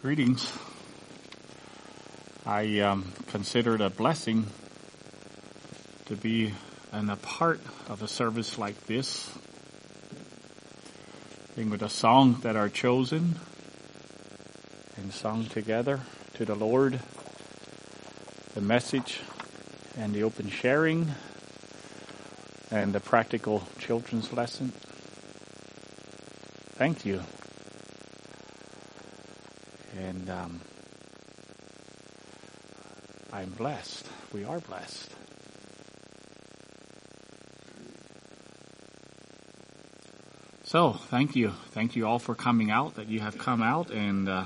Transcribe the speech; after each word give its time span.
Greetings. 0.00 0.52
I 2.46 2.78
um, 2.78 3.12
consider 3.32 3.74
it 3.74 3.80
a 3.80 3.90
blessing 3.90 4.46
to 6.06 6.14
be 6.14 6.54
in 6.92 7.10
a 7.10 7.16
part 7.16 7.60
of 7.88 8.00
a 8.00 8.06
service 8.06 8.58
like 8.58 8.86
this. 8.86 9.28
Being 11.56 11.70
with 11.70 11.82
a 11.82 11.88
song 11.88 12.34
that 12.42 12.54
are 12.54 12.68
chosen 12.68 13.40
and 14.96 15.12
sung 15.12 15.46
together 15.46 15.98
to 16.34 16.44
the 16.44 16.54
Lord, 16.54 17.00
the 18.54 18.60
message 18.60 19.18
and 19.96 20.14
the 20.14 20.22
open 20.22 20.48
sharing 20.48 21.08
and 22.70 22.92
the 22.92 23.00
practical 23.00 23.66
children's 23.80 24.32
lesson. 24.32 24.70
Thank 26.76 27.04
you. 27.04 27.24
And 29.98 30.30
um, 30.30 30.60
I'm 33.32 33.50
blessed. 33.50 34.06
We 34.32 34.44
are 34.44 34.60
blessed. 34.60 35.10
So, 40.62 40.92
thank 40.92 41.34
you. 41.34 41.50
Thank 41.70 41.96
you 41.96 42.06
all 42.06 42.20
for 42.20 42.36
coming 42.36 42.70
out, 42.70 42.94
that 42.94 43.08
you 43.08 43.18
have 43.20 43.38
come 43.38 43.60
out, 43.60 43.90
and 43.90 44.28
uh, 44.28 44.44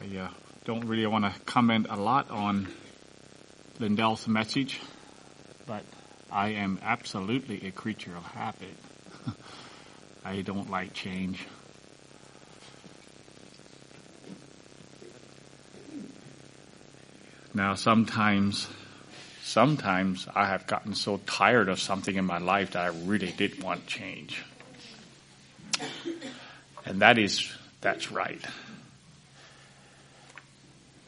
I 0.00 0.16
uh, 0.16 0.28
don't 0.64 0.86
really 0.86 1.06
want 1.06 1.26
to 1.26 1.40
comment 1.42 1.86
a 1.88 1.96
lot 1.96 2.30
on 2.30 2.66
Lindell's 3.78 4.26
message, 4.26 4.80
but 5.66 5.84
I 6.32 6.54
am 6.54 6.80
absolutely 6.82 7.68
a 7.68 7.70
creature 7.70 8.16
of 8.16 8.24
habit. 8.24 8.74
I 10.26 10.42
don't 10.42 10.68
like 10.68 10.92
change. 10.92 11.46
Now 17.54 17.76
sometimes, 17.76 18.66
sometimes 19.44 20.26
I 20.34 20.46
have 20.46 20.66
gotten 20.66 20.96
so 20.96 21.18
tired 21.26 21.68
of 21.68 21.78
something 21.78 22.16
in 22.16 22.24
my 22.24 22.38
life 22.38 22.72
that 22.72 22.82
I 22.82 22.88
really 22.88 23.30
did 23.30 23.62
want 23.62 23.86
change. 23.86 24.42
And 26.84 27.02
that 27.02 27.18
is, 27.18 27.48
that's 27.80 28.10
right. 28.10 28.44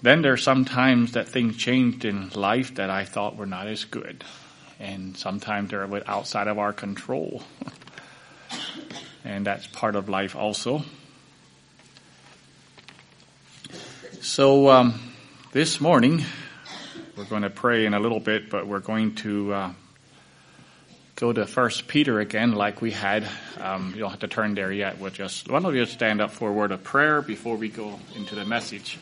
Then 0.01 0.23
there's 0.23 0.45
sometimes 0.45 1.13
that 1.13 1.29
things 1.29 1.57
changed 1.57 2.05
in 2.05 2.29
life 2.31 2.77
that 2.77 2.89
I 2.89 3.05
thought 3.05 3.35
were 3.35 3.47
not 3.47 3.67
as 3.67 3.85
good. 3.85 4.23
And 4.79 5.17
sometimes 5.17 5.71
they're 5.71 6.09
outside 6.09 6.47
of 6.47 6.61
our 6.61 6.73
control. 6.73 7.43
and 9.29 9.47
that's 9.47 9.67
part 9.67 9.95
of 9.95 10.09
life 10.09 10.35
also. 10.35 10.83
So 14.23 14.71
um, 14.71 14.99
this 15.53 15.81
morning 15.81 16.25
we're 17.15 17.25
going 17.25 17.43
to 17.43 17.51
pray 17.51 17.85
in 17.85 17.93
a 17.93 18.01
little 18.01 18.21
bit, 18.21 18.49
but 18.49 18.67
we're 18.67 18.81
going 18.81 19.17
to 19.17 19.53
uh, 19.53 19.73
go 21.15 21.33
to 21.33 21.47
First 21.47 21.89
Peter 21.89 22.21
again, 22.21 22.53
like 22.53 22.81
we 22.81 22.91
had. 22.91 23.29
Um, 23.61 23.93
you 23.95 24.01
don't 24.01 24.11
have 24.11 24.21
to 24.21 24.29
turn 24.29 24.55
there 24.55 24.73
yet. 24.73 24.99
We'll 24.99 25.11
just 25.11 25.51
why 25.51 25.61
don't 25.61 25.75
you 25.75 25.85
stand 25.85 26.23
up 26.23 26.31
for 26.31 26.49
a 26.49 26.53
word 26.53 26.73
of 26.73 26.83
prayer 26.83 27.21
before 27.21 27.57
we 27.57 27.69
go 27.69 28.01
into 28.17 28.35
the 28.35 28.47
message. 28.47 28.99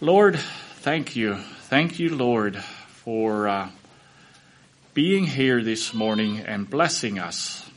Lord, 0.00 0.36
thank 0.80 1.14
you, 1.14 1.36
thank 1.68 2.00
you, 2.00 2.16
Lord, 2.16 2.56
for 2.56 3.46
uh, 3.46 3.68
being 4.92 5.24
here 5.24 5.62
this 5.62 5.94
morning 5.94 6.40
and 6.40 6.68
blessing 6.68 7.20
us 7.20 7.69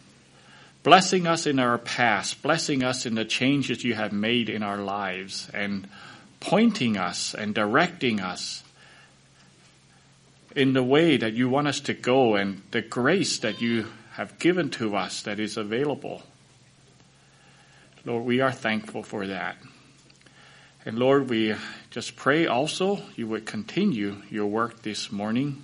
blessing 0.83 1.25
us 1.25 1.47
in 1.47 1.59
our 1.59 1.77
past, 1.77 2.41
blessing 2.43 2.83
us 2.83 3.05
in 3.05 3.15
the 3.15 3.25
changes 3.25 3.83
you 3.83 3.93
have 3.93 4.11
made 4.11 4.49
in 4.49 4.61
our 4.61 4.77
lives, 4.77 5.49
and 5.53 5.87
pointing 6.39 6.97
us 6.97 7.33
and 7.33 7.55
directing 7.55 8.19
us 8.19 8.63
in 10.55 10.73
the 10.73 10.83
way 10.83 11.17
that 11.17 11.33
you 11.33 11.49
want 11.49 11.67
us 11.67 11.79
to 11.79 11.93
go 11.93 12.35
and 12.35 12.61
the 12.71 12.81
grace 12.81 13.39
that 13.39 13.61
you 13.61 13.87
have 14.11 14.37
given 14.37 14.69
to 14.69 14.95
us 14.95 15.23
that 15.23 15.39
is 15.39 15.57
available. 15.57 16.21
Lord, 18.05 18.25
we 18.25 18.41
are 18.41 18.51
thankful 18.51 19.01
for 19.01 19.27
that. 19.27 19.55
And 20.85 20.99
Lord, 20.99 21.29
we 21.29 21.55
just 21.89 22.17
pray 22.17 22.45
also 22.45 22.99
you 23.15 23.27
would 23.27 23.45
continue 23.45 24.21
your 24.29 24.47
work 24.47 24.81
this 24.81 25.11
morning 25.11 25.63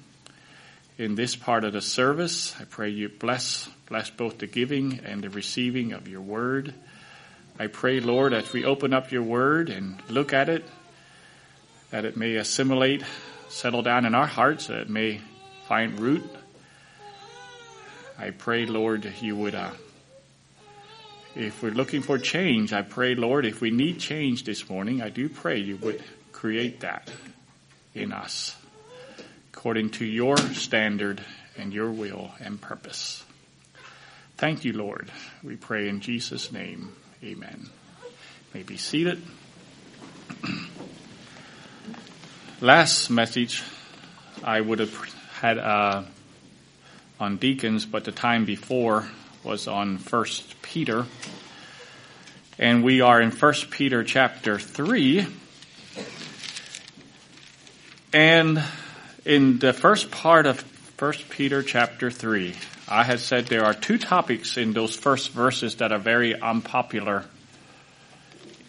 in 0.98 1.16
this 1.16 1.36
part 1.36 1.66
of 1.66 1.74
the 1.74 1.82
service. 1.82 2.56
I 2.60 2.64
pray 2.64 2.90
you 2.90 3.10
bless 3.10 3.70
Bless 3.90 4.10
both 4.10 4.38
the 4.38 4.48
giving 4.48 5.00
and 5.04 5.24
the 5.24 5.30
receiving 5.30 5.94
of 5.94 6.08
your 6.08 6.22
word. 6.22 6.74
I 7.58 7.68
pray, 7.68 8.00
Lord, 8.00 8.34
as 8.34 8.54
we 8.54 8.64
open 8.64 8.94
up 8.94 9.12
your 9.12 9.24
word 9.24 9.70
and 9.70 10.00
look 10.10 10.32
at 10.32 10.48
it, 10.48 10.64
that 11.90 12.06
it 12.06 12.16
may 12.16 12.36
assimilate, 12.36 13.04
settle 13.50 13.82
down 13.82 14.06
in 14.06 14.14
our 14.14 14.28
hearts, 14.28 14.68
that 14.68 14.82
it 14.82 14.90
may 14.90 15.22
find 15.68 16.00
root. 16.00 16.24
I 18.18 18.30
pray, 18.30 18.66
Lord, 18.66 19.12
you 19.22 19.36
would, 19.36 19.56
uh, 19.56 19.72
if 21.36 21.64
we're 21.64 21.72
looking 21.72 22.02
for 22.02 22.20
change, 22.20 22.74
I 22.74 22.84
pray, 22.84 23.16
Lord, 23.16 23.46
if 23.46 23.60
we 23.60 23.72
need 23.72 24.00
change 24.00 24.44
this 24.44 24.70
morning, 24.70 25.02
I 25.02 25.10
do 25.10 25.30
pray 25.30 25.58
you 25.58 25.78
would 25.78 26.04
create 26.32 26.82
that 26.82 27.12
in 27.96 28.12
us 28.12 28.56
according 29.54 29.90
to 29.90 30.06
your 30.06 30.38
standard 30.38 31.22
and 31.58 31.74
your 31.74 31.92
will 31.92 32.32
and 32.40 32.62
purpose. 32.62 33.26
Thank 34.40 34.64
you, 34.64 34.72
Lord. 34.72 35.12
We 35.44 35.58
pray 35.58 35.90
in 35.90 36.00
Jesus' 36.00 36.50
name. 36.50 36.94
Amen. 37.22 37.68
may 38.54 38.64
be 38.64 38.78
seated. 38.78 39.22
Last 42.62 43.10
message 43.10 43.62
I 44.42 44.62
would 44.62 44.80
have 44.80 44.96
had 45.42 45.58
uh, 45.58 46.04
on 47.20 47.36
deacons, 47.36 47.86
but 47.86 48.06
the 48.06 48.14
time 48.14 48.46
before 48.46 49.10
was 49.44 49.68
on 49.68 49.98
First 49.98 50.62
Peter, 50.62 51.06
and 52.58 52.82
we 52.82 53.02
are 53.02 53.20
in 53.20 53.32
First 53.32 53.70
Peter 53.70 54.06
chapter 54.06 54.58
three, 54.58 55.28
and 58.14 58.64
in 59.26 59.60
the 59.60 59.74
first 59.74 60.12
part 60.12 60.46
of 60.46 60.62
First 60.96 61.28
Peter 61.28 61.62
chapter 61.62 62.10
three, 62.10 62.56
I 62.92 63.04
had 63.04 63.20
said 63.20 63.46
there 63.46 63.66
are 63.66 63.76
two 63.76 64.00
topics 64.00 64.58
in 64.58 64.74
those 64.74 64.96
first 64.96 65.30
verses 65.30 65.76
that 65.76 65.92
are 65.92 66.00
very 66.00 66.40
unpopular 66.40 67.24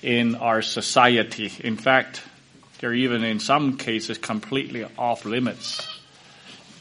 in 0.02 0.34
our 0.34 0.60
society. 0.60 1.50
In 1.60 1.78
fact, 1.78 2.22
they're 2.78 2.92
even 2.92 3.24
in 3.24 3.40
some 3.40 3.78
cases 3.78 4.18
completely 4.18 4.84
off 4.98 5.24
limits 5.24 5.88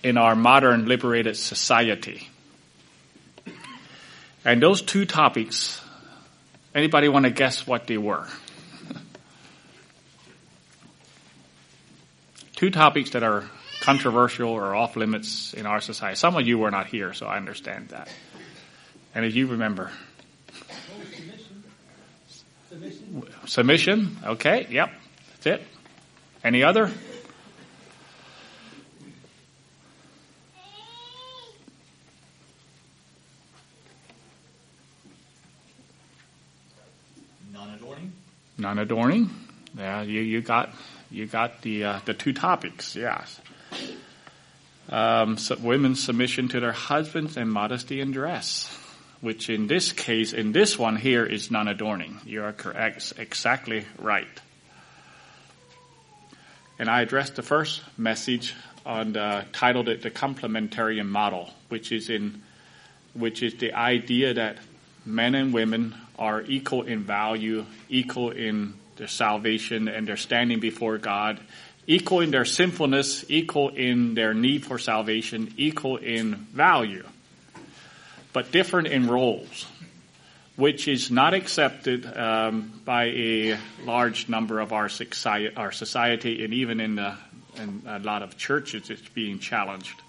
in 0.04 0.18
our 0.18 0.36
modern 0.36 0.86
liberated 0.86 1.38
society. 1.38 2.28
And 4.44 4.62
those 4.62 4.82
two 4.82 5.06
topics, 5.06 5.80
anybody 6.76 7.08
want 7.08 7.24
to 7.24 7.32
guess 7.32 7.66
what 7.66 7.88
they 7.88 7.98
were? 7.98 8.28
two 12.58 12.70
topics 12.70 13.12
that 13.12 13.24
are 13.24 13.50
controversial 13.80 14.50
or 14.50 14.76
off 14.76 14.96
limits 14.96 15.54
in 15.54 15.66
our 15.66 15.82
society. 15.82 16.16
Some 16.16 16.36
of 16.36 16.48
you 16.48 16.58
were 16.58 16.72
not 16.72 16.88
here, 16.88 17.14
so 17.14 17.26
I 17.26 17.38
understand 17.38 17.90
that. 17.90 18.10
And 19.16 19.26
as 19.26 19.36
you 19.36 19.48
remember, 19.48 19.92
submission. 22.70 23.24
submission. 23.46 24.18
Okay. 24.24 24.68
Yep. 24.70 24.92
That's 25.32 25.46
it. 25.48 25.68
Any 26.44 26.64
other? 26.64 26.92
Non-adorning. 37.52 38.14
Non-adorning. 38.58 39.30
Yeah, 39.78 40.02
you, 40.02 40.22
you 40.22 40.42
got 40.42 40.70
you 41.10 41.26
got 41.26 41.62
the 41.62 41.86
uh, 41.86 42.00
the 42.06 42.14
two 42.14 42.34
topics. 42.34 42.96
Yes 42.96 43.40
um, 44.90 45.38
women's 45.62 46.04
submission 46.04 46.48
to 46.50 46.60
their 46.60 46.72
husbands 46.72 47.38
and 47.38 47.52
modesty 47.52 48.02
in 48.02 48.12
dress, 48.12 48.76
which 49.22 49.50
in 49.50 49.68
this 49.68 49.92
case, 49.92 50.34
in 50.34 50.52
this 50.52 50.78
one 50.80 50.96
here, 50.96 51.26
is 51.26 51.52
non-adorning. 51.52 52.20
You 52.26 52.44
are 52.44 52.54
correct, 52.54 53.14
exactly 53.18 53.86
right. 53.98 54.28
And 56.80 56.90
I 56.90 57.02
addressed 57.02 57.36
the 57.36 57.44
first 57.44 57.82
message 57.98 58.56
on 58.86 59.14
the, 59.14 59.46
titled 59.52 59.90
it 59.90 60.02
the 60.02 60.10
complementarian 60.10 61.08
model, 61.08 61.50
which 61.68 61.92
is 61.92 62.10
in, 62.10 62.42
which 63.14 63.44
is 63.44 63.56
the 63.56 63.74
idea 63.74 64.34
that 64.36 64.58
men 65.06 65.36
and 65.36 65.54
women 65.54 65.94
are 66.18 66.42
equal 66.42 66.84
in 66.84 67.04
value, 67.04 67.66
equal 67.90 68.32
in 68.32 68.74
their 68.96 69.08
salvation 69.08 69.88
and 69.88 70.08
their 70.08 70.18
standing 70.18 70.60
before 70.60 70.98
God, 70.98 71.40
equal 71.88 72.22
in 72.22 72.32
their 72.32 72.46
sinfulness, 72.46 73.26
equal 73.30 73.70
in 73.70 74.14
their 74.14 74.34
need 74.34 74.66
for 74.66 74.78
salvation, 74.78 75.54
equal 75.58 75.98
in 75.98 76.36
value, 76.36 77.06
but 78.34 78.52
different 78.52 78.88
in 78.88 79.08
roles. 79.08 79.66
which 80.60 80.90
is 80.90 81.10
not 81.10 81.34
accepted 81.34 82.06
um, 82.18 82.82
by 82.84 83.06
a 83.06 83.58
large 83.86 84.28
number 84.28 84.60
of 84.60 84.74
our 84.74 84.90
society, 84.90 85.56
our 85.56 85.72
society 85.72 86.44
and 86.44 86.54
even 86.54 86.82
in, 86.82 86.96
the, 86.96 87.16
in 87.56 87.82
a 87.88 88.00
lot 88.00 88.22
of 88.22 88.38
churches, 88.38 88.90
it's 88.90 89.08
being 89.10 89.40
challenged. 89.40 90.02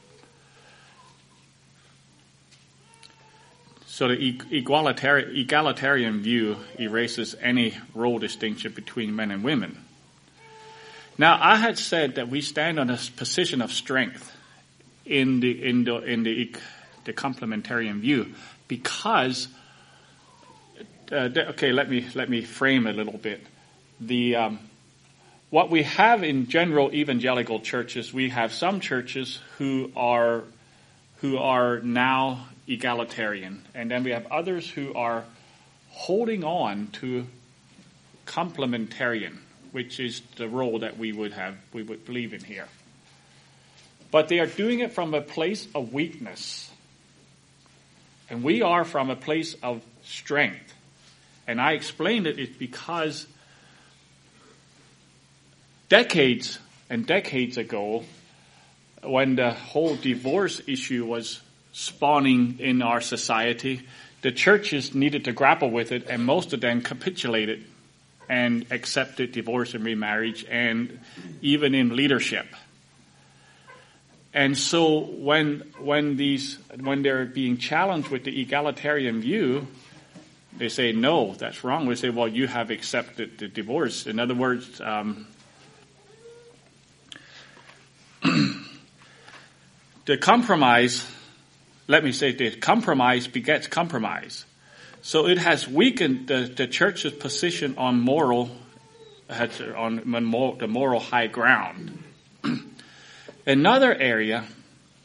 So 3.87 4.09
the 4.09 4.41
egalitarian, 4.51 5.37
egalitarian 5.37 6.21
view 6.21 6.57
erases 6.81 7.37
any 7.41 7.77
role 7.95 8.19
distinction 8.19 8.73
between 8.73 9.15
men 9.15 9.31
and 9.31 9.45
women. 9.45 9.79
Now, 11.21 11.39
I 11.39 11.57
had 11.57 11.77
said 11.77 12.15
that 12.15 12.31
we 12.31 12.41
stand 12.41 12.81
on 12.81 12.89
a 12.89 12.97
position 13.19 13.61
of 13.61 13.71
strength 13.71 14.35
in 15.05 15.41
the 15.41 15.69
in 15.69 15.85
the 15.85 15.99
in 15.99 16.23
the, 16.23 16.57
the 17.05 17.13
complementarian 17.13 18.01
view 18.01 18.33
because 18.69 19.47
uh, 21.13 21.29
okay, 21.37 21.73
let 21.73 21.91
me 21.91 22.07
let 22.15 22.31
me 22.31 22.41
frame 22.41 22.87
a 22.87 22.95
little 22.95 23.19
bit. 23.19 23.47
The 24.01 24.37
um, 24.37 24.61
what 25.51 25.69
we 25.69 25.83
have 25.83 26.23
in 26.23 26.49
general 26.49 26.91
evangelical 26.91 27.61
churches, 27.61 28.15
we 28.15 28.31
have 28.31 28.51
some 28.51 28.81
churches 28.81 29.41
who 29.59 29.93
are 29.95 30.45
who 31.17 31.37
are 31.37 31.81
now 31.81 32.49
egalitarian, 32.67 33.63
and 33.75 33.91
then 33.91 34.05
we 34.05 34.13
have 34.13 34.25
others 34.29 34.71
who 34.71 34.95
are 34.95 35.25
holding 35.91 36.45
on 36.45 36.87
to 36.93 37.27
complementarian 38.25 39.37
which 39.73 40.01
is 40.01 40.23
the 40.37 40.49
role 40.49 40.81
that 40.81 40.99
we 40.99 41.13
would 41.13 41.33
have, 41.33 41.57
we 41.73 41.83
would 41.83 42.05
believe 42.05 42.33
in 42.35 42.43
here. 42.43 42.69
But 44.11 44.29
they 44.29 44.41
are 44.41 44.47
doing 44.47 44.81
it 44.81 44.93
from 44.93 45.15
a 45.15 45.21
place 45.21 45.69
of 45.75 45.93
weakness. 45.93 46.71
And 48.29 48.43
we 48.43 48.63
are 48.63 48.85
from 48.85 49.11
a 49.11 49.17
place 49.17 49.55
of 49.63 49.83
strength. 50.03 50.75
And 51.47 51.61
I 51.61 51.73
explained 51.73 52.27
it 52.27 52.39
is 52.39 52.49
because 52.49 53.27
decades 55.89 56.59
and 56.89 57.07
decades 57.07 57.57
ago, 57.57 58.05
when 59.03 59.37
the 59.37 59.53
whole 59.53 59.97
divorce 59.97 60.61
issue 60.67 61.07
was 61.07 61.41
spawning 61.73 62.57
in 62.59 62.83
our 62.83 63.01
society, 63.01 63.83
the 64.23 64.33
churches 64.33 64.95
needed 64.95 65.25
to 65.25 65.33
grapple 65.33 65.71
with 65.71 65.93
it, 65.93 66.07
and 66.09 66.25
most 66.25 66.53
of 66.53 66.61
them 66.61 66.83
capitulated 66.83 67.65
and 68.31 68.65
accepted 68.71 69.33
divorce 69.33 69.75
and 69.75 69.85
remarriage 69.85 70.47
and 70.49 71.01
even 71.43 71.75
in 71.75 71.97
leadership. 71.97 72.47
And 74.33 74.57
so 74.57 75.01
when, 75.01 75.65
when 75.81 76.17
these, 76.17 76.57
when 76.79 77.03
they're 77.03 77.25
being 77.27 77.59
challenged 77.59 78.09
with 78.09 78.23
the 78.23 78.41
egalitarian 78.41 79.21
view, 79.21 79.67
they 80.57 80.69
say, 80.69 80.93
no, 80.93 81.35
that's 81.35 81.65
wrong. 81.65 81.87
We 81.87 81.97
say, 81.97 82.11
well, 82.11 82.29
you 82.29 82.47
have 82.47 82.71
accepted 82.71 83.37
the 83.39 83.49
divorce. 83.49 84.07
In 84.07 84.21
other 84.21 84.37
words, 84.37 84.81
um, 84.81 85.27
the 90.05 90.19
compromise, 90.19 91.05
let 91.89 92.05
me 92.05 92.13
say 92.13 92.33
this, 92.33 92.55
compromise 92.55 93.27
begets 93.27 93.67
compromise. 93.67 94.45
So 95.03 95.27
it 95.27 95.39
has 95.39 95.67
weakened 95.67 96.29
the, 96.29 96.53
the 96.55 96.67
church's 96.67 97.13
position 97.13 97.77
on 97.79 98.01
moral, 98.01 98.51
on 99.77 99.97
the 99.97 100.69
moral 100.69 101.01
high 101.01 101.27
ground. 101.27 102.03
Another 103.47 103.95
area 103.95 104.45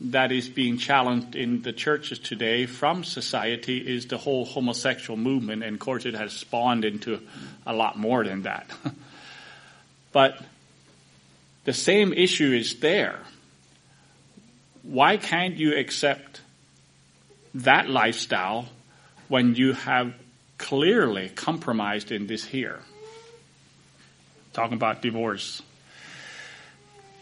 that 0.02 0.34
is 0.34 0.50
being 0.50 0.78
challenged 0.78 1.36
in 1.36 1.62
the 1.62 1.72
churches 1.72 2.20
today 2.20 2.66
from 2.66 3.06
society 3.06 3.78
is 3.78 4.08
the 4.08 4.18
whole 4.18 4.44
homosexual 4.44 5.18
movement, 5.18 5.64
and 5.64 5.76
of 5.76 5.80
course 5.80 6.06
it 6.06 6.14
has 6.14 6.34
spawned 6.34 6.84
into 6.84 7.22
a 7.66 7.74
lot 7.74 7.98
more 7.98 8.26
than 8.26 8.44
that. 8.44 8.70
but 10.12 10.38
the 11.64 11.74
same 11.74 12.12
issue 12.12 12.52
is 12.52 12.80
there. 12.80 13.20
Why 14.84 15.16
can't 15.16 15.56
you 15.56 15.78
accept 15.78 16.42
that 17.54 17.90
lifestyle 17.90 18.68
when 19.28 19.56
you 19.56 19.74
have 19.74 20.14
clearly 20.58 21.30
compromised 21.30 22.12
in 22.12 22.28
this 22.28 22.46
here. 22.46 22.80
Talking 24.54 24.76
about 24.76 25.02
divorce. 25.02 25.62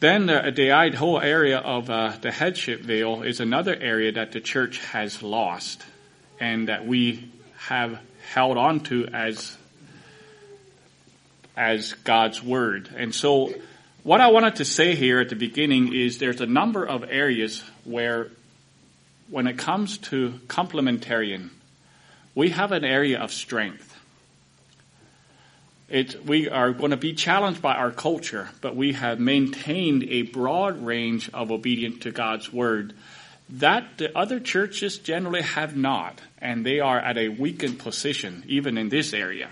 then 0.00 0.26
the, 0.26 0.52
the 0.54 0.96
whole 0.96 1.20
area 1.20 1.58
of 1.58 1.88
uh, 1.90 2.14
the 2.20 2.32
headship 2.32 2.80
veil 2.80 3.22
is 3.22 3.40
another 3.40 3.76
area 3.76 4.12
that 4.12 4.32
the 4.32 4.40
church 4.40 4.78
has 4.86 5.22
lost 5.22 5.84
and 6.40 6.68
that 6.68 6.86
we 6.86 7.30
have 7.56 8.00
held 8.32 8.56
on 8.56 8.80
to 8.80 9.06
as 9.12 9.56
as 11.56 11.92
God's 12.04 12.42
word. 12.42 12.88
And 12.96 13.14
so 13.14 13.52
what 14.02 14.20
I 14.20 14.28
wanted 14.28 14.56
to 14.56 14.64
say 14.64 14.94
here 14.94 15.20
at 15.20 15.28
the 15.28 15.36
beginning 15.36 15.94
is 15.94 16.18
there's 16.18 16.40
a 16.40 16.46
number 16.46 16.84
of 16.84 17.04
areas 17.08 17.62
where 17.84 18.30
when 19.32 19.46
it 19.46 19.56
comes 19.56 19.96
to 19.96 20.38
complementarian, 20.46 21.48
we 22.34 22.50
have 22.50 22.70
an 22.70 22.84
area 22.84 23.18
of 23.18 23.32
strength. 23.32 23.98
It, 25.88 26.26
we 26.26 26.50
are 26.50 26.72
going 26.72 26.90
to 26.90 26.98
be 26.98 27.14
challenged 27.14 27.62
by 27.62 27.74
our 27.76 27.90
culture, 27.90 28.50
but 28.60 28.76
we 28.76 28.92
have 28.92 29.18
maintained 29.18 30.04
a 30.04 30.20
broad 30.20 30.84
range 30.84 31.30
of 31.32 31.50
obedience 31.50 32.00
to 32.00 32.10
God's 32.10 32.52
word 32.52 32.92
that 33.48 33.96
the 33.96 34.16
other 34.16 34.38
churches 34.38 34.98
generally 34.98 35.40
have 35.40 35.74
not, 35.74 36.20
and 36.38 36.64
they 36.64 36.80
are 36.80 36.98
at 36.98 37.16
a 37.16 37.28
weakened 37.28 37.78
position, 37.78 38.44
even 38.46 38.76
in 38.76 38.90
this 38.90 39.14
area. 39.14 39.48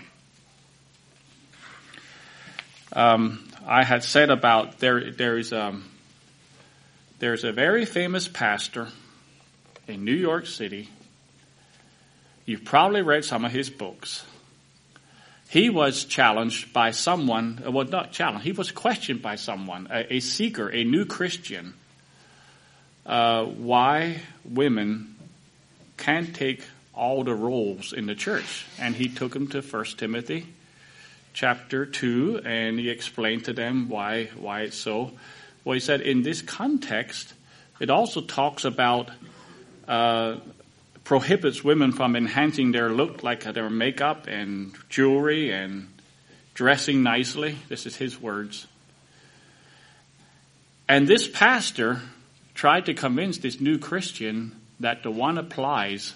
Um, 2.93 3.49
I 3.65 3.83
had 3.83 4.03
said 4.03 4.29
about 4.29 4.77
there, 4.77 5.11
there 5.11 5.39
is 5.39 5.51
a, 5.51 5.65
um, 5.65 5.89
there's 7.17 7.43
a 7.43 7.51
very 7.51 7.85
famous 7.85 8.27
pastor 8.27 8.87
in 9.91 10.05
New 10.05 10.15
York 10.15 10.45
City. 10.47 10.89
You've 12.45 12.65
probably 12.65 13.01
read 13.01 13.25
some 13.25 13.45
of 13.45 13.51
his 13.51 13.69
books. 13.69 14.25
He 15.49 15.69
was 15.69 16.05
challenged 16.05 16.71
by 16.71 16.91
someone, 16.91 17.61
well, 17.67 17.85
not 17.85 18.13
challenged, 18.13 18.45
he 18.45 18.53
was 18.53 18.71
questioned 18.71 19.21
by 19.21 19.35
someone, 19.35 19.87
a, 19.91 20.15
a 20.15 20.19
seeker, 20.21 20.69
a 20.69 20.83
new 20.83 21.05
Christian, 21.05 21.73
uh, 23.05 23.43
why 23.43 24.21
women 24.45 25.15
can't 25.97 26.33
take 26.33 26.63
all 26.93 27.23
the 27.23 27.35
roles 27.35 27.93
in 27.93 28.05
the 28.05 28.15
church. 28.15 28.65
And 28.79 28.95
he 28.95 29.09
took 29.09 29.35
him 29.35 29.47
to 29.49 29.61
1 29.61 29.85
Timothy 29.97 30.47
chapter 31.33 31.85
2 31.85 32.41
and 32.45 32.79
he 32.79 32.89
explained 32.89 33.45
to 33.45 33.53
them 33.53 33.89
why, 33.89 34.25
why 34.37 34.61
it's 34.61 34.77
so. 34.77 35.11
Well, 35.63 35.73
he 35.73 35.79
said 35.79 36.01
in 36.01 36.23
this 36.23 36.41
context, 36.41 37.33
it 37.79 37.89
also 37.89 38.21
talks 38.21 38.63
about 38.65 39.09
uh, 39.91 40.39
prohibits 41.03 41.65
women 41.65 41.91
from 41.91 42.15
enhancing 42.15 42.71
their 42.71 42.89
look, 42.89 43.23
like 43.23 43.43
their 43.43 43.69
makeup 43.69 44.25
and 44.27 44.73
jewelry 44.87 45.51
and 45.51 45.89
dressing 46.53 47.03
nicely. 47.03 47.57
This 47.67 47.85
is 47.85 47.97
his 47.97 48.19
words. 48.19 48.67
And 50.87 51.09
this 51.09 51.27
pastor 51.27 51.99
tried 52.55 52.85
to 52.85 52.93
convince 52.93 53.39
this 53.39 53.59
new 53.59 53.77
Christian 53.77 54.55
that 54.79 55.03
the 55.03 55.11
one 55.11 55.37
applies, 55.37 56.13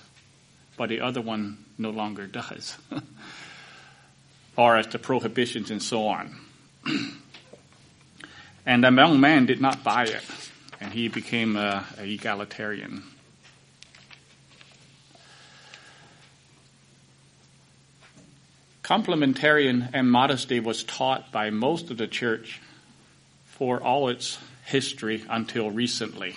but 0.77 0.88
the 0.88 1.01
other 1.01 1.20
one 1.20 1.58
no 1.77 1.89
longer 1.89 2.27
does. 2.27 2.77
or 4.58 4.77
as 4.77 4.88
the 4.88 5.00
prohibitions 5.00 5.70
and 5.70 5.84
so 5.84 6.08
on. 6.08 6.34
and 8.65 8.86
the 8.86 8.91
young 8.91 9.20
man 9.20 9.46
did 9.46 9.60
not 9.60 9.84
buy 9.84 10.05
it, 10.05 10.24
and 10.79 10.94
he 10.94 11.10
became 11.10 11.58
a, 11.58 11.86
a 12.00 12.05
egalitarian. 12.05 13.03
Complementarian 18.86 19.89
and 19.94 20.12
modesty 20.12 20.60
was 20.60 20.84
taught 20.84 21.32
by 21.32 21.50
most 21.50 21.89
of 21.89 21.98
the 21.98 22.06
church 22.06 22.62
for 23.46 23.82
all 23.82 24.10
its 24.10 24.38
history 24.63 25.25
until 25.27 25.72
recently. 25.72 26.36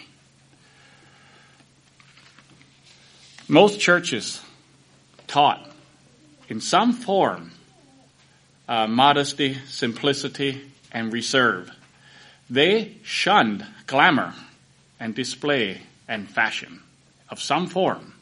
Most 3.49 3.79
churches 3.81 4.41
taught 5.27 5.71
in 6.49 6.63
some 6.63 6.95
form 6.95 7.51
uh, 8.67 8.87
modesty, 8.87 9.59
simplicity, 9.67 10.63
and 10.91 11.13
reserve. 11.13 11.71
They 12.49 12.97
shunned 13.03 13.67
glamour 13.87 14.33
and 14.99 15.15
display 15.15 15.83
and 16.09 16.27
fashion 16.27 16.81
of 17.29 17.43
some 17.43 17.67
form. 17.67 18.15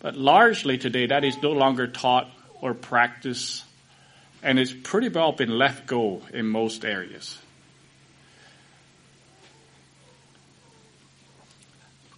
But 0.00 0.16
largely 0.16 0.78
today, 0.78 1.06
that 1.06 1.24
is 1.24 1.40
no 1.42 1.52
longer 1.52 1.86
taught 1.86 2.30
or 2.60 2.74
practiced, 2.74 3.64
and 4.42 4.58
it's 4.58 4.72
pretty 4.72 5.08
well 5.08 5.32
been 5.32 5.56
left 5.56 5.86
go 5.86 6.22
in 6.32 6.46
most 6.46 6.84
areas. 6.84 7.38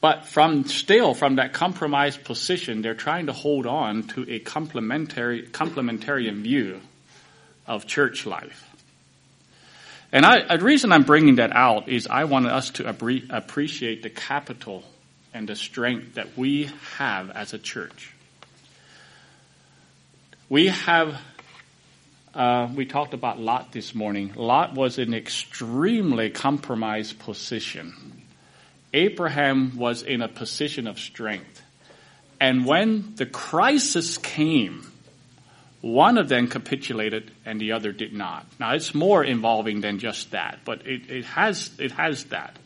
But 0.00 0.26
from 0.26 0.64
still 0.64 1.14
from 1.14 1.36
that 1.36 1.52
compromised 1.52 2.24
position, 2.24 2.82
they're 2.82 2.94
trying 2.94 3.26
to 3.26 3.32
hold 3.32 3.66
on 3.66 4.02
to 4.08 4.28
a 4.28 4.40
complementary 4.40 5.44
complementarian 5.46 6.42
view 6.42 6.80
of 7.68 7.86
church 7.86 8.26
life. 8.26 8.68
And 10.10 10.26
I, 10.26 10.56
the 10.56 10.64
reason 10.64 10.92
I'm 10.92 11.04
bringing 11.04 11.36
that 11.36 11.52
out 11.52 11.88
is 11.88 12.06
I 12.06 12.24
want 12.24 12.46
us 12.46 12.70
to 12.70 12.88
appreciate 12.88 14.02
the 14.02 14.10
capital 14.10 14.82
and 15.34 15.48
the 15.48 15.56
strength 15.56 16.14
that 16.14 16.36
we 16.36 16.70
have 16.96 17.30
as 17.30 17.52
a 17.52 17.58
church. 17.58 18.12
We 20.48 20.68
have, 20.68 21.18
uh, 22.34 22.68
we 22.74 22.84
talked 22.84 23.14
about 23.14 23.40
Lot 23.40 23.72
this 23.72 23.94
morning. 23.94 24.34
Lot 24.36 24.74
was 24.74 24.98
in 24.98 25.08
an 25.08 25.14
extremely 25.14 26.30
compromised 26.30 27.18
position. 27.18 28.22
Abraham 28.92 29.76
was 29.76 30.02
in 30.02 30.20
a 30.20 30.28
position 30.28 30.86
of 30.86 30.98
strength. 30.98 31.62
And 32.38 32.66
when 32.66 33.14
the 33.16 33.24
crisis 33.24 34.18
came, 34.18 34.86
one 35.80 36.18
of 36.18 36.28
them 36.28 36.48
capitulated 36.48 37.30
and 37.44 37.60
the 37.60 37.72
other 37.72 37.92
did 37.92 38.12
not. 38.12 38.46
Now 38.60 38.74
it's 38.74 38.94
more 38.94 39.24
involving 39.24 39.80
than 39.80 39.98
just 39.98 40.32
that, 40.32 40.60
but 40.64 40.86
it, 40.86 41.10
it 41.10 41.24
has, 41.24 41.70
it 41.78 41.92
has 41.92 42.24
that. 42.26 42.56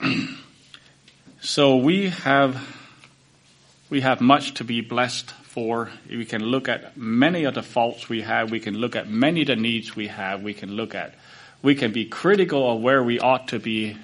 so 1.40 1.76
we 1.76 2.08
have, 2.08 2.62
we 3.88 4.00
have 4.00 4.20
much 4.20 4.54
to 4.54 4.64
be 4.64 4.80
blessed 4.80 5.30
for. 5.30 5.90
We 6.08 6.24
can 6.24 6.42
look 6.42 6.68
at 6.68 6.96
many 6.96 7.44
of 7.44 7.54
the 7.54 7.62
faults 7.62 8.08
we 8.08 8.22
have. 8.22 8.50
We 8.50 8.60
can 8.60 8.74
look 8.74 8.96
at 8.96 9.08
many 9.08 9.42
of 9.42 9.48
the 9.48 9.56
needs 9.56 9.94
we 9.94 10.06
have. 10.08 10.42
We 10.42 10.54
can 10.54 10.72
look 10.72 10.94
at, 10.94 11.14
we 11.62 11.74
can 11.74 11.92
be 11.92 12.06
critical 12.06 12.72
of 12.72 12.80
where 12.80 13.02
we 13.02 13.18
ought 13.18 13.48
to 13.48 13.58
be. 13.58 13.96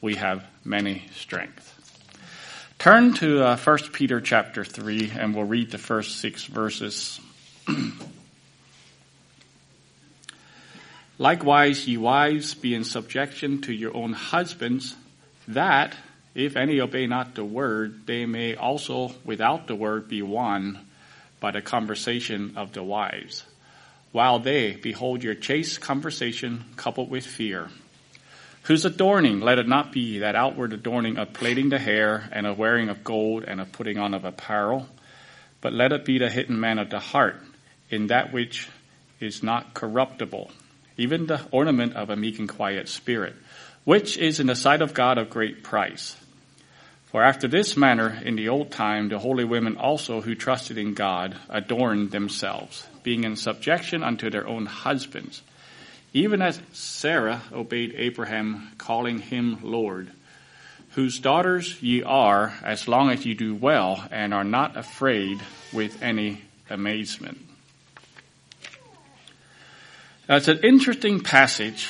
We 0.00 0.14
have 0.14 0.44
many 0.64 1.04
strengths. 1.14 1.74
Turn 2.78 3.12
to 3.14 3.44
uh, 3.44 3.56
1 3.56 3.78
Peter 3.92 4.20
chapter 4.20 4.64
3 4.64 5.10
and 5.18 5.34
we'll 5.34 5.44
read 5.44 5.72
the 5.72 5.78
first 5.78 6.18
six 6.18 6.44
verses. 6.44 7.20
Likewise, 11.18 11.88
ye 11.88 11.96
wives, 11.96 12.54
be 12.54 12.76
in 12.76 12.84
subjection 12.84 13.60
to 13.62 13.72
your 13.72 13.96
own 13.96 14.12
husbands, 14.12 14.94
that, 15.48 15.96
if 16.34 16.56
any 16.56 16.80
obey 16.80 17.06
not 17.06 17.34
the 17.34 17.44
word, 17.44 18.06
they 18.06 18.26
may 18.26 18.54
also 18.54 19.12
without 19.24 19.66
the 19.66 19.74
word 19.74 20.08
be 20.08 20.22
won 20.22 20.78
by 21.40 21.50
the 21.50 21.62
conversation 21.62 22.54
of 22.56 22.72
the 22.72 22.82
wives, 22.82 23.44
while 24.12 24.38
they 24.38 24.72
behold 24.72 25.22
your 25.22 25.34
chaste 25.34 25.80
conversation 25.80 26.64
coupled 26.76 27.10
with 27.10 27.26
fear. 27.26 27.68
Whose 28.64 28.84
adorning 28.84 29.40
let 29.40 29.58
it 29.58 29.66
not 29.66 29.92
be 29.92 30.18
that 30.18 30.36
outward 30.36 30.72
adorning 30.72 31.16
of 31.16 31.32
plaiting 31.32 31.70
the 31.70 31.78
hair 31.78 32.28
and 32.32 32.46
of 32.46 32.58
wearing 32.58 32.90
of 32.90 33.02
gold 33.02 33.44
and 33.44 33.60
of 33.60 33.72
putting 33.72 33.98
on 33.98 34.12
of 34.12 34.24
apparel, 34.24 34.86
but 35.60 35.72
let 35.72 35.92
it 35.92 36.04
be 36.04 36.18
the 36.18 36.28
hidden 36.28 36.60
man 36.60 36.78
of 36.78 36.90
the 36.90 36.98
heart 36.98 37.40
in 37.88 38.08
that 38.08 38.32
which 38.32 38.68
is 39.20 39.42
not 39.42 39.72
corruptible, 39.74 40.50
even 40.96 41.26
the 41.26 41.40
ornament 41.50 41.94
of 41.94 42.10
a 42.10 42.16
meek 42.16 42.38
and 42.38 42.48
quiet 42.48 42.88
spirit, 42.88 43.34
which 43.88 44.18
is 44.18 44.38
in 44.38 44.46
the 44.46 44.54
sight 44.54 44.82
of 44.82 44.92
God 44.92 45.16
of 45.16 45.30
great 45.30 45.62
price. 45.62 46.16
For 47.06 47.22
after 47.22 47.48
this 47.48 47.74
manner 47.76 48.20
in 48.22 48.36
the 48.36 48.50
old 48.50 48.70
time 48.70 49.08
the 49.08 49.18
holy 49.18 49.44
women 49.44 49.78
also 49.78 50.20
who 50.20 50.34
trusted 50.34 50.76
in 50.76 50.92
God 50.92 51.36
adorned 51.48 52.10
themselves, 52.10 52.86
being 53.02 53.24
in 53.24 53.36
subjection 53.36 54.02
unto 54.02 54.28
their 54.28 54.46
own 54.46 54.66
husbands 54.66 55.40
even 56.12 56.40
as 56.40 56.60
Sarah 56.72 57.42
obeyed 57.52 57.94
Abraham, 57.96 58.70
calling 58.78 59.18
him 59.18 59.58
Lord, 59.62 60.10
whose 60.90 61.18
daughters 61.18 61.80
ye 61.82 62.02
are, 62.02 62.54
as 62.62 62.88
long 62.88 63.10
as 63.10 63.24
ye 63.26 63.34
do 63.34 63.54
well 63.54 64.06
and 64.10 64.32
are 64.32 64.44
not 64.44 64.76
afraid 64.76 65.40
with 65.72 66.02
any 66.02 66.42
amazement. 66.70 67.38
That's 70.26 70.48
an 70.48 70.60
interesting 70.62 71.20
passage. 71.20 71.88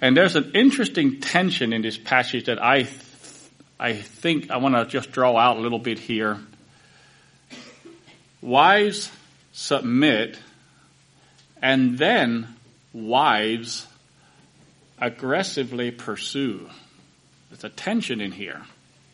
And 0.00 0.16
there's 0.16 0.36
an 0.36 0.52
interesting 0.54 1.20
tension 1.20 1.72
in 1.72 1.82
this 1.82 1.96
passage 1.96 2.46
that 2.46 2.62
I, 2.62 2.86
I 3.80 3.94
think 3.94 4.50
I 4.50 4.58
want 4.58 4.74
to 4.74 4.84
just 4.84 5.10
draw 5.12 5.36
out 5.36 5.56
a 5.56 5.60
little 5.60 5.78
bit 5.78 5.98
here. 5.98 6.38
Wives 8.42 9.10
submit 9.52 10.38
and 11.62 11.96
then 11.98 12.54
wives 12.92 13.86
aggressively 14.98 15.90
pursue. 15.90 16.68
There's 17.48 17.64
a 17.64 17.68
tension 17.68 18.20
in 18.20 18.32
here, 18.32 18.62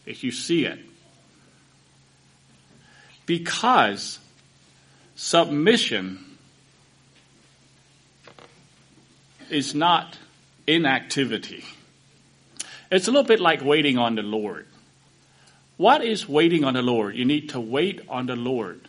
if 0.06 0.24
you 0.24 0.32
see 0.32 0.64
it. 0.64 0.80
Because 3.24 4.18
submission 5.14 6.24
is 9.48 9.74
not 9.74 10.18
inactivity. 10.66 11.64
It's 12.90 13.08
a 13.08 13.10
little 13.10 13.26
bit 13.26 13.40
like 13.40 13.64
waiting 13.64 13.98
on 13.98 14.14
the 14.14 14.22
Lord. 14.22 14.66
What 15.76 16.04
is 16.04 16.28
waiting 16.28 16.64
on 16.64 16.74
the 16.74 16.82
Lord? 16.82 17.16
You 17.16 17.24
need 17.24 17.50
to 17.50 17.60
wait 17.60 18.00
on 18.08 18.26
the 18.26 18.36
Lord. 18.36 18.80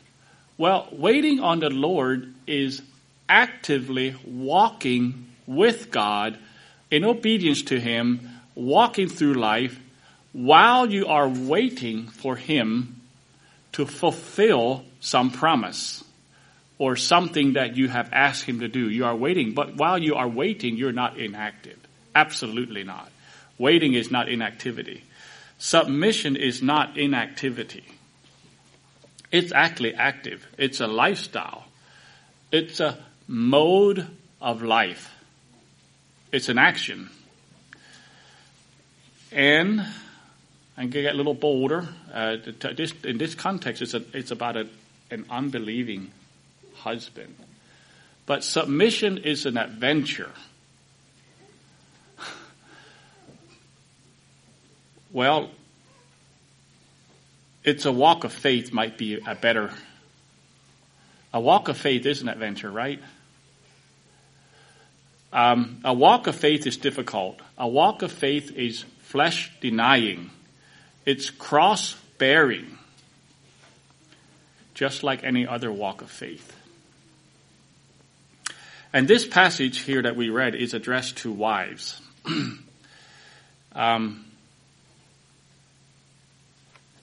Well, 0.57 0.87
waiting 0.91 1.39
on 1.39 1.59
the 1.59 1.69
Lord 1.69 2.33
is 2.45 2.81
actively 3.27 4.15
walking 4.25 5.27
with 5.47 5.89
God 5.89 6.37
in 6.91 7.03
obedience 7.03 7.63
to 7.63 7.79
Him, 7.79 8.29
walking 8.55 9.09
through 9.09 9.33
life 9.33 9.79
while 10.33 10.89
you 10.89 11.07
are 11.07 11.27
waiting 11.27 12.07
for 12.07 12.35
Him 12.35 13.01
to 13.71 13.85
fulfill 13.85 14.83
some 14.99 15.31
promise 15.31 16.02
or 16.83 16.97
something 16.97 17.53
that 17.53 17.77
you 17.77 17.87
have 17.87 18.09
asked 18.11 18.43
Him 18.43 18.59
to 18.59 18.67
do. 18.67 18.89
You 18.89 19.05
are 19.05 19.15
waiting, 19.15 19.53
but 19.53 19.77
while 19.77 19.97
you 19.97 20.15
are 20.15 20.27
waiting, 20.27 20.75
you're 20.75 20.91
not 20.91 21.17
inactive. 21.17 21.79
Absolutely 22.13 22.83
not. 22.83 23.09
Waiting 23.57 23.93
is 23.93 24.11
not 24.11 24.27
inactivity. 24.27 25.01
Submission 25.59 26.35
is 26.35 26.61
not 26.61 26.97
inactivity. 26.97 27.85
It's 29.31 29.53
actually 29.53 29.93
active. 29.93 30.45
It's 30.57 30.81
a 30.81 30.87
lifestyle. 30.87 31.63
It's 32.51 32.81
a 32.81 32.97
mode 33.29 34.05
of 34.41 34.61
life. 34.61 35.15
It's 36.33 36.49
an 36.49 36.57
action. 36.57 37.09
And 39.31 39.85
I 40.77 40.85
get 40.87 41.13
a 41.13 41.17
little 41.17 41.33
bolder. 41.33 41.87
Uh, 42.13 42.35
this, 42.75 42.91
in 43.05 43.17
this 43.17 43.35
context, 43.35 43.81
it's, 43.81 43.93
a, 43.93 44.03
it's 44.13 44.31
about 44.31 44.57
a, 44.57 44.67
an 45.09 45.25
unbelieving 45.29 46.11
husband. 46.83 47.35
But 48.25 48.43
submission 48.43 49.17
is 49.17 49.45
an 49.45 49.57
adventure. 49.57 50.31
Well, 55.11 55.51
it's 57.63 57.85
a 57.85 57.91
walk 57.91 58.23
of 58.23 58.33
faith 58.33 58.73
might 58.73 58.97
be 58.97 59.19
a 59.25 59.35
better. 59.35 59.71
A 61.31 61.39
walk 61.39 61.67
of 61.67 61.77
faith 61.77 62.05
is 62.07 62.23
an 62.23 62.29
adventure, 62.29 62.71
right? 62.71 62.99
Um, 65.31 65.79
a 65.83 65.93
walk 65.93 66.27
of 66.27 66.35
faith 66.35 66.65
is 66.67 66.77
difficult. 66.77 67.39
A 67.57 67.67
walk 67.67 68.01
of 68.01 68.11
faith 68.11 68.51
is 68.55 68.85
flesh 68.99 69.51
denying. 69.61 70.31
It's 71.05 71.29
cross 71.29 71.95
bearing. 72.17 72.77
Just 74.73 75.03
like 75.03 75.23
any 75.23 75.47
other 75.47 75.71
walk 75.71 76.01
of 76.01 76.09
faith. 76.09 76.55
And 78.93 79.07
this 79.07 79.25
passage 79.25 79.79
here 79.79 80.03
that 80.03 80.15
we 80.15 80.29
read 80.29 80.53
is 80.53 80.75
addressed 80.75 81.17
to 81.17 81.31
wives. 81.31 82.00
um, 83.75 84.25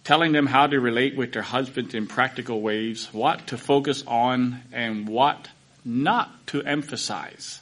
telling 0.05 0.31
them 0.31 0.47
how 0.47 0.69
to 0.69 0.79
relate 0.81 1.17
with 1.17 1.33
their 1.33 1.43
husbands 1.43 1.95
in 1.95 2.07
practical 2.07 2.61
ways, 2.61 3.09
what 3.13 3.49
to 3.49 3.59
focus 3.59 4.05
on, 4.07 4.61
and 4.73 5.09
what 5.09 5.49
not 5.85 6.47
to 6.47 6.63
emphasize. 6.63 7.61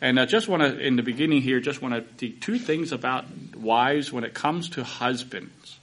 And 0.00 0.20
I 0.20 0.26
just 0.26 0.48
want 0.48 0.62
to, 0.62 0.78
in 0.78 0.96
the 0.96 1.02
beginning 1.02 1.42
here, 1.42 1.60
just 1.60 1.82
want 1.82 1.94
to 1.94 2.02
take 2.02 2.40
two 2.40 2.58
things 2.58 2.92
about 2.92 3.24
wives 3.56 4.12
when 4.12 4.22
it 4.22 4.34
comes 4.34 4.68
to 4.70 4.84
husbands. 4.84 5.78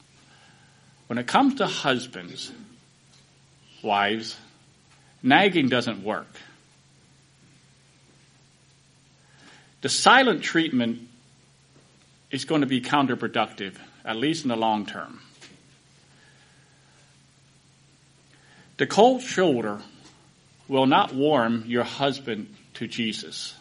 When 1.08 1.18
it 1.18 1.28
comes 1.28 1.56
to 1.56 1.68
husbands, 1.68 2.52
wives, 3.82 4.38
nagging 5.22 5.68
doesn't 5.68 6.04
work. 6.04 6.28
The 9.82 9.90
silent 9.90 10.44
treatment 10.44 11.08
is 12.30 12.46
going 12.46 12.62
to 12.62 12.68
be 12.68 12.82
counterproductive, 12.82 13.76
at 14.06 14.16
least 14.16 14.44
in 14.44 14.50
the 14.50 14.56
long 14.56 14.86
term. 14.86 15.22
The 18.78 18.88
cold 18.88 19.22
shoulder 19.22 19.82
will 20.68 20.86
not 20.86 21.14
warm 21.14 21.66
your 21.68 21.84
husband 21.84 22.56
to 22.76 22.88
Jesus. 22.88 23.56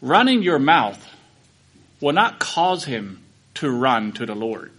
running 0.00 0.42
your 0.42 0.58
mouth 0.58 1.06
will 2.00 2.12
not 2.12 2.38
cause 2.38 2.84
him 2.84 3.22
to 3.54 3.70
run 3.70 4.12
to 4.12 4.26
the 4.26 4.34
Lord. 4.34 4.72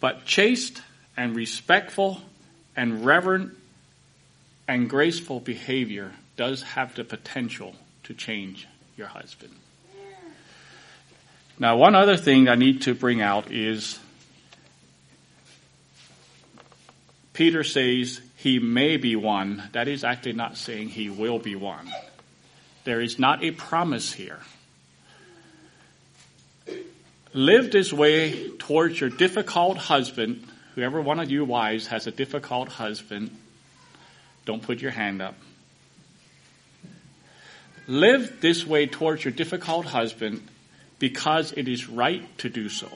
But 0.00 0.24
chaste 0.24 0.82
and 1.16 1.36
respectful 1.36 2.20
and 2.76 3.04
reverent 3.04 3.52
and 4.68 4.88
graceful 4.88 5.40
behavior 5.40 6.12
does 6.36 6.62
have 6.62 6.94
the 6.94 7.04
potential 7.04 7.74
to 8.04 8.14
change 8.14 8.66
your 8.96 9.08
husband. 9.08 9.54
Now, 11.58 11.76
won 11.76 11.94
other 11.94 12.16
thing 12.16 12.48
I 12.48 12.54
need 12.54 12.82
to 12.82 12.94
bring 12.94 13.20
out 13.20 13.52
is 13.52 13.98
Peter 17.32 17.64
says 17.64 18.20
he 18.36 18.58
may 18.58 18.96
be 18.96 19.16
won. 19.16 19.62
That 19.72 19.88
is 19.88 20.04
actually 20.04 20.34
not 20.34 20.56
saying 20.56 20.88
he 20.88 21.08
will 21.10 21.38
be 21.38 21.54
one. 21.54 21.88
There 22.84 23.00
is 23.00 23.18
not 23.18 23.44
a 23.44 23.52
promise 23.52 24.12
here. 24.12 24.40
Live 27.32 27.70
this 27.70 27.92
way 27.92 28.50
towards 28.58 29.00
your 29.00 29.08
difficult 29.08 29.78
husband. 29.78 30.46
Whoever 30.74 31.00
one 31.00 31.20
of 31.20 31.30
you 31.30 31.44
wives 31.44 31.88
has 31.88 32.06
a 32.06 32.10
difficult 32.10 32.68
husband, 32.68 33.36
don't 34.44 34.62
put 34.62 34.80
your 34.80 34.90
hand 34.90 35.20
up. 35.20 35.34
Live 37.86 38.40
this 38.40 38.66
way 38.66 38.86
towards 38.86 39.24
your 39.24 39.32
difficult 39.32 39.86
husband 39.86 40.42
because 40.98 41.52
it 41.52 41.68
is 41.68 41.88
right 41.88 42.26
to 42.38 42.48
do 42.48 42.68
so. 42.68 42.88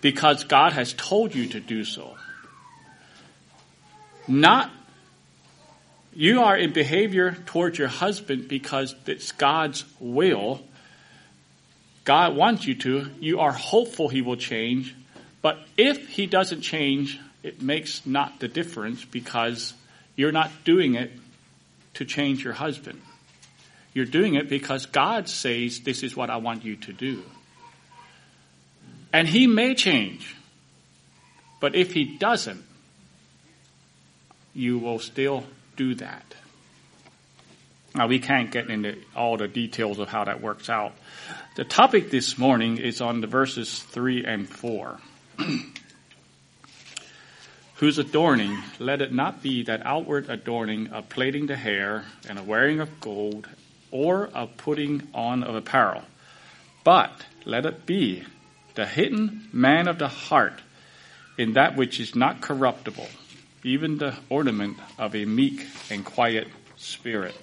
Because 0.00 0.44
God 0.44 0.74
has 0.74 0.92
told 0.92 1.34
you 1.34 1.46
to 1.48 1.60
do 1.60 1.84
so. 1.84 2.16
Not 4.28 4.70
you 6.14 6.42
are 6.42 6.56
in 6.56 6.72
behavior 6.72 7.36
towards 7.46 7.78
your 7.78 7.88
husband 7.88 8.48
because 8.48 8.94
it's 9.06 9.32
God's 9.32 9.84
will. 10.00 10.60
God 12.04 12.34
wants 12.34 12.66
you 12.66 12.74
to. 12.74 13.10
You 13.20 13.40
are 13.40 13.52
hopeful 13.52 14.08
he 14.08 14.20
will 14.20 14.36
change. 14.36 14.94
But 15.40 15.58
if 15.76 16.08
he 16.08 16.26
doesn't 16.26 16.62
change, 16.62 17.18
it 17.42 17.62
makes 17.62 18.04
not 18.04 18.40
the 18.40 18.48
difference 18.48 19.04
because 19.04 19.72
you're 20.16 20.32
not 20.32 20.50
doing 20.64 20.94
it 20.94 21.12
to 21.94 22.04
change 22.04 22.44
your 22.44 22.52
husband. 22.52 23.00
You're 23.94 24.04
doing 24.04 24.34
it 24.34 24.48
because 24.48 24.86
God 24.86 25.28
says, 25.28 25.80
This 25.80 26.02
is 26.02 26.16
what 26.16 26.30
I 26.30 26.36
want 26.36 26.64
you 26.64 26.76
to 26.76 26.92
do. 26.92 27.22
And 29.12 29.26
He 29.26 29.46
may 29.46 29.74
change. 29.74 30.36
But 31.60 31.74
if 31.74 31.92
He 31.92 32.16
doesn't, 32.18 32.64
you 34.54 34.78
will 34.78 34.98
still 34.98 35.44
do 35.76 35.94
that. 35.96 36.24
Now, 37.94 38.06
we 38.06 38.18
can't 38.18 38.50
get 38.50 38.70
into 38.70 38.98
all 39.16 39.36
the 39.36 39.48
details 39.48 39.98
of 39.98 40.08
how 40.08 40.24
that 40.24 40.40
works 40.40 40.68
out. 40.68 40.92
The 41.56 41.64
topic 41.64 42.10
this 42.10 42.38
morning 42.38 42.78
is 42.78 43.00
on 43.00 43.20
the 43.20 43.26
verses 43.26 43.82
3 43.82 44.24
and 44.24 44.48
4. 44.48 45.00
Whose 47.76 47.98
adorning, 47.98 48.58
let 48.78 49.00
it 49.00 49.12
not 49.12 49.42
be 49.42 49.62
that 49.64 49.86
outward 49.86 50.28
adorning 50.28 50.88
of 50.88 51.08
plaiting 51.08 51.46
the 51.46 51.56
hair 51.56 52.04
and 52.28 52.38
of 52.38 52.48
wearing 52.48 52.80
of 52.80 53.00
gold 53.00 53.48
or 53.90 54.26
of 54.28 54.56
putting 54.56 55.08
on 55.14 55.42
of 55.42 55.54
apparel, 55.54 56.02
but 56.84 57.24
let 57.44 57.64
it 57.66 57.86
be 57.86 58.24
the 58.74 58.86
hidden 58.86 59.48
man 59.52 59.88
of 59.88 59.98
the 59.98 60.08
heart 60.08 60.60
in 61.36 61.52
that 61.54 61.76
which 61.76 62.00
is 62.00 62.14
not 62.14 62.40
corruptible, 62.40 63.08
even 63.62 63.98
the 63.98 64.14
ornament 64.28 64.76
of 64.98 65.14
a 65.14 65.24
meek 65.24 65.66
and 65.90 66.04
quiet 66.04 66.48
spirit. 66.76 67.34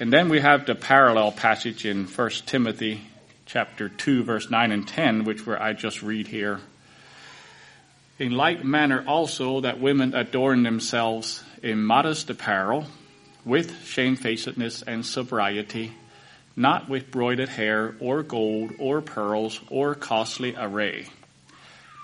And 0.00 0.12
then 0.12 0.28
we 0.28 0.40
have 0.40 0.66
the 0.66 0.74
parallel 0.74 1.32
passage 1.32 1.84
in 1.84 2.06
1 2.06 2.30
Timothy 2.46 3.02
chapter 3.46 3.88
2 3.88 4.24
verse 4.24 4.50
9 4.50 4.72
and 4.72 4.86
10, 4.86 5.24
which 5.24 5.46
where 5.46 5.62
I 5.62 5.72
just 5.72 6.02
read 6.02 6.26
here. 6.26 6.60
In 8.18 8.32
like 8.32 8.64
manner 8.64 9.04
also 9.06 9.60
that 9.60 9.80
women 9.80 10.14
adorn 10.14 10.62
themselves 10.62 11.44
in 11.62 11.84
modest 11.84 12.30
apparel, 12.30 12.86
with 13.44 13.84
shamefacedness 13.84 14.82
and 14.82 15.04
sobriety, 15.04 15.92
not 16.56 16.88
with 16.88 17.10
broided 17.10 17.48
hair 17.48 17.94
or 18.00 18.22
gold 18.22 18.72
or 18.78 19.02
pearls 19.02 19.60
or 19.68 19.94
costly 19.94 20.54
array, 20.56 21.06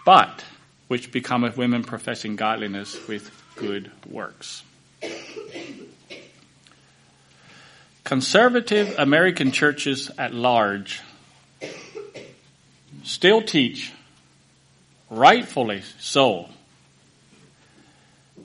but 0.04 0.44
which 0.88 1.10
becometh 1.10 1.56
women 1.56 1.82
professing 1.82 2.36
godliness 2.36 3.08
with 3.08 3.30
good 3.56 3.90
works. 4.06 4.62
Conservative 8.04 8.94
American 8.98 9.50
churches 9.50 10.10
at 10.18 10.34
large 10.34 11.00
still 13.02 13.40
teach, 13.40 13.90
rightfully 15.12 15.82
so, 15.98 16.48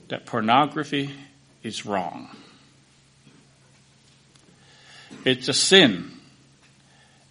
that 0.08 0.26
pornography 0.26 1.10
is 1.62 1.86
wrong. 1.86 2.28
It's 5.24 5.48
a 5.48 5.54
sin. 5.54 6.12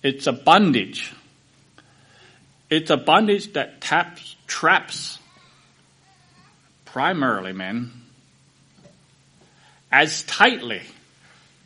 It's 0.01 0.25
a 0.25 0.33
bondage. 0.33 1.13
It's 2.69 2.89
a 2.89 2.97
bondage 2.97 3.53
that 3.53 3.79
taps, 3.79 4.35
traps 4.47 5.19
primarily 6.85 7.53
men 7.53 7.91
as 9.91 10.23
tightly 10.23 10.81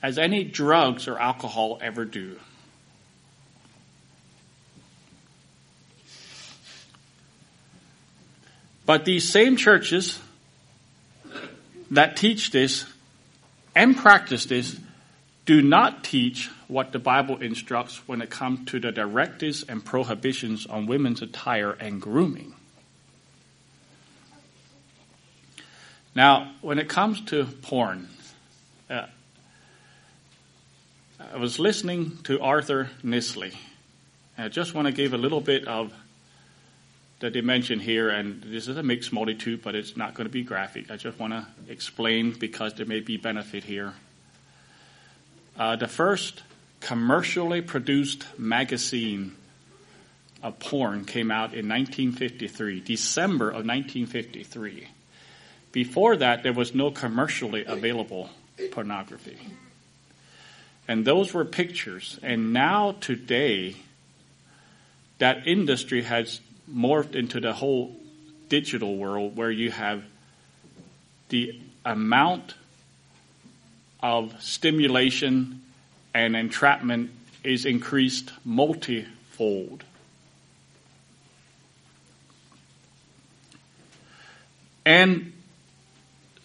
as 0.03 0.17
any 0.17 0.43
drugs 0.43 1.07
or 1.07 1.17
alcohol 1.17 1.79
ever 1.81 2.03
do. 2.03 2.37
But 8.85 9.05
these 9.05 9.29
same 9.29 9.57
churches 9.57 10.19
that 11.91 12.17
teach 12.17 12.51
this 12.51 12.85
and 13.75 13.95
practice 13.95 14.45
this 14.45 14.79
do 15.45 15.61
not 15.61 16.03
teach 16.03 16.49
what 16.67 16.91
the 16.91 16.99
Bible 16.99 17.37
instructs 17.37 18.07
when 18.07 18.21
it 18.21 18.29
comes 18.29 18.69
to 18.71 18.79
the 18.79 18.91
directives 18.91 19.63
and 19.63 19.83
prohibitions 19.83 20.65
on 20.65 20.85
women's 20.85 21.21
attire 21.21 21.71
and 21.71 22.01
grooming. 22.01 22.53
Now, 26.13 26.51
when 26.61 26.77
it 26.77 26.89
comes 26.89 27.21
to 27.25 27.45
porn, 27.45 28.09
uh, 28.89 29.05
I 31.19 31.37
was 31.37 31.59
listening 31.59 32.17
to 32.23 32.41
Arthur 32.41 32.89
Nisley. 33.03 33.55
I 34.37 34.49
just 34.49 34.73
want 34.73 34.87
to 34.87 34.91
give 34.91 35.13
a 35.13 35.17
little 35.17 35.39
bit 35.39 35.67
of 35.67 35.93
the 37.21 37.29
dimension 37.29 37.79
here, 37.79 38.09
and 38.09 38.41
this 38.41 38.67
is 38.67 38.75
a 38.75 38.83
mixed 38.83 39.13
multitude, 39.13 39.61
but 39.61 39.75
it's 39.75 39.95
not 39.95 40.15
going 40.15 40.25
to 40.25 40.31
be 40.31 40.41
graphic. 40.41 40.89
I 40.89 40.97
just 40.97 41.19
want 41.19 41.33
to 41.33 41.45
explain 41.69 42.31
because 42.31 42.73
there 42.73 42.87
may 42.87 42.99
be 42.99 43.15
benefit 43.17 43.63
here. 43.63 43.93
Uh, 45.57 45.75
the 45.75 45.87
first 45.87 46.41
commercially 46.79 47.61
produced 47.61 48.25
magazine 48.39 49.35
of 50.41 50.57
porn 50.57 51.05
came 51.05 51.29
out 51.29 51.53
in 51.53 51.69
1953, 51.69 52.79
December 52.79 53.49
of 53.49 53.65
1953. 53.67 54.87
Before 55.71 56.17
that, 56.17 56.41
there 56.41 56.53
was 56.53 56.73
no 56.73 56.89
commercially 56.89 57.63
available 57.65 58.31
pornography. 58.71 59.37
And 60.87 61.05
those 61.05 61.35
were 61.35 61.45
pictures. 61.45 62.19
And 62.23 62.51
now, 62.51 62.95
today, 62.99 63.75
that 65.19 65.45
industry 65.45 66.01
has 66.01 66.41
morphed 66.73 67.15
into 67.15 67.39
the 67.39 67.53
whole 67.53 67.95
digital 68.49 68.95
world 68.97 69.35
where 69.35 69.51
you 69.51 69.71
have 69.71 70.03
the 71.29 71.59
amount 71.85 72.55
of 74.01 74.33
stimulation 74.41 75.61
and 76.13 76.35
entrapment 76.35 77.11
is 77.43 77.65
increased 77.65 78.31
multifold. 78.43 79.83
And 84.85 85.33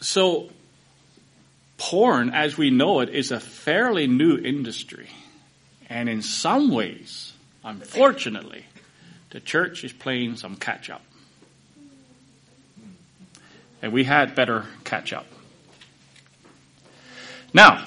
so, 0.01 0.51
porn, 1.79 2.31
as 2.31 2.57
we 2.57 2.71
know 2.71 3.01
it, 3.01 3.09
is 3.09 3.33
a 3.33 3.41
fairly 3.41 4.07
new 4.07 4.37
industry. 4.37 5.09
And 5.89 6.09
in 6.09 6.23
some 6.23 6.71
ways, 6.71 7.33
unfortunately, 7.65 8.67
the 9.37 9.41
church 9.41 9.85
is 9.85 9.93
playing 9.93 10.35
some 10.37 10.57
catch 10.57 10.89
up. 10.89 11.03
And 13.83 13.93
we 13.93 14.03
had 14.03 14.35
better 14.35 14.65
catch 14.83 15.13
up. 15.13 15.27
Now, 17.53 17.85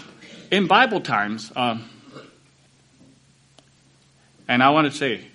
in 0.52 0.68
Bible 0.68 1.02
times, 1.02 1.52
um, 1.56 1.90
and 4.48 4.62
I 4.62 4.70
want 4.70 4.92
to 4.92 4.96
say, 4.96 5.26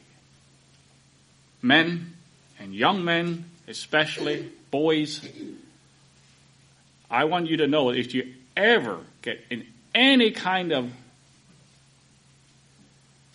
men 1.61 2.15
and 2.61 2.73
young 2.73 3.05
men, 3.05 3.47
especially 3.67 4.53
boys, 4.71 5.29
I 7.11 7.25
want 7.25 7.49
you 7.49 7.57
to 7.57 7.67
know 7.67 7.91
if 7.91 8.15
you 8.15 8.35
ever 8.57 9.01
get 9.21 9.45
in 9.51 9.67
any 9.93 10.31
kind 10.31 10.73
of 10.73 10.93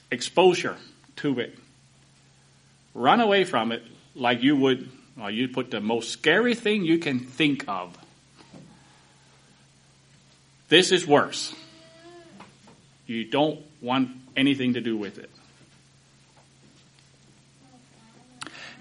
exposure 0.09 0.77
to 1.17 1.41
it, 1.41 1.59
run 2.93 3.21
away 3.21 3.43
from 3.43 3.71
it 3.71 3.83
like 4.15 4.43
you 4.43 4.55
would, 4.55 4.89
well, 5.17 5.29
you 5.29 5.47
put 5.47 5.71
the 5.71 5.81
most 5.81 6.09
scary 6.09 6.55
thing 6.55 6.83
you 6.83 6.97
can 6.97 7.19
think 7.19 7.65
of. 7.67 7.97
This 10.67 10.91
is 10.91 11.05
worse. 11.05 11.53
You 13.07 13.25
don't 13.25 13.59
want 13.81 14.11
anything 14.37 14.73
to 14.73 14.81
do 14.81 14.95
with 14.95 15.17
it. 15.17 15.29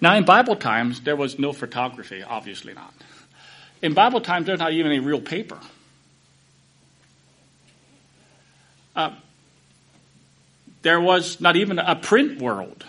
Now, 0.01 0.15
in 0.17 0.25
Bible 0.25 0.55
times, 0.55 1.01
there 1.01 1.17
was 1.17 1.39
no 1.39 1.53
photography, 1.53 2.23
obviously 2.23 2.73
not. 2.73 2.95
In 3.83 3.95
Bible 3.95 4.21
times, 4.21 4.47
there's 4.47 4.59
not 4.59 4.73
even 4.73 4.93
any 4.93 5.01
real 5.01 5.21
paper. 5.21 5.59
Uh, 8.95 9.13
there 10.83 11.01
was 11.01 11.41
not 11.41 11.57
even 11.57 11.79
a 11.79 11.97
print 11.97 12.41
world. 12.41 12.85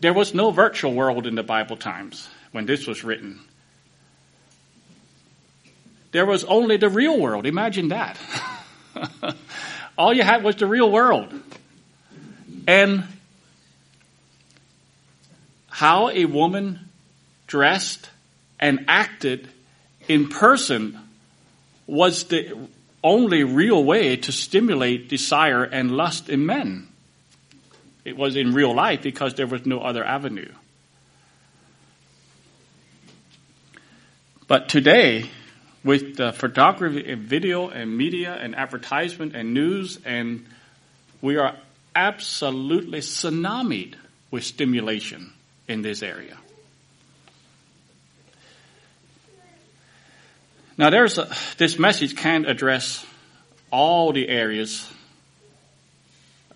There 0.00 0.12
was 0.12 0.34
no 0.34 0.50
virtual 0.50 0.94
world 0.94 1.26
in 1.26 1.34
the 1.34 1.42
Bible 1.42 1.76
times 1.76 2.28
when 2.52 2.66
this 2.66 2.86
was 2.86 3.02
written. 3.02 3.40
There 6.12 6.24
was 6.24 6.44
only 6.44 6.76
the 6.76 6.88
real 6.88 7.18
world. 7.18 7.46
Imagine 7.46 7.88
that. 7.88 8.18
All 9.98 10.14
you 10.14 10.22
had 10.22 10.42
was 10.44 10.56
the 10.56 10.66
real 10.66 10.90
world. 10.90 11.32
And 12.66 13.04
how 15.68 16.10
a 16.10 16.24
woman 16.24 16.88
dressed 17.46 18.08
and 18.60 18.84
acted 18.88 19.48
in 20.06 20.28
person 20.28 20.98
was 21.86 22.24
the 22.24 22.56
only 23.02 23.44
real 23.44 23.82
way 23.84 24.16
to 24.16 24.32
stimulate 24.32 25.08
desire 25.08 25.64
and 25.64 25.90
lust 25.90 26.28
in 26.28 26.46
men. 26.46 26.88
It 28.04 28.16
was 28.16 28.36
in 28.36 28.54
real 28.54 28.74
life 28.74 29.02
because 29.02 29.34
there 29.34 29.46
was 29.46 29.66
no 29.66 29.80
other 29.80 30.04
avenue. 30.04 30.52
But 34.46 34.68
today, 34.68 35.30
with 35.84 36.16
the 36.16 36.32
photography 36.32 37.10
and 37.10 37.22
video 37.22 37.68
and 37.68 37.96
media 37.96 38.34
and 38.34 38.56
advertisement 38.56 39.36
and 39.36 39.52
news, 39.52 39.98
and 40.04 40.46
we 41.20 41.36
are 41.36 41.56
absolutely 41.94 43.00
tsunamied 43.00 43.94
with 44.30 44.44
stimulation 44.44 45.32
in 45.66 45.82
this 45.82 46.02
area. 46.02 46.36
Now, 50.78 50.90
there's 50.90 51.18
a, 51.18 51.28
this 51.58 51.78
message 51.78 52.16
can't 52.16 52.48
address 52.48 53.04
all 53.70 54.12
the 54.12 54.28
areas. 54.28 54.88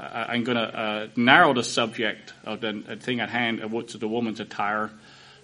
I'm 0.02 0.44
going 0.44 0.56
to 0.56 0.78
uh, 0.78 1.08
narrow 1.16 1.54
the 1.54 1.62
subject 1.62 2.32
of 2.44 2.60
the 2.60 2.98
thing 3.00 3.20
at 3.20 3.28
hand, 3.28 3.60
of 3.60 3.72
what's 3.72 3.94
the 3.94 4.08
woman's 4.08 4.40
attire, 4.40 4.90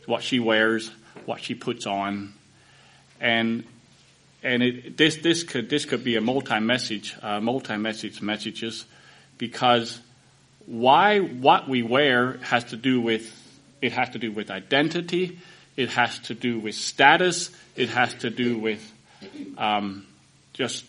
what 0.07 0.23
she 0.23 0.40
wears, 0.40 0.90
what 1.27 1.40
she 1.40 1.55
puts 1.55 1.87
on, 1.87 2.33
and 3.21 3.64
and 4.42 4.62
it, 4.62 4.97
this 4.97 5.16
this 5.16 5.42
could 5.42 5.68
this 5.68 5.85
could 5.85 6.05
be 6.05 6.16
a 6.16 6.21
multi 6.21 6.61
message, 6.61 7.16
uh, 7.23 7.40
multi 7.40 7.77
message 7.77 8.23
messages, 8.23 8.85
because 9.37 9.99
why 10.66 11.21
what 11.21 11.68
we 11.68 11.83
wear 11.83 12.38
has 12.38 12.64
to 12.64 12.77
do 12.77 13.01
with 13.01 13.35
it 13.81 13.92
has 13.92 14.11
to 14.11 14.18
do 14.18 14.33
with 14.33 14.51
identity, 14.51 15.38
it 15.79 15.90
has 15.90 16.18
to 16.21 16.35
do 16.35 16.59
with 16.59 16.75
status. 16.75 17.51
It 17.77 17.90
has 17.90 18.12
to 18.14 18.31
do 18.31 18.59
with 18.59 18.83
um, 19.57 20.05
just 20.53 20.85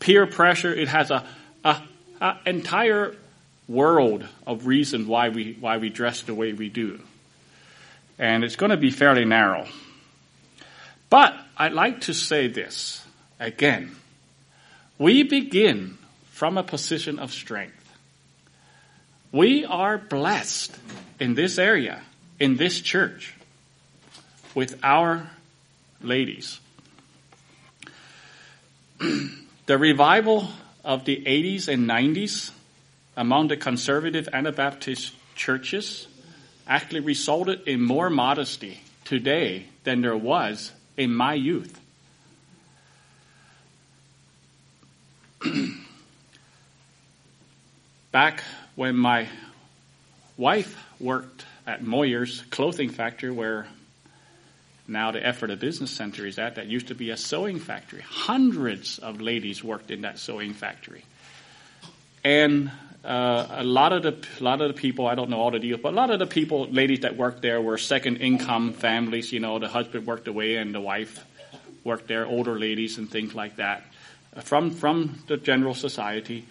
peer 0.00 0.26
pressure. 0.26 0.74
It 0.74 0.88
has 0.88 1.12
a, 1.12 1.24
a 2.20 2.36
entire 2.46 3.16
world 3.68 4.26
of 4.46 4.66
reasons 4.66 5.06
why 5.06 5.28
we 5.28 5.56
why 5.58 5.78
we 5.78 5.90
dress 5.90 6.22
the 6.22 6.34
way 6.34 6.52
we 6.52 6.68
do, 6.68 7.00
and 8.18 8.44
it's 8.44 8.56
going 8.56 8.70
to 8.70 8.76
be 8.76 8.90
fairly 8.90 9.24
narrow. 9.24 9.66
But 11.10 11.34
I'd 11.56 11.72
like 11.72 12.02
to 12.02 12.14
say 12.14 12.48
this 12.48 13.04
again: 13.38 13.94
we 14.98 15.22
begin 15.22 15.98
from 16.30 16.58
a 16.58 16.62
position 16.62 17.18
of 17.18 17.32
strength. 17.32 17.80
We 19.32 19.64
are 19.64 19.98
blessed 19.98 20.76
in 21.18 21.34
this 21.34 21.58
area, 21.58 22.02
in 22.38 22.56
this 22.56 22.80
church 22.80 23.34
with 24.54 24.78
our 24.82 25.30
ladies. 26.00 26.60
the 29.66 29.78
revival 29.78 30.48
of 30.84 31.04
the 31.04 31.22
80s 31.24 31.68
and 31.68 31.88
90s 31.88 32.50
among 33.16 33.48
the 33.48 33.56
conservative 33.56 34.28
Anabaptist 34.32 35.14
churches 35.34 36.06
actually 36.66 37.00
resulted 37.00 37.66
in 37.66 37.80
more 37.80 38.10
modesty 38.10 38.80
today 39.04 39.66
than 39.84 40.00
there 40.00 40.16
was 40.16 40.72
in 40.96 41.14
my 41.14 41.34
youth. 41.34 41.80
Back 48.12 48.42
when 48.74 48.96
my 48.96 49.28
wife 50.36 50.82
worked 51.00 51.44
at 51.66 51.82
Moyer's 51.82 52.42
clothing 52.50 52.90
factory 52.90 53.30
where 53.30 53.66
now 54.86 55.10
the 55.10 55.26
Ephrata 55.26 55.56
Business 55.56 55.90
Center 55.90 56.26
is 56.26 56.38
at. 56.38 56.56
That 56.56 56.66
used 56.66 56.88
to 56.88 56.94
be 56.94 57.10
a 57.10 57.16
sewing 57.16 57.58
factory. 57.58 58.02
Hundreds 58.02 58.98
of 58.98 59.20
ladies 59.20 59.64
worked 59.64 59.90
in 59.90 60.02
that 60.02 60.18
sewing 60.18 60.52
factory. 60.52 61.04
And 62.22 62.70
uh, 63.04 63.46
a 63.50 63.64
lot 63.64 63.92
of 63.92 64.02
the 64.02 64.26
lot 64.40 64.60
of 64.60 64.68
the 64.68 64.74
people 64.74 65.06
I 65.06 65.14
don't 65.14 65.28
know 65.28 65.40
all 65.40 65.50
the 65.50 65.58
deals, 65.58 65.80
but 65.82 65.92
a 65.92 65.96
lot 65.96 66.10
of 66.10 66.18
the 66.18 66.26
people, 66.26 66.66
ladies 66.68 67.00
that 67.00 67.16
worked 67.16 67.42
there, 67.42 67.60
were 67.60 67.78
second 67.78 68.16
income 68.16 68.72
families. 68.72 69.32
You 69.32 69.40
know, 69.40 69.58
the 69.58 69.68
husband 69.68 70.06
worked 70.06 70.28
away 70.28 70.56
and 70.56 70.74
the 70.74 70.80
wife 70.80 71.24
worked 71.82 72.08
there, 72.08 72.26
older 72.26 72.58
ladies 72.58 72.96
and 72.96 73.10
things 73.10 73.34
like 73.34 73.56
that, 73.56 73.84
from 74.42 74.70
from 74.70 75.22
the 75.26 75.36
general 75.36 75.74
society. 75.74 76.46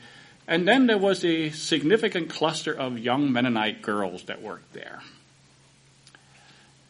And 0.48 0.68
then 0.68 0.88
there 0.88 0.98
was 0.98 1.24
a 1.24 1.52
significant 1.52 2.30
cluster 2.30 2.74
of 2.74 3.00
young 3.00 3.32
Mennonite 3.32 3.82
girls 3.82 4.24
that 4.24 4.42
worked 4.42 4.74
there. 4.74 5.02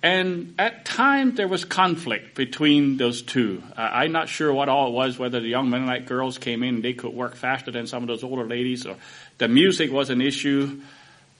And 0.03 0.55
at 0.59 0.83
times 0.83 1.37
there 1.37 1.47
was 1.47 1.63
conflict 1.63 2.35
between 2.35 2.97
those 2.97 3.21
two. 3.21 3.63
Uh, 3.77 3.81
I'm 3.81 4.11
not 4.11 4.27
sure 4.27 4.53
what 4.53 4.67
all 4.67 4.89
it 4.89 4.91
was, 4.91 5.17
whether 5.17 5.39
the 5.39 5.47
young 5.47 5.69
Mennonite 5.69 6.07
girls 6.07 6.37
came 6.37 6.61
in 6.61 6.75
and 6.75 6.83
they 6.83 6.91
could 6.91 7.13
work 7.13 7.35
faster 7.35 7.71
than 7.71 7.87
some 7.87 8.03
of 8.03 8.07
those 8.07 8.21
older 8.21 8.45
ladies, 8.45 8.85
or 8.85 8.97
the 9.37 9.47
music 9.47 9.93
was 9.93 10.09
an 10.09 10.19
issue. 10.19 10.81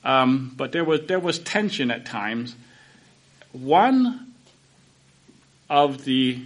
Um, 0.06 0.54
but 0.56 0.72
there 0.72 0.86
was 0.86 1.02
there 1.08 1.20
was 1.20 1.40
tension 1.40 1.92
at 1.92 2.06
times. 2.06 2.56
One 3.52 4.34
of 5.70 6.06
the 6.06 6.42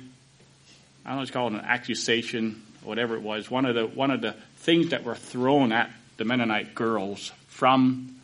I 1.05 1.09
don't 1.09 1.17
know, 1.17 1.21
it's 1.21 1.31
called 1.31 1.53
an 1.53 1.59
accusation, 1.59 2.63
whatever 2.83 3.15
it 3.15 3.21
was. 3.21 3.51
One 3.51 3.65
of 3.67 3.75
the 3.75 3.85
one 3.85 4.09
of 4.09 4.21
the 4.21 4.33
things 4.57 4.89
that 4.89 5.03
were 5.03 5.15
thrown 5.15 5.71
at 5.71 5.91
the 6.17 6.25
Mennonite 6.25 6.73
girls 6.73 7.31
from 7.47 8.15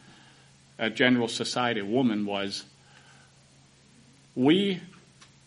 a 0.80 0.90
general 0.90 1.28
society 1.28 1.84
woman 1.84 2.26
was 2.26 2.66
we 4.36 4.82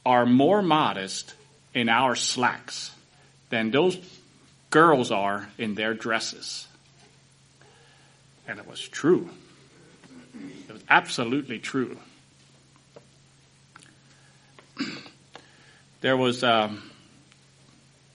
are 0.05 0.27
more 0.27 0.63
modest 0.63 1.35
in 1.75 1.89
our 1.89 2.15
slacks 2.15 2.91
than 3.51 3.71
those 3.71 3.99
girls 4.71 5.11
are 5.11 5.49
in 5.59 5.75
their 5.75 5.95
dresses. 5.95 6.67
And 8.49 8.59
it 8.59 8.67
was 8.67 8.81
true. 8.81 9.29
It 10.69 10.73
was 10.73 10.83
absolutely 10.89 11.59
true. 11.59 11.97
there 16.01 16.17
was 16.17 16.45
um, 16.45 16.91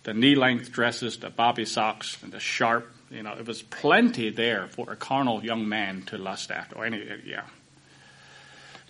the 0.04 0.14
knee-length 0.14 0.72
dresses, 0.72 1.18
the 1.18 1.30
bobby 1.30 1.66
socks, 1.66 2.18
and 2.24 2.32
the 2.32 2.40
sharp. 2.40 2.90
You 3.10 3.24
know, 3.24 3.34
it 3.34 3.46
was 3.46 3.62
plenty 3.62 4.30
there 4.30 4.68
for 4.68 4.92
a 4.92 4.96
carnal 4.96 5.44
young 5.44 5.68
man 5.68 6.04
to 6.04 6.18
lust 6.18 6.52
after. 6.52 6.78
Or 6.78 6.86
any, 6.86 7.04
yeah. 7.26 7.44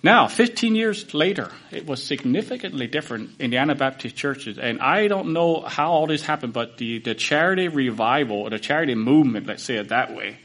Now, 0.03 0.27
15 0.27 0.75
years 0.75 1.13
later, 1.13 1.51
it 1.69 1.85
was 1.85 2.03
significantly 2.03 2.87
different 2.87 3.39
in 3.39 3.51
the 3.51 3.57
Anabaptist 3.57 4.15
churches. 4.15 4.57
And 4.57 4.79
I 4.81 5.07
don't 5.07 5.33
know 5.33 5.61
how 5.61 5.91
all 5.91 6.07
this 6.07 6.23
happened, 6.23 6.53
but 6.53 6.77
the, 6.77 6.99
the 6.99 7.13
charity 7.13 7.67
revival, 7.67 8.37
or 8.37 8.49
the 8.49 8.57
charity 8.57 8.95
movement, 8.95 9.45
let's 9.45 9.61
say 9.63 9.75
it 9.75 9.89
that 9.89 10.15
way, 10.15 10.37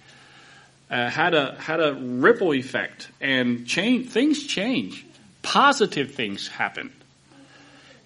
uh, 0.91 1.09
had 1.09 1.35
a 1.35 1.57
had 1.59 1.81
a 1.81 1.95
ripple 1.95 2.53
effect 2.53 3.09
and 3.21 3.67
change 3.67 4.09
things 4.09 4.47
change. 4.47 5.05
Positive 5.43 6.13
things 6.13 6.49
happened. 6.49 6.93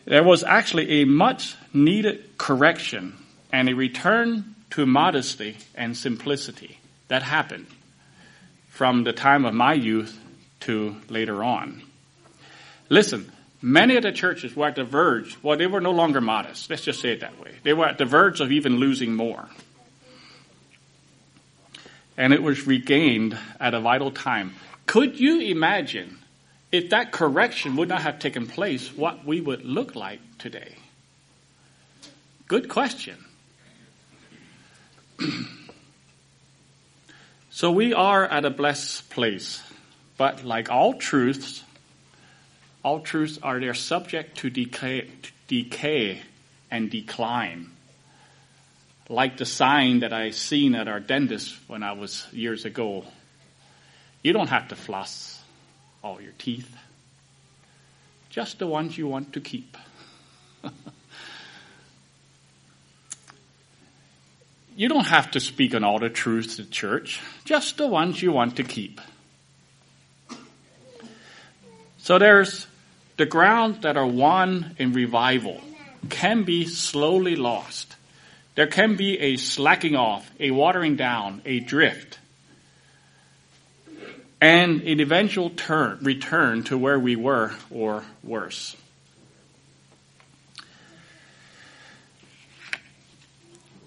There 0.04 0.24
was 0.24 0.44
actually 0.44 1.02
a 1.02 1.04
much 1.04 1.56
needed 1.74 2.38
correction 2.38 3.16
and 3.52 3.68
a 3.68 3.74
return 3.74 4.54
to 4.70 4.86
modesty 4.86 5.56
and 5.74 5.96
simplicity 5.96 6.78
that 7.08 7.22
happened 7.22 7.66
from 8.68 9.04
the 9.04 9.12
time 9.12 9.44
of 9.44 9.52
my 9.52 9.74
youth 9.74 10.18
to 10.60 10.96
later 11.08 11.42
on. 11.42 11.82
Listen, 12.88 13.30
Many 13.62 13.96
of 13.96 14.02
the 14.02 14.12
churches 14.12 14.56
were 14.56 14.68
at 14.68 14.76
the 14.76 14.84
verge, 14.84 15.36
well, 15.42 15.58
they 15.58 15.66
were 15.66 15.82
no 15.82 15.90
longer 15.90 16.20
modest. 16.20 16.70
Let's 16.70 16.82
just 16.82 17.00
say 17.00 17.12
it 17.12 17.20
that 17.20 17.38
way. 17.38 17.52
They 17.62 17.74
were 17.74 17.86
at 17.86 17.98
the 17.98 18.06
verge 18.06 18.40
of 18.40 18.50
even 18.50 18.76
losing 18.76 19.14
more. 19.14 19.48
And 22.16 22.32
it 22.32 22.42
was 22.42 22.66
regained 22.66 23.36
at 23.58 23.74
a 23.74 23.80
vital 23.80 24.10
time. 24.10 24.54
Could 24.86 25.20
you 25.20 25.40
imagine 25.40 26.18
if 26.72 26.90
that 26.90 27.12
correction 27.12 27.76
would 27.76 27.88
not 27.88 28.00
have 28.02 28.18
taken 28.18 28.46
place, 28.46 28.94
what 28.96 29.26
we 29.26 29.42
would 29.42 29.64
look 29.64 29.94
like 29.94 30.20
today? 30.38 30.74
Good 32.48 32.68
question. 32.68 33.16
so 37.50 37.70
we 37.70 37.92
are 37.92 38.24
at 38.24 38.46
a 38.46 38.50
blessed 38.50 39.10
place, 39.10 39.62
but 40.20 40.44
like 40.44 40.70
all 40.70 40.92
truths, 40.92 41.64
all 42.84 43.00
truths 43.00 43.38
are 43.42 43.58
they're 43.58 43.72
subject 43.72 44.36
to 44.36 44.50
decay, 44.50 45.08
to 45.22 45.30
decay 45.48 46.20
and 46.70 46.90
decline. 46.90 47.70
Like 49.08 49.38
the 49.38 49.46
sign 49.46 50.00
that 50.00 50.12
I 50.12 50.32
seen 50.32 50.74
at 50.74 50.88
our 50.88 51.00
dentist 51.00 51.56
when 51.68 51.82
I 51.82 51.92
was 51.92 52.26
years 52.32 52.66
ago. 52.66 53.06
You 54.22 54.34
don't 54.34 54.50
have 54.50 54.68
to 54.68 54.76
floss 54.76 55.42
all 56.04 56.20
your 56.20 56.34
teeth. 56.36 56.70
Just 58.28 58.58
the 58.58 58.66
ones 58.66 58.98
you 58.98 59.08
want 59.08 59.32
to 59.32 59.40
keep. 59.40 59.74
you 64.76 64.90
don't 64.90 65.06
have 65.06 65.30
to 65.30 65.40
speak 65.40 65.74
on 65.74 65.82
all 65.82 65.98
the 65.98 66.10
truths 66.10 66.56
to 66.56 66.68
church, 66.68 67.22
just 67.46 67.78
the 67.78 67.86
ones 67.86 68.20
you 68.20 68.32
want 68.32 68.56
to 68.56 68.64
keep. 68.64 69.00
So 72.02 72.18
there's 72.18 72.66
the 73.18 73.26
ground 73.26 73.82
that 73.82 73.96
are 73.96 74.06
won 74.06 74.74
in 74.78 74.92
revival 74.92 75.60
can 76.08 76.44
be 76.44 76.64
slowly 76.66 77.36
lost. 77.36 77.94
There 78.54 78.66
can 78.66 78.96
be 78.96 79.18
a 79.18 79.36
slacking 79.36 79.96
off, 79.96 80.28
a 80.40 80.50
watering 80.50 80.96
down, 80.96 81.42
a 81.44 81.60
drift, 81.60 82.18
and 84.40 84.80
an 84.80 85.00
eventual 85.00 85.50
turn, 85.50 85.98
return 86.00 86.64
to 86.64 86.78
where 86.78 86.98
we 86.98 87.16
were 87.16 87.52
or 87.70 88.02
worse. 88.22 88.76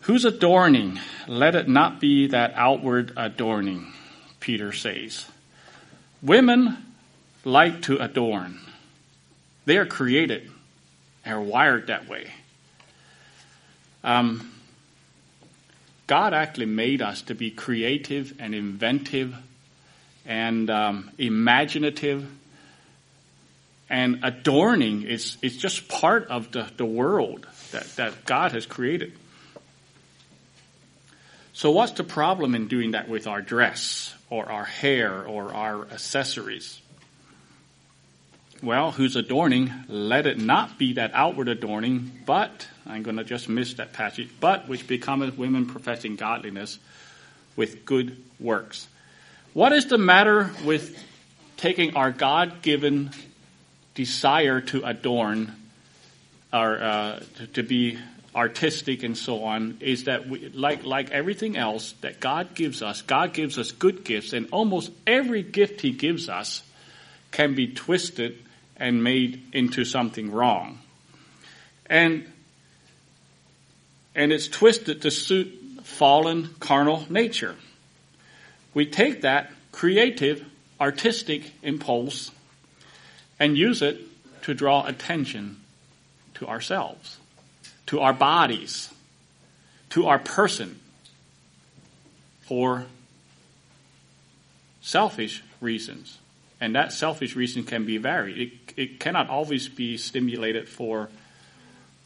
Whose 0.01 0.25
adorning? 0.25 0.99
Let 1.27 1.55
it 1.55 1.67
not 1.67 1.99
be 1.99 2.27
that 2.27 2.53
outward 2.55 3.13
adorning, 3.17 3.91
Peter 4.39 4.71
says. 4.71 5.25
Women 6.21 6.92
like 7.43 7.83
to 7.83 7.97
adorn. 7.97 8.59
They 9.65 9.77
are 9.77 9.85
created 9.85 10.49
and 11.25 11.35
are 11.35 11.41
wired 11.41 11.87
that 11.87 12.07
way. 12.07 12.29
Um, 14.03 14.51
God 16.07 16.33
actually 16.33 16.65
made 16.65 17.01
us 17.01 17.21
to 17.23 17.35
be 17.35 17.51
creative 17.51 18.33
and 18.39 18.53
inventive 18.53 19.35
and 20.25 20.69
um, 20.69 21.11
imaginative 21.17 22.29
and 23.89 24.21
adorning 24.23 25.03
is, 25.03 25.37
is 25.41 25.57
just 25.57 25.87
part 25.87 26.27
of 26.27 26.51
the, 26.51 26.67
the 26.77 26.85
world 26.85 27.45
that, 27.71 27.85
that 27.97 28.25
God 28.25 28.53
has 28.53 28.65
created. 28.65 29.13
So 31.53 31.71
what's 31.71 31.91
the 31.91 32.03
problem 32.03 32.55
in 32.55 32.67
doing 32.67 32.91
that 32.91 33.07
with 33.07 33.27
our 33.27 33.41
dress 33.41 34.13
or 34.29 34.51
our 34.51 34.65
hair 34.65 35.23
or 35.23 35.53
our 35.53 35.85
accessories? 35.91 36.81
Well, 38.63 38.93
whose 38.93 39.17
adorning, 39.17 39.73
let 39.89 40.25
it 40.25 40.37
not 40.37 40.77
be 40.77 40.93
that 40.93 41.11
outward 41.13 41.49
adorning, 41.49 42.21
but, 42.25 42.65
I'm 42.87 43.03
going 43.03 43.17
to 43.17 43.25
just 43.25 43.49
miss 43.49 43.73
that 43.73 43.91
passage, 43.91 44.29
but 44.39 44.69
which 44.69 44.87
becometh 44.87 45.37
women 45.37 45.65
professing 45.65 46.15
godliness 46.15 46.79
with 47.57 47.83
good 47.83 48.23
works. 48.39 48.87
What 49.51 49.73
is 49.73 49.87
the 49.87 49.97
matter 49.97 50.49
with 50.63 50.97
taking 51.57 51.97
our 51.97 52.11
God 52.11 52.61
given 52.61 53.11
desire 53.95 54.61
to 54.61 54.85
adorn, 54.85 55.51
or 56.53 56.81
uh, 56.81 57.23
to, 57.35 57.47
to, 57.47 57.63
be 57.63 57.97
artistic 58.33 59.03
and 59.03 59.17
so 59.17 59.43
on, 59.43 59.79
is 59.81 60.05
that 60.05 60.29
we, 60.29 60.47
like, 60.53 60.85
like 60.85 61.11
everything 61.11 61.57
else 61.57 61.95
that 61.99 62.21
God 62.21 62.55
gives 62.55 62.81
us, 62.81 63.01
God 63.01 63.33
gives 63.33 63.57
us 63.57 63.73
good 63.73 64.05
gifts, 64.05 64.31
and 64.31 64.47
almost 64.53 64.89
every 65.05 65.43
gift 65.43 65.81
He 65.81 65.91
gives 65.91 66.29
us 66.29 66.63
can 67.31 67.55
be 67.55 67.67
twisted 67.67 68.39
and 68.77 69.03
made 69.03 69.41
into 69.53 69.85
something 69.85 70.31
wrong. 70.31 70.79
And, 71.85 72.25
and 74.15 74.31
it's 74.31 74.47
twisted 74.47 75.01
to 75.03 75.11
suit 75.11 75.59
fallen 75.83 76.49
carnal 76.59 77.05
nature. 77.09 77.55
We 78.73 78.85
take 78.85 79.21
that 79.21 79.51
creative, 79.71 80.45
artistic 80.79 81.51
impulse 81.61 82.31
and 83.39 83.57
use 83.57 83.81
it 83.81 83.99
to 84.43 84.53
draw 84.53 84.85
attention 84.85 85.59
to 86.35 86.47
ourselves, 86.47 87.17
to 87.87 87.99
our 87.99 88.13
bodies, 88.13 88.89
to 89.91 90.07
our 90.07 90.19
person 90.19 90.79
for 92.41 92.85
selfish 94.81 95.43
reasons. 95.61 96.17
And 96.59 96.75
that 96.75 96.93
selfish 96.93 97.35
reason 97.35 97.63
can 97.63 97.85
be 97.85 97.97
varied. 97.97 98.37
It, 98.37 98.53
it 98.75 98.99
cannot 98.99 99.29
always 99.29 99.69
be 99.69 99.97
stimulated 99.97 100.67
for 100.67 101.09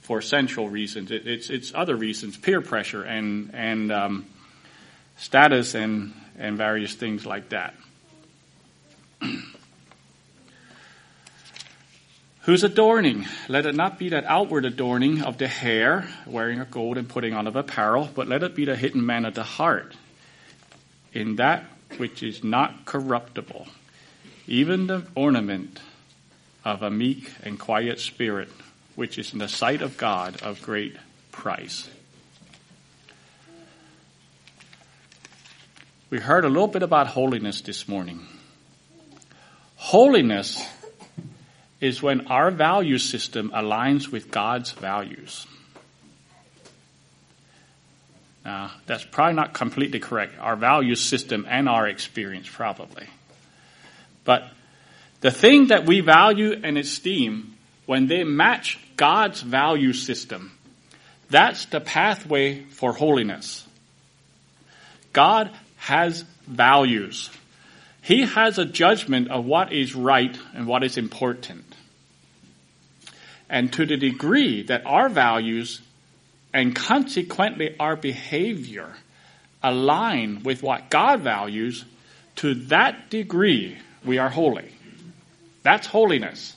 for 0.01 0.21
central 0.21 0.69
reasons. 0.69 1.12
It, 1.12 1.27
it's 1.27 1.49
it's 1.49 1.73
other 1.73 1.95
reasons, 1.95 2.38
peer 2.38 2.62
pressure 2.62 3.03
and 3.03 3.51
and 3.53 3.91
um, 3.91 4.25
status 5.17 5.75
and 5.75 6.13
and 6.38 6.58
various 6.58 6.93
things 6.93 7.25
like 7.25 7.49
that. 7.49 7.73
Whose 12.41 12.63
adorning? 12.63 13.25
Let 13.49 13.65
it 13.65 13.75
not 13.75 13.99
be 13.99 14.10
that 14.10 14.23
outward 14.23 14.63
adorning 14.63 15.21
of 15.21 15.38
the 15.38 15.49
hair, 15.49 16.08
wearing 16.25 16.62
of 16.62 16.71
gold 16.71 16.97
and 16.97 17.10
putting 17.10 17.34
on 17.34 17.45
of 17.45 17.58
apparel, 17.58 18.10
but 18.15 18.27
let 18.30 18.41
it 18.41 18.56
be 18.56 18.63
the 18.63 18.77
hidden 18.77 19.06
man 19.06 19.25
of 19.25 19.34
the 19.34 19.43
heart, 19.43 19.95
in 21.12 21.36
that 21.36 21.65
which 21.97 22.23
is 22.23 22.45
not 22.45 22.86
corruptible 22.86 23.67
even 24.47 24.88
the 24.88 25.06
ornament 25.13 25.82
of 26.67 26.84
a 26.84 26.91
meek 26.91 27.32
and 27.45 27.58
quiet 27.58 27.97
spirit, 27.97 28.49
which 28.95 29.17
is 29.17 29.32
in 29.32 29.39
the 29.39 29.47
sight 29.47 29.82
of 29.82 29.95
God 29.97 30.41
of 30.41 30.62
great 30.62 30.97
price. 31.32 31.89
We 36.10 36.19
heard 36.19 36.43
a 36.43 36.49
little 36.49 36.67
bit 36.67 36.84
about 36.84 37.08
holiness 37.08 37.62
this 37.62 37.88
morning. 37.88 38.19
Holiness 39.77 40.62
is 41.80 42.03
when 42.03 42.27
our 42.27 42.51
value 42.51 42.97
system 42.97 43.49
aligns 43.56 44.12
with 44.12 44.30
God's 44.30 44.71
values. 44.71 45.47
Now, 48.43 48.71
that's 48.86 49.06
probably 49.06 49.36
not 49.36 49.53
completely 49.53 50.01
correct. 50.01 50.34
Our 50.38 50.58
value 50.58 50.95
system 50.95 51.45
and 51.47 51.69
our 51.69 51.88
experience, 51.88 52.49
probably. 52.49 53.08
But 54.25 54.49
the 55.21 55.32
thing 55.32 55.67
that 55.67 55.86
we 55.86 56.01
value 56.01 56.60
and 56.63 56.77
esteem, 56.77 57.56
when 57.86 58.08
they 58.08 58.23
match 58.23 58.80
God's 58.95 59.41
value 59.41 59.93
system, 59.93 60.51
that's 61.30 61.65
the 61.65 61.82
pathway 61.82 62.63
for 62.63 62.93
holiness. 62.93 63.65
God 65.13 65.51
has 65.77 66.23
values. 66.45 67.30
He 68.01 68.21
has 68.21 68.58
a 68.58 68.65
judgment 68.65 69.30
of 69.30 69.45
what 69.45 69.73
is 69.73 69.95
right 69.95 70.38
and 70.53 70.67
what 70.67 70.84
is 70.84 70.97
important. 70.97 71.65
And 73.49 73.71
to 73.73 73.86
the 73.86 73.97
degree 73.97 74.63
that 74.63 74.86
our 74.86 75.10
values 75.10 75.82
and 76.53 76.75
consequently 76.75 77.75
our 77.80 77.95
behavior 77.95 78.93
align 79.63 80.43
with 80.43 80.63
what 80.63 80.89
God 80.89 81.21
values, 81.21 81.84
to 82.38 82.53
that 82.65 83.10
degree 83.10 83.77
we 84.06 84.17
are 84.17 84.30
holy. 84.30 84.76
That's 85.67 85.86
holiness. 85.86 86.56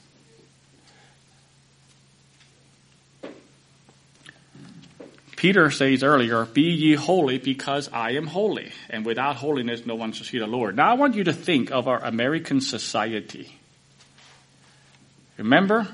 Peter 5.35 5.69
says 5.73 6.05
earlier, 6.05 6.45
Be 6.45 6.71
ye 6.71 6.95
holy 6.95 7.39
because 7.39 7.89
I 7.93 8.13
am 8.13 8.29
holy, 8.29 8.71
and 8.89 9.05
without 9.05 9.35
holiness 9.35 9.85
no 9.85 9.97
one 9.97 10.13
shall 10.13 10.27
see 10.27 10.39
the 10.39 10.47
Lord. 10.47 10.77
Now 10.77 10.93
I 10.93 10.95
want 10.95 11.17
you 11.17 11.25
to 11.25 11.33
think 11.33 11.73
of 11.73 11.89
our 11.89 11.99
American 11.99 12.61
society. 12.61 13.53
Remember, 15.39 15.89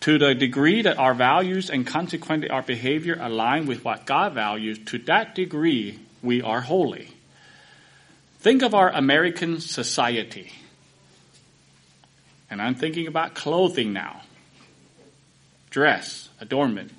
to 0.00 0.18
the 0.18 0.34
degree 0.34 0.82
that 0.82 0.98
our 0.98 1.14
values 1.14 1.70
and 1.70 1.86
consequently 1.86 2.50
our 2.50 2.62
behavior 2.62 3.16
align 3.20 3.66
with 3.66 3.84
what 3.84 4.06
God 4.06 4.32
values, 4.32 4.80
to 4.86 4.98
that 5.06 5.36
degree 5.36 6.00
we 6.20 6.42
are 6.42 6.60
holy. 6.60 7.14
Think 8.40 8.62
of 8.62 8.74
our 8.74 8.90
American 8.90 9.60
society. 9.60 10.50
And 12.54 12.62
I'm 12.62 12.76
thinking 12.76 13.08
about 13.08 13.34
clothing 13.34 13.92
now, 13.92 14.22
dress, 15.70 16.28
adornment. 16.40 16.92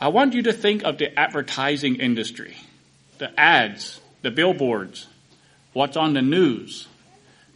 I 0.00 0.08
want 0.08 0.32
you 0.32 0.44
to 0.44 0.54
think 0.54 0.84
of 0.84 0.96
the 0.96 1.18
advertising 1.18 1.96
industry, 1.96 2.56
the 3.18 3.38
ads, 3.38 4.00
the 4.22 4.30
billboards, 4.30 5.06
what's 5.74 5.98
on 5.98 6.14
the 6.14 6.22
news, 6.22 6.88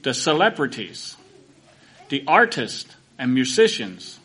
the 0.02 0.12
celebrities, 0.12 1.16
the 2.10 2.24
artists 2.26 2.94
and 3.18 3.32
musicians, 3.32 4.20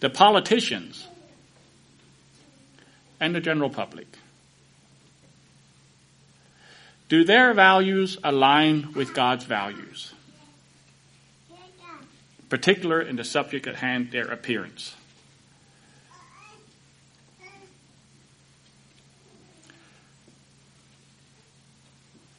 the 0.00 0.10
politicians, 0.10 1.06
and 3.20 3.36
the 3.36 3.40
general 3.40 3.70
public. 3.70 4.08
Do 7.08 7.22
their 7.22 7.54
values 7.54 8.18
align 8.24 8.94
with 8.94 9.14
God's 9.14 9.44
values? 9.44 10.12
Particular 12.48 13.00
in 13.02 13.16
the 13.16 13.24
subject 13.24 13.66
at 13.66 13.76
hand, 13.76 14.10
their 14.12 14.28
appearance. 14.28 14.94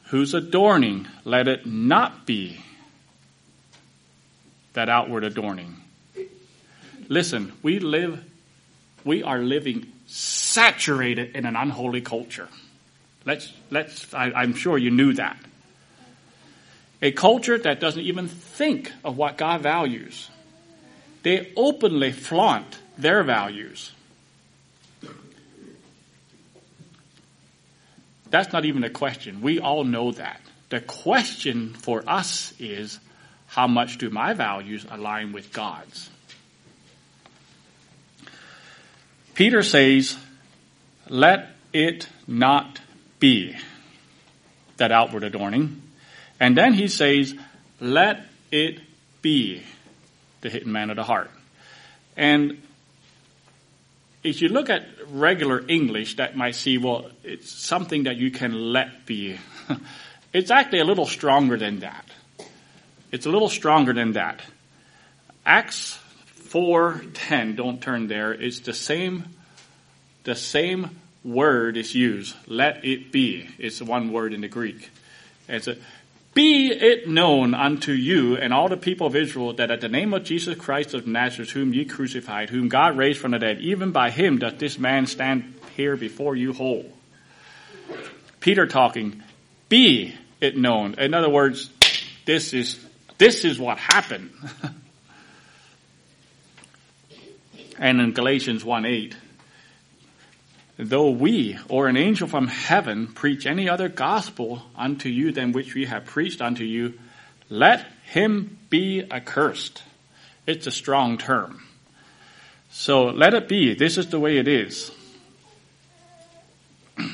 Whose 0.06 0.32
adorning, 0.32 1.06
let 1.24 1.48
it 1.48 1.66
not 1.66 2.24
be 2.24 2.62
that 4.72 4.88
outward 4.88 5.24
adorning. 5.24 5.76
Listen, 7.08 7.52
we 7.62 7.78
live, 7.78 8.24
we 9.04 9.22
are 9.22 9.38
living 9.38 9.92
saturated 10.06 11.36
in 11.36 11.44
an 11.44 11.56
unholy 11.56 12.00
culture. 12.00 12.48
Let's, 13.26 13.52
let's, 13.70 14.14
I, 14.14 14.32
I'm 14.32 14.54
sure 14.54 14.78
you 14.78 14.90
knew 14.90 15.12
that. 15.14 15.36
A 17.00 17.12
culture 17.12 17.58
that 17.58 17.80
doesn't 17.80 18.02
even 18.02 18.26
think 18.28 18.92
of 19.04 19.16
what 19.16 19.38
God 19.38 19.62
values. 19.62 20.30
They 21.22 21.52
openly 21.56 22.12
flaunt 22.12 22.78
their 22.96 23.22
values. 23.22 23.92
That's 28.30 28.52
not 28.52 28.64
even 28.64 28.84
a 28.84 28.90
question. 28.90 29.40
We 29.40 29.58
all 29.60 29.84
know 29.84 30.12
that. 30.12 30.40
The 30.70 30.80
question 30.80 31.72
for 31.72 32.02
us 32.06 32.52
is, 32.58 32.98
how 33.46 33.66
much 33.66 33.96
do 33.98 34.10
my 34.10 34.34
values 34.34 34.84
align 34.90 35.32
with 35.32 35.52
God's? 35.52 36.10
Peter 39.34 39.62
says, 39.62 40.18
let 41.08 41.50
it 41.72 42.08
not 42.26 42.80
be 43.18 43.56
that 44.76 44.92
outward 44.92 45.22
adorning. 45.22 45.80
And 46.40 46.56
then 46.56 46.74
he 46.74 46.88
says, 46.88 47.34
let 47.80 48.24
it 48.50 48.80
be 49.22 49.62
the 50.40 50.50
hidden 50.50 50.72
man 50.72 50.90
of 50.90 50.96
the 50.96 51.04
heart. 51.04 51.30
And 52.16 52.62
if 54.22 54.42
you 54.42 54.48
look 54.48 54.70
at 54.70 54.86
regular 55.10 55.64
English, 55.68 56.16
that 56.16 56.36
might 56.36 56.54
see, 56.54 56.78
well, 56.78 57.10
it's 57.24 57.50
something 57.50 58.04
that 58.04 58.16
you 58.16 58.30
can 58.30 58.72
let 58.72 59.06
be. 59.06 59.38
it's 60.32 60.50
actually 60.50 60.80
a 60.80 60.84
little 60.84 61.06
stronger 61.06 61.56
than 61.56 61.80
that. 61.80 62.04
It's 63.10 63.26
a 63.26 63.30
little 63.30 63.48
stronger 63.48 63.92
than 63.92 64.12
that. 64.12 64.40
Acts 65.46 65.98
4:10, 66.50 67.56
don't 67.56 67.80
turn 67.80 68.08
there. 68.08 68.32
It's 68.32 68.60
the 68.60 68.74
same 68.74 69.24
the 70.24 70.34
same 70.34 71.00
word 71.24 71.76
is 71.76 71.94
used. 71.94 72.36
Let 72.46 72.84
it 72.84 73.10
be. 73.10 73.48
It's 73.58 73.80
one 73.80 74.12
word 74.12 74.34
in 74.34 74.42
the 74.42 74.48
Greek. 74.48 74.90
It's 75.48 75.68
a, 75.68 75.76
be 76.38 76.68
it 76.68 77.08
known 77.08 77.52
unto 77.52 77.90
you 77.90 78.36
and 78.36 78.54
all 78.54 78.68
the 78.68 78.76
people 78.76 79.08
of 79.08 79.16
Israel 79.16 79.54
that 79.54 79.72
at 79.72 79.80
the 79.80 79.88
name 79.88 80.14
of 80.14 80.22
Jesus 80.22 80.56
Christ 80.56 80.94
of 80.94 81.04
Nazareth, 81.04 81.50
whom 81.50 81.74
ye 81.74 81.84
crucified, 81.84 82.48
whom 82.48 82.68
God 82.68 82.96
raised 82.96 83.18
from 83.18 83.32
the 83.32 83.40
dead, 83.40 83.58
even 83.58 83.90
by 83.90 84.10
him 84.10 84.38
doth 84.38 84.56
this 84.56 84.78
man 84.78 85.06
stand 85.06 85.52
here 85.74 85.96
before 85.96 86.36
you 86.36 86.52
whole. 86.52 86.92
Peter 88.38 88.68
talking, 88.68 89.20
be 89.68 90.14
it 90.40 90.56
known. 90.56 90.94
In 90.94 91.12
other 91.12 91.28
words, 91.28 91.70
this 92.24 92.54
is, 92.54 92.78
this 93.18 93.44
is 93.44 93.58
what 93.58 93.78
happened. 93.78 94.30
and 97.80 98.00
in 98.00 98.12
Galatians 98.12 98.64
1 98.64 98.86
8, 98.86 99.16
though 100.78 101.10
we 101.10 101.58
or 101.68 101.88
an 101.88 101.96
angel 101.96 102.28
from 102.28 102.46
heaven 102.46 103.08
preach 103.08 103.44
any 103.46 103.68
other 103.68 103.88
gospel 103.88 104.62
unto 104.76 105.08
you 105.08 105.32
than 105.32 105.52
which 105.52 105.74
we 105.74 105.86
have 105.86 106.06
preached 106.06 106.40
unto 106.40 106.64
you, 106.64 106.94
let 107.50 107.84
him 108.04 108.58
be 108.70 109.04
accursed. 109.10 109.82
It's 110.46 110.66
a 110.66 110.70
strong 110.70 111.18
term. 111.18 111.64
So 112.70 113.06
let 113.06 113.34
it 113.34 113.48
be. 113.48 113.74
This 113.74 113.98
is 113.98 114.08
the 114.08 114.20
way 114.20 114.38
it 114.38 114.48
is. 114.48 114.90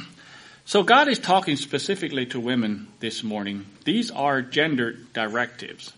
So 0.66 0.82
God 0.82 1.08
is 1.08 1.18
talking 1.18 1.56
specifically 1.56 2.24
to 2.26 2.40
women 2.40 2.88
this 2.98 3.22
morning. 3.22 3.66
These 3.84 4.10
are 4.10 4.40
gender 4.40 4.92
directives. 5.12 5.92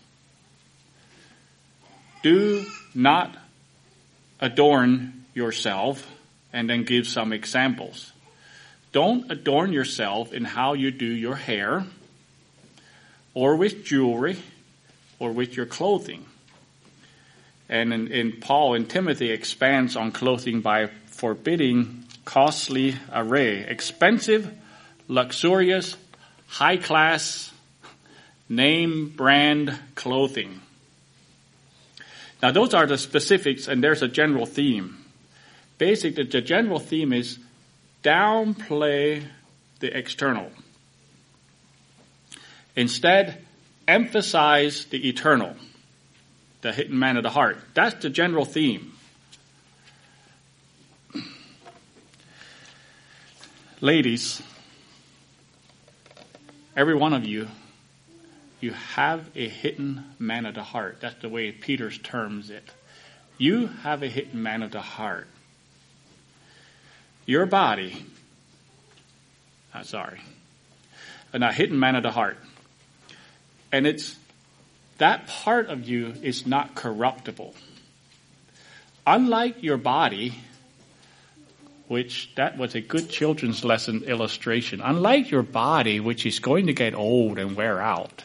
Do 2.21 2.65
not 2.93 3.33
adorn 4.41 5.23
yourself 5.33 6.05
and 6.53 6.69
then 6.69 6.83
give 6.83 7.07
some 7.07 7.33
examples. 7.33 8.11
Don't 8.91 9.31
adorn 9.31 9.73
yourself 9.73 10.33
in 10.33 10.45
how 10.45 10.73
you 10.73 10.91
do 10.91 11.05
your 11.05 11.35
hair 11.35 11.85
or 13.33 13.55
with 13.55 13.83
jewelry 13.83 14.37
or 15.19 15.31
with 15.31 15.55
your 15.55 15.65
clothing. 15.65 16.25
And 17.69 17.93
in, 17.93 18.07
in 18.07 18.31
Paul 18.39 18.75
and 18.75 18.89
Timothy 18.89 19.31
expands 19.31 19.95
on 19.95 20.11
clothing 20.11 20.61
by 20.61 20.87
forbidding 21.07 22.05
costly 22.23 22.95
array, 23.13 23.59
expensive, 23.59 24.51
luxurious, 25.07 25.95
high 26.47 26.77
class, 26.77 27.51
name 28.49 29.09
brand 29.09 29.77
clothing. 29.95 30.61
Now 32.41 32.51
those 32.51 32.73
are 32.73 32.85
the 32.85 32.97
specifics 32.97 33.67
and 33.67 33.83
there's 33.83 34.01
a 34.01 34.07
general 34.07 34.45
theme 34.45 35.03
basically 35.77 36.23
the 36.23 36.41
general 36.41 36.79
theme 36.79 37.13
is 37.13 37.39
downplay 38.03 39.23
the 39.79 39.95
external. 39.95 40.49
Instead, 42.75 43.43
emphasize 43.87 44.85
the 44.85 45.07
eternal, 45.09 45.55
the 46.61 46.71
hidden 46.71 46.97
man 46.97 47.17
of 47.17 47.23
the 47.23 47.29
heart. 47.29 47.57
That's 47.73 48.01
the 48.01 48.09
general 48.09 48.45
theme. 48.45 48.93
Ladies, 53.79 54.41
every 56.75 56.95
one 56.95 57.13
of 57.13 57.25
you, 57.25 57.47
you 58.59 58.71
have 58.71 59.29
a 59.35 59.47
hidden 59.47 60.03
man 60.17 60.47
of 60.47 60.55
the 60.55 60.63
heart. 60.63 60.97
That's 60.99 61.21
the 61.21 61.29
way 61.29 61.51
Peter's 61.51 61.99
terms 61.99 62.49
it. 62.49 62.63
You 63.37 63.67
have 63.83 64.01
a 64.01 64.07
hidden 64.07 64.41
man 64.41 64.63
of 64.63 64.71
the 64.71 64.81
heart 64.81 65.27
your 67.27 67.45
body, 67.45 68.03
I'm 69.73 69.83
sorry, 69.83 70.21
and 71.33 71.43
a 71.43 71.51
hidden 71.51 71.79
man 71.79 71.95
of 71.95 72.01
the 72.01 72.09
heart. 72.09 72.37
And 73.71 73.85
it's, 73.85 74.15
that 74.97 75.27
part 75.27 75.67
of 75.67 75.87
you 75.87 76.13
is 76.23 76.47
not 76.47 76.73
corruptible. 76.73 77.53
Unlike 79.05 79.61
your 79.61 79.77
body, 79.77 80.39
which 81.89 82.33
that 82.35 82.57
was 82.57 82.75
a 82.75 82.81
good 82.81 83.09
children's 83.09 83.63
lesson 83.63 84.03
illustration. 84.03 84.81
Unlike 84.81 85.29
your 85.29 85.43
body, 85.43 85.99
which 85.99 86.25
is 86.25 86.39
going 86.39 86.67
to 86.67 86.73
get 86.73 86.95
old 86.95 87.37
and 87.37 87.55
wear 87.55 87.81
out, 87.81 88.23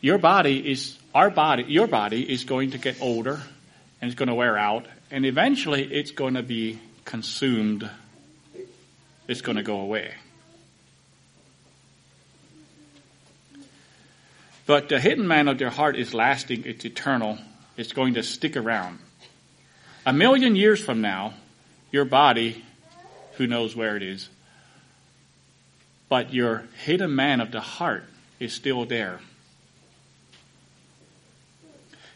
your 0.00 0.18
body 0.18 0.70
is, 0.70 0.98
our 1.14 1.30
body, 1.30 1.64
your 1.64 1.86
body 1.86 2.30
is 2.30 2.44
going 2.44 2.72
to 2.72 2.78
get 2.78 3.00
older 3.02 3.40
and 4.00 4.10
it's 4.10 4.18
going 4.18 4.28
to 4.28 4.34
wear 4.34 4.56
out 4.56 4.86
and 5.14 5.24
eventually 5.24 5.84
it's 5.84 6.10
going 6.10 6.34
to 6.34 6.42
be 6.42 6.80
consumed. 7.04 7.88
It's 9.28 9.42
going 9.42 9.54
to 9.54 9.62
go 9.62 9.78
away. 9.78 10.12
But 14.66 14.88
the 14.88 14.98
hidden 14.98 15.28
man 15.28 15.46
of 15.46 15.60
your 15.60 15.70
heart 15.70 15.94
is 15.94 16.14
lasting, 16.14 16.64
it's 16.66 16.84
eternal, 16.84 17.38
it's 17.76 17.92
going 17.92 18.14
to 18.14 18.24
stick 18.24 18.56
around. 18.56 18.98
A 20.04 20.12
million 20.12 20.56
years 20.56 20.84
from 20.84 21.00
now, 21.00 21.34
your 21.92 22.04
body, 22.04 22.64
who 23.34 23.46
knows 23.46 23.76
where 23.76 23.96
it 23.96 24.02
is, 24.02 24.28
but 26.08 26.34
your 26.34 26.64
hidden 26.84 27.14
man 27.14 27.40
of 27.40 27.52
the 27.52 27.60
heart 27.60 28.02
is 28.40 28.52
still 28.52 28.84
there. 28.84 29.20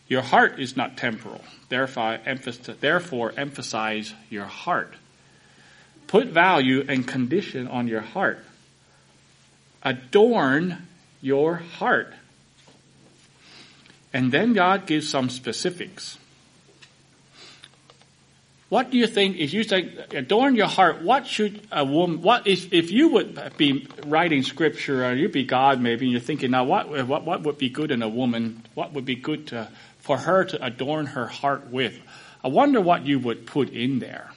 Your 0.09 0.23
heart 0.23 0.59
is 0.59 0.77
not 0.77 0.97
temporal. 0.97 1.43
Therefore, 1.69 2.19
emphasize 3.37 4.15
your 4.31 4.47
heart. 4.47 4.95
Put 6.07 6.29
value 6.29 6.85
and 6.89 7.07
condition 7.07 7.69
on 7.69 7.89
your 7.89 8.01
heart. 8.01 8.43
Adorn 9.83 10.89
your 11.21 11.57
heart. 11.57 12.15
And 14.13 14.33
then 14.33 14.55
God 14.55 14.87
gives 14.87 15.09
some 15.09 15.29
specifics. 15.29 16.19
What 18.71 18.91
do 18.91 18.99
you 18.99 19.07
think, 19.07 19.39
if 19.39 19.55
you 19.55 19.63
say, 19.63 19.95
adorn 20.11 20.55
your 20.55 20.67
heart, 20.67 21.03
what 21.03 21.27
should 21.27 21.67
a 21.73 21.85
woman, 21.85 22.21
what 22.21 22.47
is, 22.47 22.69
if 22.71 22.91
you 22.91 23.09
would 23.09 23.57
be 23.57 23.87
writing 24.05 24.43
scripture, 24.43 25.07
or 25.07 25.15
you'd 25.15 25.33
be 25.33 25.45
God 25.45 25.81
maybe, 25.81 26.05
and 26.05 26.13
you're 26.13 26.21
thinking, 26.21 26.51
now 26.51 26.65
what, 26.65 27.07
what, 27.07 27.25
what 27.25 27.43
would 27.43 27.57
be 27.57 27.71
good 27.71 27.91
in 27.91 28.03
a 28.03 28.09
woman? 28.09 28.63
What 28.75 28.93
would 28.93 29.07
be 29.07 29.15
good 29.15 29.47
to, 29.49 29.69
for 30.09 30.17
her 30.17 30.43
to 30.43 30.65
adorn 30.65 31.05
her 31.05 31.27
heart 31.27 31.67
with? 31.67 32.01
I 32.43 32.49
wonder 32.49 32.81
what 32.81 33.05
you 33.05 33.19
would 33.19 33.47
put 33.47 33.69
in 33.69 33.99
there. 33.99 34.31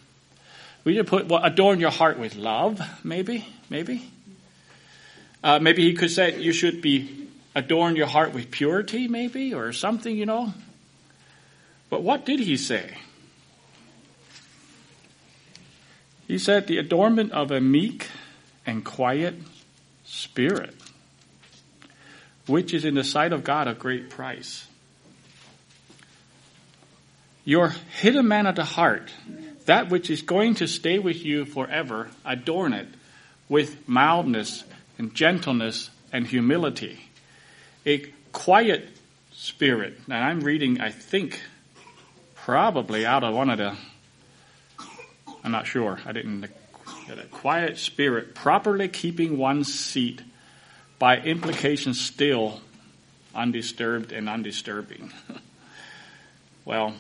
Would 0.84 0.95
you 0.95 1.05
put, 1.05 1.28
well, 1.28 1.41
adorn 1.41 1.80
your 1.80 1.91
heart 1.91 2.19
with 2.19 2.36
love, 2.36 2.82
maybe, 3.05 3.45
maybe? 3.69 4.11
Uh, 5.41 5.59
maybe 5.59 5.84
he 5.84 5.93
could 5.93 6.11
say 6.11 6.38
you 6.41 6.51
should 6.51 6.82
be, 6.82 7.30
adorn 7.55 7.95
your 7.95 8.07
heart 8.07 8.34
with 8.34 8.51
purity, 8.51 9.07
maybe, 9.07 9.53
or 9.53 9.72
something, 9.72 10.13
you 10.13 10.26
know? 10.26 10.53
But 11.89 12.03
what 12.03 12.26
did 12.26 12.41
he 12.41 12.57
say? 12.57 12.97
He 16.28 16.38
said, 16.38 16.67
the 16.67 16.80
adornment 16.80 17.32
of 17.32 17.49
a 17.49 17.61
meek 17.61 18.09
and 18.65 18.84
quiet 18.84 19.36
spirit, 20.03 20.76
which 22.45 22.74
is 22.74 22.84
in 22.84 22.95
the 22.95 23.05
sight 23.05 23.32
of 23.32 23.45
God 23.45 23.69
a 23.69 23.74
great 23.74 24.09
price. 24.09 24.67
Your 27.43 27.69
hidden 27.99 28.27
man 28.27 28.45
of 28.45 28.55
the 28.55 28.63
heart, 28.63 29.11
that 29.65 29.89
which 29.89 30.09
is 30.09 30.21
going 30.21 30.55
to 30.55 30.67
stay 30.67 30.99
with 30.99 31.23
you 31.23 31.45
forever, 31.45 32.09
adorn 32.23 32.73
it 32.73 32.87
with 33.49 33.87
mildness 33.87 34.63
and 34.97 35.13
gentleness 35.13 35.89
and 36.13 36.27
humility. 36.27 36.99
A 37.85 38.05
quiet 38.31 38.87
spirit. 39.33 40.07
Now 40.07 40.21
I'm 40.23 40.41
reading, 40.41 40.79
I 40.79 40.91
think, 40.91 41.41
probably 42.35 43.05
out 43.05 43.23
of 43.23 43.33
one 43.33 43.49
of 43.49 43.57
the 43.57 43.75
I'm 45.43 45.51
not 45.51 45.65
sure. 45.65 45.99
I 46.05 46.11
didn't 46.11 46.45
get 47.07 47.17
a 47.17 47.25
quiet 47.25 47.77
spirit, 47.77 48.35
properly 48.35 48.87
keeping 48.87 49.37
one's 49.37 49.73
seat 49.73 50.21
by 50.99 51.17
implication 51.17 51.93
still 51.93 52.61
undisturbed 53.33 54.11
and 54.11 54.29
undisturbing. 54.29 55.11
well, 56.65 56.93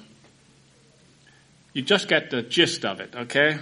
you 1.73 1.81
just 1.81 2.07
get 2.07 2.29
the 2.29 2.41
gist 2.41 2.85
of 2.85 2.99
it, 2.99 3.15
okay? 3.15 3.59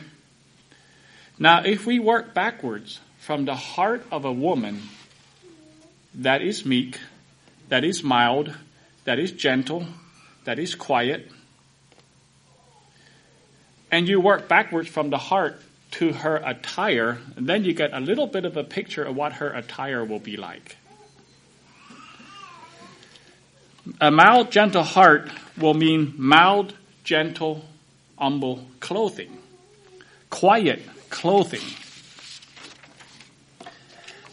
Now, 1.37 1.63
if 1.63 1.85
we 1.85 1.99
work 1.99 2.33
backwards 2.33 2.99
from 3.19 3.45
the 3.45 3.55
heart 3.55 4.05
of 4.11 4.25
a 4.25 4.31
woman 4.31 4.81
that 6.15 6.41
is 6.41 6.65
meek, 6.65 6.99
that 7.69 7.83
is 7.83 8.03
mild, 8.03 8.53
that 9.05 9.19
is 9.19 9.31
gentle, 9.31 9.85
that 10.43 10.59
is 10.59 10.75
quiet, 10.75 11.31
and 13.91 14.07
you 14.07 14.19
work 14.19 14.47
backwards 14.47 14.89
from 14.89 15.09
the 15.09 15.17
heart 15.17 15.61
to 15.91 16.13
her 16.13 16.37
attire, 16.37 17.19
then 17.35 17.63
you 17.63 17.73
get 17.73 17.93
a 17.93 17.99
little 17.99 18.27
bit 18.27 18.45
of 18.45 18.57
a 18.57 18.63
picture 18.63 19.03
of 19.03 19.15
what 19.15 19.33
her 19.33 19.49
attire 19.49 20.03
will 20.05 20.19
be 20.19 20.37
like. 20.37 20.77
A 23.99 24.11
mild, 24.11 24.51
gentle 24.51 24.83
heart 24.83 25.31
will 25.57 25.73
mean 25.73 26.13
mild, 26.17 26.75
gentle, 27.03 27.65
humble 28.19 28.63
clothing. 28.79 29.35
Quiet 30.29 30.81
clothing. 31.09 31.61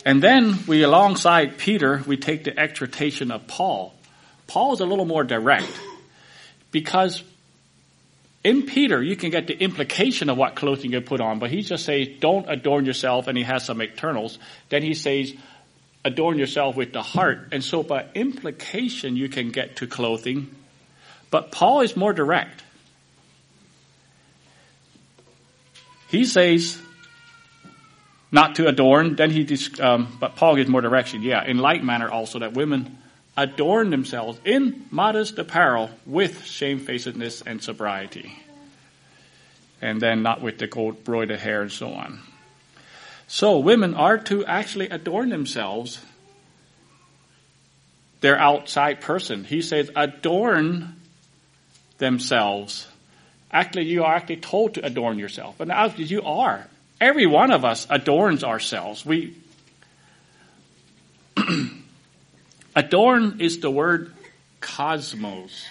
And 0.05 0.22
then 0.22 0.59
we, 0.66 0.82
alongside 0.82 1.59
Peter, 1.59 2.03
we 2.07 2.16
take 2.16 2.45
the 2.45 2.59
exhortation 2.59 3.30
of 3.30 3.47
Paul. 3.47 3.95
Paul 4.47 4.74
is 4.74 4.80
a 4.80 4.87
little 4.87 5.05
more 5.05 5.24
direct 5.24 5.70
because 6.70 7.24
in 8.45 8.62
Peter, 8.62 9.03
you 9.03 9.16
can 9.16 9.30
get 9.30 9.49
the 9.49 9.59
implication 9.59 10.28
of 10.28 10.37
what 10.37 10.55
clothing 10.55 10.93
you 10.93 11.01
put 11.01 11.20
on, 11.20 11.41
but 11.41 11.51
he 11.51 11.62
just 11.62 11.84
says, 11.84 12.07
don't 12.20 12.49
adorn 12.49 12.84
yourself, 12.84 13.26
and 13.26 13.37
he 13.37 13.43
has 13.43 13.64
some 13.64 13.80
externals. 13.80 14.39
Then 14.68 14.84
he 14.84 14.95
says, 14.95 15.34
adorn 16.05 16.39
yourself 16.39 16.76
with 16.76 16.93
the 16.93 17.03
heart. 17.03 17.49
And 17.51 17.64
so 17.64 17.82
by 17.82 18.07
implication, 18.14 19.16
you 19.16 19.28
can 19.28 19.51
get 19.51 19.76
to 19.76 19.89
clothing. 19.89 20.55
But 21.32 21.51
Paul 21.51 21.80
is 21.80 21.97
more 21.97 22.12
direct. 22.12 22.62
He 26.09 26.24
says, 26.24 26.80
not 28.32 28.57
to 28.57 28.66
adorn, 28.66 29.16
then 29.16 29.30
he, 29.30 29.59
um, 29.80 30.16
but 30.20 30.36
Paul 30.36 30.57
gives 30.57 30.68
more 30.68 30.80
direction. 30.80 31.22
Yeah, 31.22 31.44
in 31.44 31.59
like 31.59 31.82
manner 31.82 32.09
also 32.11 32.40
that 32.40 32.54
women 32.54 32.98
adorn 33.36 33.90
themselves 33.90 34.38
in 34.44 34.86
modest 34.90 35.38
apparel 35.38 35.90
with 36.07 36.44
shamefacedness 36.44 37.42
and 37.46 37.62
sobriety. 37.62 38.32
And 39.82 40.00
then 40.00 40.22
not 40.22 40.40
with 40.40 40.59
the 40.59 40.66
gold 40.66 41.04
broidered 41.04 41.38
hair 41.40 41.62
and 41.62 41.72
so 41.72 41.90
on. 41.90 42.20
So 43.28 43.59
women 43.59 43.94
are 43.94 44.18
to 44.18 44.46
actually 44.46 44.88
adorn 44.88 45.28
themselves 45.28 46.00
their 48.20 48.38
outside 48.38 49.00
person. 49.00 49.44
He 49.44 49.62
says 49.62 49.90
adorn 49.94 50.96
themselves. 51.98 52.86
Actually, 53.57 53.86
you 53.86 54.04
are 54.04 54.14
actually 54.14 54.36
told 54.36 54.74
to 54.74 54.84
adorn 54.84 55.18
yourself. 55.18 55.61
And 55.61 55.72
you 55.98 56.22
are. 56.24 56.66
Every 57.00 57.24
one 57.24 57.50
of 57.50 57.64
us 57.64 57.86
adorns 57.88 58.44
ourselves. 58.44 59.07
We 59.07 59.34
Adorn 62.76 63.40
is 63.40 63.61
the 63.61 63.70
word 63.70 64.12
cosmos. 64.61 65.64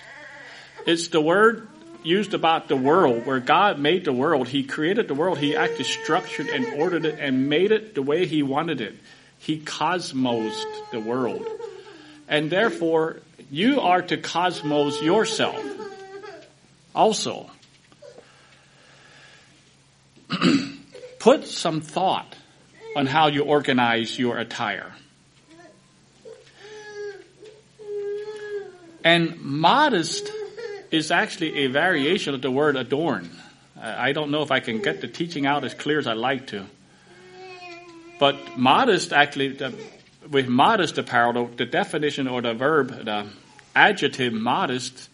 It's 0.88 1.10
the 1.10 1.22
word 1.22 1.68
used 2.04 2.34
about 2.34 2.70
the 2.70 2.76
world, 2.76 3.28
where 3.28 3.40
God 3.40 3.78
made 3.78 4.06
the 4.06 4.14
world. 4.14 4.48
He 4.48 4.64
created 4.64 5.08
the 5.08 5.14
world. 5.14 5.38
He 5.38 5.56
actually 5.56 5.84
structured 5.84 6.48
and 6.48 6.82
ordered 6.82 7.06
it 7.06 7.20
and 7.20 7.50
made 7.50 7.72
it 7.72 7.94
the 7.94 8.02
way 8.02 8.26
He 8.26 8.42
wanted 8.42 8.82
it. 8.82 8.96
He 9.38 9.60
cosmosed 9.60 10.68
the 10.92 11.00
world. 11.00 11.48
And 12.28 12.50
therefore, 12.50 13.18
you 13.52 13.82
are 13.82 14.02
to 14.02 14.18
cosmos 14.18 15.04
yourself 15.04 15.64
also. 16.96 17.52
Put 21.20 21.48
some 21.48 21.82
thought 21.82 22.36
on 22.96 23.06
how 23.06 23.28
you 23.28 23.44
organize 23.44 24.18
your 24.18 24.38
attire. 24.38 24.94
And 29.04 29.40
modest 29.42 30.32
is 30.90 31.12
actually 31.12 31.66
a 31.66 31.68
variation 31.68 32.34
of 32.34 32.42
the 32.42 32.50
word 32.50 32.76
adorn. 32.76 33.30
I 33.80 34.14
don't 34.14 34.32
know 34.32 34.42
if 34.42 34.52
I 34.52 34.62
can 34.62 34.82
get 34.82 35.02
the 35.02 35.08
teaching 35.08 35.46
out 35.46 35.64
as 35.64 35.74
clear 35.74 36.00
as 36.00 36.08
I'd 36.08 36.18
like 36.18 36.48
to. 36.48 36.66
But 38.18 38.58
modest 38.58 39.14
actually, 39.14 39.50
the, 39.50 39.74
with 40.30 40.48
modest 40.48 40.98
apparel, 40.98 41.34
the, 41.34 41.56
the 41.58 41.66
definition 41.66 42.28
or 42.28 42.42
the 42.42 42.54
verb, 42.54 43.06
the 43.06 43.28
adjective 43.76 44.34
modest 44.34 45.10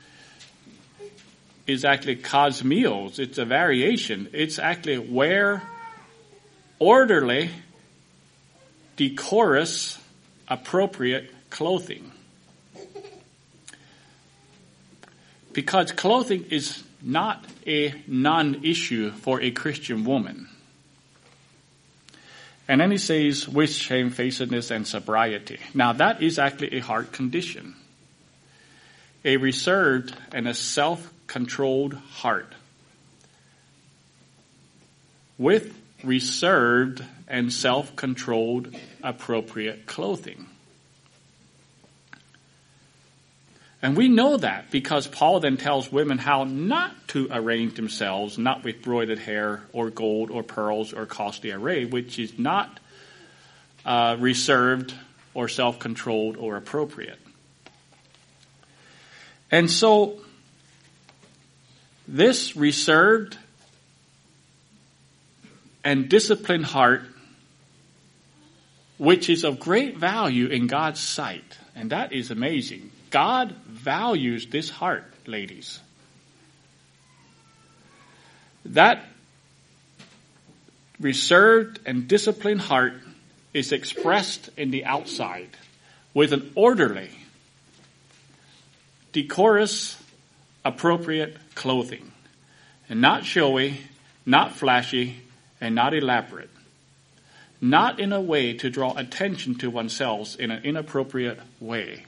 is 1.72 1.86
actually 1.86 2.18
cosmios. 2.18 3.20
It's 3.20 3.38
a 3.38 3.46
variation. 3.46 4.30
It's 4.34 4.60
actually 4.60 5.00
wear 5.00 5.64
orderly, 6.80 7.50
decorous, 8.98 9.98
appropriate 10.48 11.34
clothing. 11.50 12.12
Because 15.54 15.92
clothing 15.92 16.46
is 16.50 16.84
not 17.02 17.44
a 17.68 17.94
non-issue 18.08 19.12
for 19.12 19.42
a 19.42 19.52
Christian 19.52 20.06
woman. 20.06 20.48
And 22.68 22.80
then 22.80 22.92
he 22.92 22.98
says, 22.98 23.50
with 23.50 23.72
shamefacedness 23.72 24.72
and 24.72 24.88
sobriety. 24.88 25.60
Now 25.74 25.94
that 25.94 26.22
is 26.22 26.40
actually 26.40 26.78
a 26.78 26.80
heart 26.80 27.12
condition. 27.12 27.76
A 29.26 29.38
reserved 29.38 30.16
and 30.32 30.48
a 30.48 30.54
self-controlled 31.32 31.94
heart. 31.94 32.54
With 35.38 35.74
reserved 36.04 37.04
and 37.28 37.54
self-controlled 37.54 38.76
appropriate 39.02 39.86
clothing. 39.86 40.48
And 43.82 43.96
we 43.96 44.10
know 44.10 44.38
that 44.38 44.72
because 44.72 45.08
Paul 45.08 45.40
then 45.40 45.56
tells 45.56 45.90
women 45.90 46.18
how 46.18 46.44
not 46.44 46.92
to 47.10 47.30
arrange 47.32 47.76
themselves, 47.76 48.38
not 48.38 48.66
with 48.66 48.82
broidered 48.82 49.20
hair 49.20 49.64
or 49.72 49.90
gold 49.90 50.32
or 50.32 50.44
pearls 50.44 50.92
or 50.92 51.06
costly 51.06 51.52
array, 51.52 51.86
which 51.86 52.20
is 52.20 52.38
not 52.38 52.80
uh, 53.86 54.18
reserved 54.20 54.94
or 55.34 55.48
self-controlled 55.48 56.36
or 56.36 56.58
appropriate. 56.58 57.20
And 59.50 59.72
so, 59.72 60.20
this 62.08 62.56
reserved 62.56 63.38
and 65.84 66.10
disciplined 66.10 66.66
heart, 66.66 67.04
which 68.98 69.30
is 69.30 69.44
of 69.44 69.60
great 69.60 69.98
value 69.98 70.48
in 70.48 70.68
God's 70.68 71.00
sight, 71.00 71.58
and 71.76 71.92
that 71.92 72.14
is 72.14 72.32
amazing. 72.32 72.92
God 73.10 73.56
values 73.68 74.48
this 74.48 74.70
heart, 74.70 75.12
ladies. 75.26 75.80
That 78.66 79.06
reserved 81.00 81.80
and 81.86 82.08
disciplined 82.08 82.62
heart 82.62 82.94
is 83.54 83.72
expressed 83.72 84.50
in 84.56 84.72
the 84.72 84.86
outside 84.86 85.50
with 86.14 86.32
an 86.32 86.52
orderly, 86.56 87.10
decorous, 89.12 90.02
appropriate 90.64 91.38
clothing. 91.62 92.12
And 92.90 93.02
not 93.02 93.24
showy, 93.24 93.82
not 94.26 94.56
flashy, 94.56 95.22
and 95.62 95.76
not 95.76 95.94
elaborate. 95.94 96.50
Not 97.62 98.00
in 98.00 98.12
a 98.12 98.20
way 98.20 98.54
to 98.56 98.70
draw 98.72 98.98
attention 98.98 99.56
to 99.60 99.70
oneself 99.70 100.36
in 100.40 100.50
an 100.50 100.64
inappropriate 100.64 101.40
way. 101.60 102.04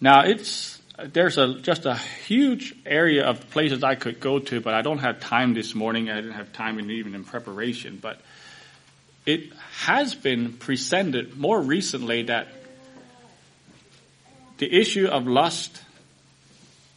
Now 0.00 0.22
it's 0.24 0.80
there's 1.12 1.36
a 1.36 1.60
just 1.60 1.84
a 1.84 1.94
huge 1.94 2.74
area 2.86 3.26
of 3.26 3.50
places 3.50 3.84
I 3.84 3.94
could 3.94 4.18
go 4.18 4.38
to, 4.38 4.60
but 4.62 4.72
I 4.72 4.80
don't 4.80 4.98
have 4.98 5.20
time 5.20 5.52
this 5.52 5.74
morning. 5.74 6.08
I 6.08 6.16
didn't 6.16 6.32
have 6.32 6.52
time 6.54 6.78
in, 6.78 6.90
even 6.90 7.14
in 7.14 7.24
preparation. 7.24 7.98
But 8.00 8.20
it 9.26 9.52
has 9.84 10.14
been 10.14 10.54
presented 10.54 11.36
more 11.36 11.60
recently 11.60 12.22
that 12.24 12.48
the 14.56 14.72
issue 14.72 15.06
of 15.06 15.26
lust 15.26 15.82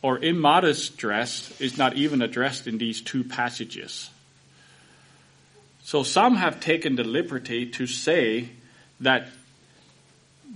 or 0.02 0.18
immodest 0.20 0.98
dress 0.98 1.60
is 1.62 1.78
not 1.78 1.96
even 1.96 2.22
addressed 2.22 2.68
in 2.68 2.78
these 2.78 3.02
two 3.02 3.24
passages. 3.24 4.10
So 5.84 6.04
some 6.04 6.36
have 6.36 6.60
taken 6.60 6.96
the 6.96 7.04
liberty 7.04 7.68
to 7.72 7.88
say 7.88 8.50
that 9.00 9.28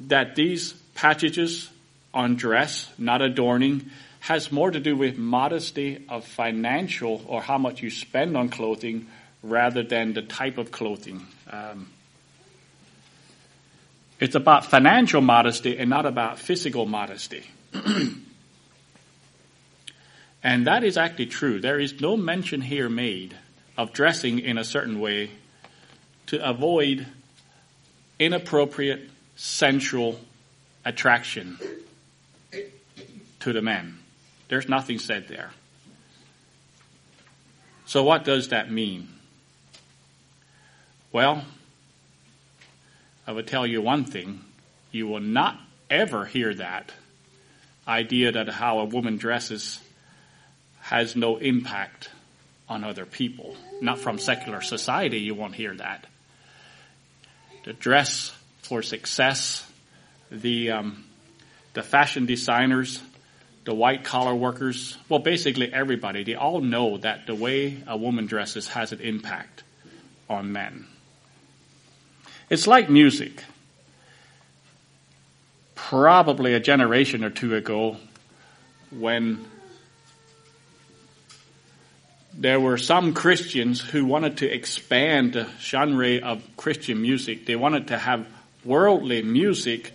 that 0.07 0.35
these 0.35 0.73
passages 0.93 1.69
on 2.13 2.35
dress, 2.35 2.89
not 2.97 3.21
adorning, 3.21 3.89
has 4.19 4.51
more 4.51 4.71
to 4.71 4.79
do 4.79 4.95
with 4.95 5.17
modesty 5.17 6.03
of 6.09 6.25
financial 6.25 7.23
or 7.27 7.41
how 7.41 7.57
much 7.57 7.81
you 7.81 7.89
spend 7.89 8.35
on 8.35 8.49
clothing 8.49 9.07
rather 9.43 9.83
than 9.83 10.13
the 10.13 10.21
type 10.21 10.57
of 10.57 10.71
clothing. 10.71 11.25
Um, 11.49 11.87
it's 14.19 14.35
about 14.35 14.65
financial 14.65 15.21
modesty 15.21 15.77
and 15.77 15.89
not 15.89 16.05
about 16.05 16.39
physical 16.39 16.85
modesty. 16.85 17.43
and 20.45 20.67
that 20.67 20.83
is 20.83 20.95
actually 20.95 21.25
true. 21.25 21.59
There 21.59 21.79
is 21.79 21.99
no 21.99 22.15
mention 22.15 22.61
here 22.61 22.87
made 22.87 23.35
of 23.79 23.93
dressing 23.93 24.37
in 24.37 24.59
a 24.59 24.63
certain 24.63 24.99
way 24.99 25.31
to 26.27 26.47
avoid 26.47 27.07
inappropriate 28.19 29.09
sensual 29.35 30.19
attraction 30.85 31.57
to 33.39 33.53
the 33.53 33.61
man. 33.63 33.97
There's 34.47 34.69
nothing 34.69 34.99
said 34.99 35.27
there. 35.27 35.49
So 37.87 38.03
what 38.03 38.23
does 38.23 38.49
that 38.49 38.71
mean? 38.71 39.07
Well, 41.11 41.43
I 43.25 43.31
will 43.31 43.41
tell 43.41 43.65
you 43.65 43.81
one 43.81 44.05
thing. 44.05 44.41
You 44.91 45.07
will 45.07 45.21
not 45.21 45.59
ever 45.89 46.23
hear 46.25 46.53
that 46.53 46.91
idea 47.87 48.33
that 48.33 48.47
how 48.47 48.77
a 48.77 48.85
woman 48.85 49.17
dresses 49.17 49.79
has 50.85 51.15
no 51.15 51.37
impact 51.37 52.09
on 52.69 52.83
other 52.83 53.07
people. 53.07 53.57
Not 53.81 53.97
from 53.97 54.19
secular 54.19 54.61
society, 54.61 55.17
you 55.17 55.33
won't 55.33 55.55
hear 55.55 55.73
that. 55.73 56.05
The 57.63 57.73
dress 57.73 58.31
for 58.61 58.83
success, 58.83 59.67
the, 60.29 60.69
um, 60.69 61.03
the 61.73 61.81
fashion 61.81 62.27
designers, 62.27 63.01
the 63.63 63.73
white 63.73 64.03
collar 64.03 64.35
workers, 64.35 64.95
well, 65.09 65.19
basically 65.19 65.73
everybody, 65.73 66.23
they 66.23 66.35
all 66.35 66.61
know 66.61 66.97
that 66.97 67.25
the 67.25 67.33
way 67.33 67.81
a 67.87 67.97
woman 67.97 68.27
dresses 68.27 68.67
has 68.67 68.91
an 68.91 68.99
impact 68.99 69.63
on 70.29 70.51
men. 70.51 70.85
It's 72.47 72.67
like 72.67 72.91
music. 72.91 73.43
Probably 75.73 76.53
a 76.53 76.59
generation 76.59 77.23
or 77.23 77.31
two 77.31 77.55
ago, 77.55 77.97
when 78.91 79.47
there 82.37 82.59
were 82.59 82.77
some 82.77 83.13
Christians 83.13 83.81
who 83.81 84.05
wanted 84.05 84.37
to 84.37 84.53
expand 84.53 85.33
the 85.33 85.47
genre 85.59 86.17
of 86.17 86.43
Christian 86.57 87.01
music. 87.01 87.45
They 87.45 87.55
wanted 87.55 87.87
to 87.87 87.97
have 87.97 88.27
worldly 88.63 89.21
music 89.21 89.93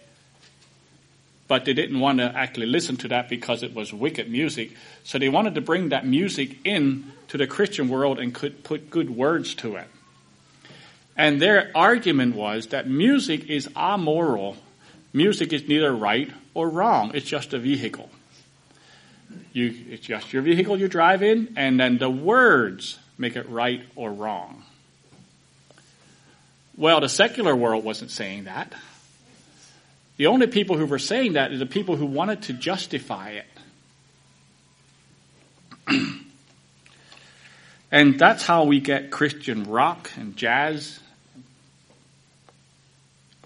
but 1.50 1.64
they 1.64 1.72
didn't 1.72 1.98
want 1.98 2.18
to 2.18 2.32
actually 2.32 2.66
listen 2.66 2.96
to 2.96 3.08
that 3.08 3.28
because 3.28 3.64
it 3.64 3.74
was 3.74 3.92
wicked 3.92 4.30
music. 4.30 4.70
So 5.02 5.18
they 5.18 5.28
wanted 5.28 5.56
to 5.56 5.60
bring 5.60 5.88
that 5.88 6.06
music 6.06 6.58
in 6.64 7.10
to 7.26 7.38
the 7.38 7.48
Christian 7.48 7.88
world 7.88 8.20
and 8.20 8.32
could 8.32 8.62
put 8.62 8.88
good 8.88 9.10
words 9.10 9.56
to 9.56 9.74
it. 9.74 9.88
And 11.16 11.42
their 11.42 11.72
argument 11.74 12.36
was 12.36 12.68
that 12.68 12.88
music 12.88 13.50
is 13.50 13.68
amoral. 13.76 14.58
Music 15.12 15.52
is 15.52 15.66
neither 15.66 15.92
right 15.92 16.30
or 16.54 16.68
wrong. 16.68 17.10
It's 17.14 17.26
just 17.26 17.52
a 17.52 17.58
vehicle. 17.58 18.09
You, 19.52 19.74
it's 19.90 20.06
just 20.06 20.32
your 20.32 20.42
vehicle 20.42 20.78
you 20.78 20.88
drive 20.88 21.22
in, 21.22 21.54
and 21.56 21.78
then 21.78 21.98
the 21.98 22.10
words 22.10 22.98
make 23.18 23.36
it 23.36 23.48
right 23.48 23.82
or 23.96 24.12
wrong. 24.12 24.62
Well, 26.76 27.00
the 27.00 27.08
secular 27.08 27.54
world 27.54 27.84
wasn't 27.84 28.10
saying 28.10 28.44
that. 28.44 28.72
The 30.16 30.26
only 30.26 30.46
people 30.46 30.76
who 30.76 30.86
were 30.86 30.98
saying 30.98 31.32
that 31.34 31.50
are 31.50 31.58
the 31.58 31.66
people 31.66 31.96
who 31.96 32.06
wanted 32.06 32.42
to 32.42 32.52
justify 32.52 33.40
it. 33.40 33.46
and 37.90 38.18
that's 38.18 38.44
how 38.44 38.64
we 38.64 38.80
get 38.80 39.10
Christian 39.10 39.64
rock 39.64 40.10
and 40.16 40.36
jazz 40.36 41.00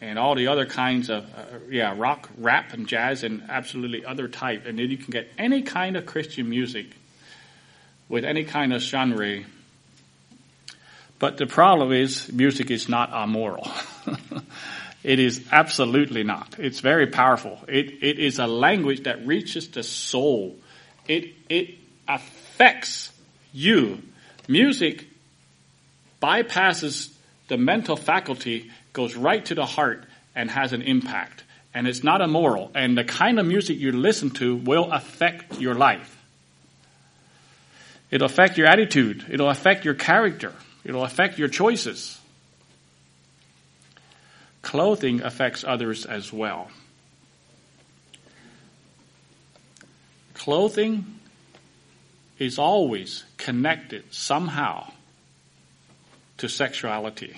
and 0.01 0.18
all 0.18 0.34
the 0.34 0.49
other 0.49 0.66
kinds 0.66 1.09
of, 1.11 1.24
uh, 1.24 1.59
yeah, 1.70 1.95
rock, 1.97 2.28
rap, 2.38 2.72
and 2.72 2.86
jazz, 2.86 3.24
and 3.24 3.42
absolutely 3.49 4.05
other 4.05 4.28
type. 4.28 4.66
And 4.66 4.78
then 4.78 4.90
you 4.90 4.99
can 4.99 5.11
get 5.11 5.28
any 5.38 5.62
kind 5.62 5.97
of 5.97 6.07
Christian 6.07 6.49
music 6.49 6.86
with 8.09 8.24
any 8.24 8.45
kind 8.45 8.72
of 8.72 8.82
genre. 8.82 9.45
But 11.18 11.38
the 11.38 11.47
problem 11.47 11.92
is, 11.92 12.32
music 12.32 12.70
is 12.70 12.88
not 12.88 13.12
amoral. 13.12 13.70
It 15.05 15.18
is 15.18 15.47
absolutely 15.53 16.24
not. 16.24 16.57
It's 16.59 16.80
very 16.80 17.07
powerful. 17.07 17.61
It, 17.68 18.03
it 18.03 18.18
is 18.18 18.38
a 18.38 18.47
language 18.47 19.03
that 19.03 19.26
reaches 19.26 19.68
the 19.68 19.82
soul. 19.82 20.57
It, 21.07 21.34
it 21.51 21.74
affects 22.09 23.12
you. 23.53 24.01
Music 24.49 25.07
bypasses 26.22 27.12
the 27.49 27.59
mental 27.59 27.97
faculty, 27.97 28.70
goes 28.95 29.14
right 29.14 29.45
to 29.45 29.55
the 29.55 29.66
heart, 29.66 30.05
and 30.34 30.51
has 30.51 30.72
an 30.72 30.80
impact. 30.80 31.45
And 31.74 31.86
it's 31.86 32.03
not 32.03 32.22
immoral. 32.22 32.70
And 32.74 32.97
the 32.97 33.05
kind 33.05 33.38
of 33.38 33.47
music 33.47 33.78
you 33.78 33.92
listen 33.92 34.30
to 34.30 34.57
will 34.57 34.90
affect 34.90 35.61
your 35.61 35.74
life. 35.74 36.11
It'll 38.11 38.26
affect 38.26 38.57
your 38.57 38.66
attitude. 38.66 39.26
It'll 39.28 39.51
affect 39.51 39.84
your 39.84 39.95
character. 39.95 40.55
It'll 40.84 41.05
affect 41.05 41.38
your 41.38 41.49
choices 41.49 42.18
clothing 44.64 45.22
affects 45.22 45.62
others 45.62 46.05
as 46.05 46.32
well. 46.32 46.68
Clothing 50.32 51.20
is 52.38 52.59
always 52.59 53.24
connected 53.36 54.12
somehow 54.12 54.90
to 56.38 56.49
sexuality, 56.49 57.36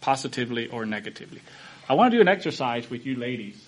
positively 0.00 0.68
or 0.68 0.86
negatively. 0.86 1.42
I 1.88 1.94
want 1.94 2.12
to 2.12 2.18
do 2.18 2.20
an 2.20 2.28
exercise 2.28 2.90
with 2.90 3.06
you 3.06 3.16
ladies. 3.16 3.64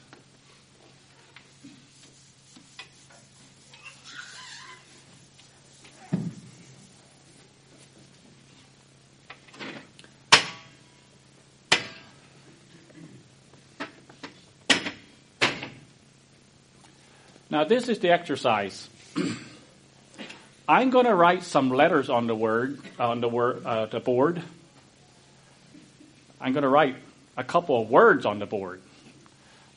Now, 17.51 17.65
this 17.65 17.89
is 17.89 17.99
the 17.99 18.11
exercise. 18.11 18.89
I'm 20.69 20.91
going 20.91 21.07
to 21.07 21.15
write 21.15 21.43
some 21.43 21.69
letters 21.71 22.09
on 22.09 22.29
the 22.29 22.35
word 22.35 22.81
on 22.97 23.21
the 23.21 23.29
word 23.29 23.67
uh, 23.67 23.87
the 23.87 23.99
board. 23.99 24.41
I'm 26.41 26.53
going 26.53 26.63
to 26.63 26.69
write 26.69 26.97
a 27.37 27.45
couple 27.45 27.81
of 27.81 27.91
words 27.91 28.25
on 28.25 28.39
the 28.39 28.47
board. 28.47 28.81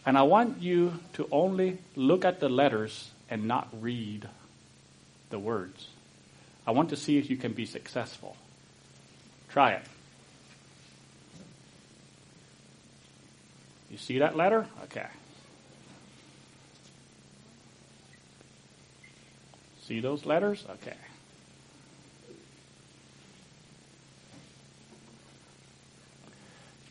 And 0.06 0.18
I 0.18 0.24
want 0.24 0.62
you 0.62 1.00
to 1.14 1.28
only 1.32 1.78
look 1.96 2.26
at 2.26 2.40
the 2.40 2.50
letters 2.50 3.12
and 3.30 3.48
not 3.48 3.68
read 3.80 4.28
the 5.30 5.40
words. 5.40 5.88
I 6.66 6.72
want 6.72 6.90
to 6.90 6.96
see 6.96 7.18
if 7.18 7.30
you 7.30 7.38
can 7.38 7.54
be 7.54 7.66
successful. 7.66 8.36
Try 9.50 9.74
it. 9.74 9.86
You 13.92 13.98
see 13.98 14.20
that 14.20 14.36
letter? 14.36 14.66
Okay. 14.86 15.08
See 19.86 20.00
those 20.00 20.26
letters? 20.26 20.66
Okay. 20.70 20.98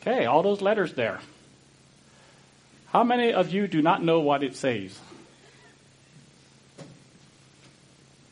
Okay, 0.05 0.25
all 0.25 0.43
those 0.43 0.61
letters 0.61 0.95
there. 0.95 1.21
How 2.87 3.05
many 3.05 3.31
of 3.31 3.53
you 3.53 3.69
do 3.69 3.81
not 3.81 4.03
know 4.03 4.19
what 4.19 4.43
it 4.43 4.57
says? 4.57 4.99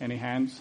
Any 0.01 0.17
hands? 0.17 0.59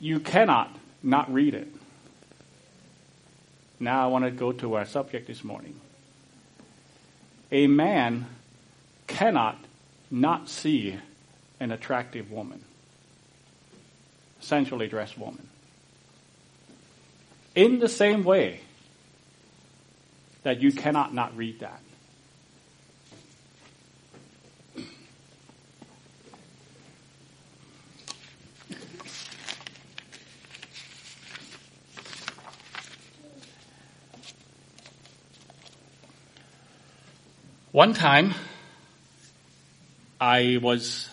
You 0.00 0.18
cannot 0.18 0.74
not 1.02 1.30
read 1.30 1.52
it. 1.52 1.68
Now 3.78 4.02
I 4.02 4.06
want 4.06 4.24
to 4.24 4.30
go 4.30 4.52
to 4.52 4.76
our 4.76 4.86
subject 4.86 5.26
this 5.26 5.44
morning. 5.44 5.78
A 7.52 7.66
man 7.66 8.24
cannot 9.06 9.58
not 10.10 10.48
see 10.48 10.96
an 11.60 11.70
attractive 11.70 12.30
woman, 12.30 12.64
sensually 14.44 14.88
dressed 14.88 15.18
woman. 15.18 15.48
In 17.54 17.78
the 17.78 17.88
same 17.88 18.24
way 18.24 18.60
that 20.42 20.60
you 20.60 20.72
cannot 20.72 21.14
not 21.14 21.36
read 21.36 21.60
that. 21.60 21.80
One 37.72 37.92
time, 37.92 38.34
I 40.20 40.60
was 40.62 41.08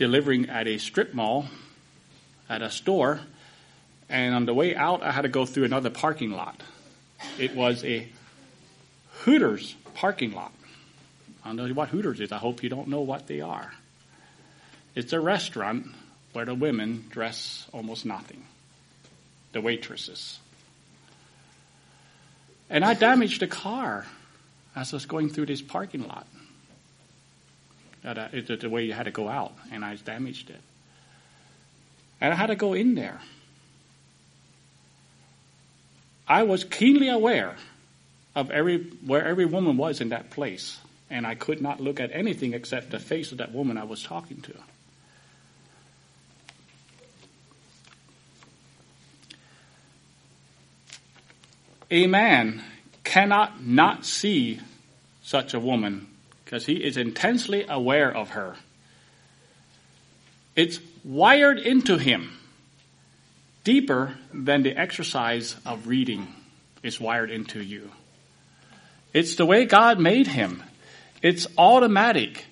delivering 0.00 0.48
at 0.48 0.66
a 0.66 0.78
strip 0.78 1.12
mall 1.12 1.44
at 2.48 2.62
a 2.62 2.70
store, 2.70 3.20
and 4.08 4.34
on 4.34 4.46
the 4.46 4.54
way 4.54 4.74
out, 4.74 5.02
I 5.02 5.12
had 5.12 5.22
to 5.22 5.28
go 5.28 5.44
through 5.44 5.64
another 5.64 5.90
parking 5.90 6.30
lot. 6.30 6.62
It 7.38 7.54
was 7.54 7.84
a 7.84 8.08
Hooters 9.24 9.76
parking 9.92 10.32
lot. 10.32 10.52
I 11.44 11.48
don't 11.48 11.56
know 11.56 11.74
what 11.74 11.90
Hooters 11.90 12.18
is. 12.18 12.32
I 12.32 12.38
hope 12.38 12.62
you 12.62 12.70
don't 12.70 12.88
know 12.88 13.02
what 13.02 13.26
they 13.26 13.42
are. 13.42 13.74
It's 14.94 15.12
a 15.12 15.20
restaurant 15.20 15.88
where 16.32 16.46
the 16.46 16.54
women 16.54 17.04
dress 17.10 17.66
almost 17.70 18.06
nothing, 18.06 18.42
the 19.52 19.60
waitresses. 19.60 20.38
And 22.70 22.86
I 22.86 22.94
damaged 22.94 23.42
a 23.42 23.46
car 23.46 24.06
as 24.74 24.94
I 24.94 24.96
was 24.96 25.04
going 25.04 25.28
through 25.28 25.46
this 25.46 25.60
parking 25.60 26.08
lot. 26.08 26.26
It's 28.02 28.50
uh, 28.50 28.56
the 28.56 28.70
way 28.70 28.84
you 28.84 28.92
had 28.92 29.04
to 29.04 29.10
go 29.10 29.28
out, 29.28 29.52
and 29.70 29.84
I 29.84 29.94
damaged 29.96 30.50
it. 30.50 30.60
And 32.20 32.32
I 32.32 32.36
had 32.36 32.46
to 32.46 32.56
go 32.56 32.72
in 32.72 32.94
there. 32.94 33.20
I 36.26 36.44
was 36.44 36.64
keenly 36.64 37.08
aware 37.08 37.56
of 38.34 38.50
every 38.50 38.78
where 39.04 39.26
every 39.26 39.44
woman 39.44 39.76
was 39.76 40.00
in 40.00 40.10
that 40.10 40.30
place, 40.30 40.78
and 41.10 41.26
I 41.26 41.34
could 41.34 41.60
not 41.60 41.80
look 41.80 42.00
at 42.00 42.10
anything 42.12 42.54
except 42.54 42.90
the 42.90 42.98
face 42.98 43.32
of 43.32 43.38
that 43.38 43.52
woman 43.52 43.76
I 43.76 43.84
was 43.84 44.02
talking 44.02 44.40
to. 44.42 44.54
A 51.90 52.06
man 52.06 52.62
cannot 53.02 53.64
not 53.66 54.06
see 54.06 54.60
such 55.22 55.52
a 55.52 55.58
woman 55.58 56.06
because 56.50 56.66
he 56.66 56.82
is 56.82 56.96
intensely 56.96 57.64
aware 57.68 58.10
of 58.10 58.30
her. 58.30 58.56
It's 60.56 60.80
wired 61.04 61.60
into 61.60 61.96
him 61.96 62.36
deeper 63.62 64.16
than 64.34 64.64
the 64.64 64.76
exercise 64.76 65.54
of 65.64 65.86
reading 65.86 66.26
is 66.82 67.00
wired 67.00 67.30
into 67.30 67.62
you. 67.62 67.92
It's 69.14 69.36
the 69.36 69.46
way 69.46 69.64
God 69.64 70.00
made 70.00 70.26
him. 70.26 70.64
It's 71.22 71.46
automatic 71.56 72.46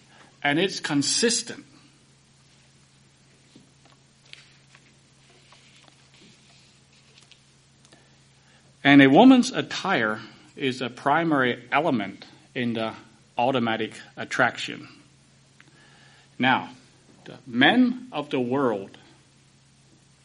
and 0.44 0.61
it's 0.61 0.78
consistent. 0.78 1.64
And 8.84 9.03
a 9.03 9.11
woman's 9.11 9.51
attire 9.51 10.20
is 10.55 10.82
a 10.82 10.88
primary 10.88 11.64
element 11.72 12.26
in 12.55 12.74
the 12.74 12.94
automatic 13.39 13.93
attraction. 14.16 14.89
Now, 16.39 16.70
the 17.24 17.36
men 17.47 18.09
of 18.12 18.30
the 18.30 18.41
world 18.41 18.99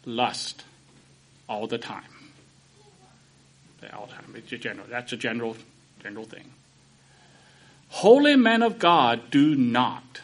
lust 0.05 0.63
all 1.47 1.67
the 1.67 1.77
time. 1.77 2.03
All 3.93 4.07
the 4.07 4.13
time. 4.13 4.33
It's 4.35 4.51
a 4.51 4.57
general, 4.57 4.87
that's 4.89 5.11
a 5.11 5.17
general, 5.17 5.57
general 6.01 6.25
thing. 6.25 6.45
Holy 7.89 8.35
men 8.35 8.63
of 8.63 8.79
God 8.79 9.29
do 9.29 9.55
not. 9.55 10.21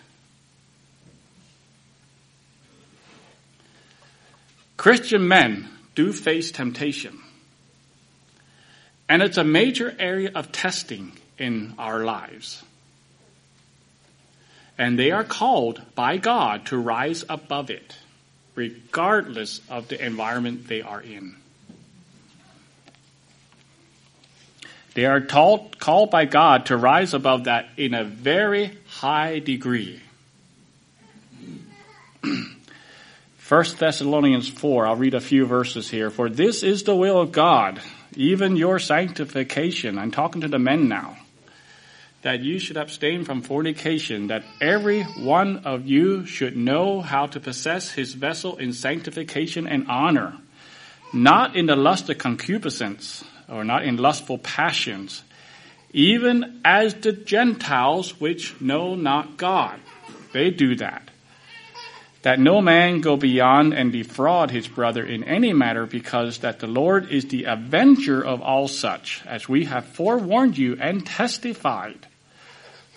Christian 4.77 5.27
men 5.27 5.67
do 5.93 6.13
face 6.13 6.51
temptation. 6.51 7.19
And 9.09 9.21
it's 9.21 9.37
a 9.37 9.43
major 9.43 9.93
area 9.99 10.31
of 10.33 10.51
testing 10.53 11.11
in 11.37 11.73
our 11.77 12.05
lives. 12.05 12.63
And 14.79 14.97
they 14.97 15.11
are 15.11 15.23
called 15.23 15.81
by 15.93 16.17
God 16.17 16.65
to 16.67 16.77
rise 16.77 17.23
above 17.29 17.69
it, 17.69 17.97
regardless 18.55 19.61
of 19.69 19.89
the 19.89 20.03
environment 20.03 20.67
they 20.67 20.81
are 20.81 21.01
in. 21.01 21.35
They 24.95 25.05
are 25.05 25.19
taught, 25.19 25.77
called 25.77 26.09
by 26.09 26.25
God 26.25 26.65
to 26.67 26.77
rise 26.77 27.13
above 27.13 27.43
that 27.43 27.69
in 27.77 27.93
a 27.93 28.03
very 28.03 28.77
high 28.87 29.39
degree. 29.39 30.01
1 32.23 33.65
Thessalonians 33.77 34.47
4, 34.47 34.87
I'll 34.87 34.95
read 34.95 35.13
a 35.13 35.21
few 35.21 35.45
verses 35.45 35.89
here. 35.89 36.09
For 36.09 36.29
this 36.29 36.63
is 36.63 36.83
the 36.83 36.95
will 36.95 37.19
of 37.19 37.31
God 37.31 37.81
even 38.15 38.55
your 38.55 38.79
sanctification. 38.79 39.97
I'm 39.97 40.11
talking 40.11 40.41
to 40.41 40.47
the 40.47 40.59
men 40.59 40.87
now. 40.87 41.17
That 42.21 42.41
you 42.41 42.59
should 42.59 42.77
abstain 42.77 43.23
from 43.23 43.41
fornication, 43.41 44.27
that 44.27 44.43
every 44.59 45.03
one 45.03 45.59
of 45.59 45.87
you 45.87 46.25
should 46.25 46.57
know 46.57 47.01
how 47.01 47.27
to 47.27 47.39
possess 47.39 47.91
his 47.91 48.13
vessel 48.13 48.57
in 48.57 48.73
sanctification 48.73 49.67
and 49.67 49.87
honor, 49.87 50.37
not 51.13 51.55
in 51.55 51.65
the 51.65 51.77
lust 51.77 52.09
of 52.09 52.17
concupiscence, 52.17 53.23
or 53.47 53.63
not 53.63 53.85
in 53.85 53.97
lustful 53.97 54.37
passions, 54.37 55.23
even 55.93 56.61
as 56.65 56.93
the 56.95 57.13
Gentiles 57.13 58.19
which 58.19 58.59
know 58.59 58.95
not 58.95 59.37
God. 59.37 59.79
They 60.33 60.51
do 60.51 60.75
that 60.75 61.09
that 62.21 62.39
no 62.39 62.61
man 62.61 62.99
go 62.99 63.15
beyond 63.15 63.73
and 63.73 63.91
defraud 63.91 64.51
his 64.51 64.67
brother 64.67 65.05
in 65.05 65.23
any 65.23 65.53
matter, 65.53 65.85
because 65.85 66.39
that 66.39 66.59
the 66.59 66.67
Lord 66.67 67.09
is 67.09 67.25
the 67.25 67.45
avenger 67.45 68.23
of 68.23 68.41
all 68.41 68.67
such, 68.67 69.21
as 69.25 69.47
we 69.47 69.65
have 69.65 69.85
forewarned 69.85 70.57
you 70.57 70.77
and 70.79 71.05
testified. 71.05 72.07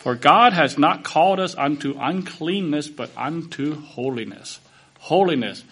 For 0.02 0.16
God 0.16 0.52
has 0.52 0.76
not 0.76 1.04
called 1.04 1.38
us 1.38 1.54
unto 1.54 1.96
uncleanness, 1.96 2.88
but 2.88 3.10
unto 3.16 3.80
holiness. 3.80 4.58
Holiness. 4.98 5.62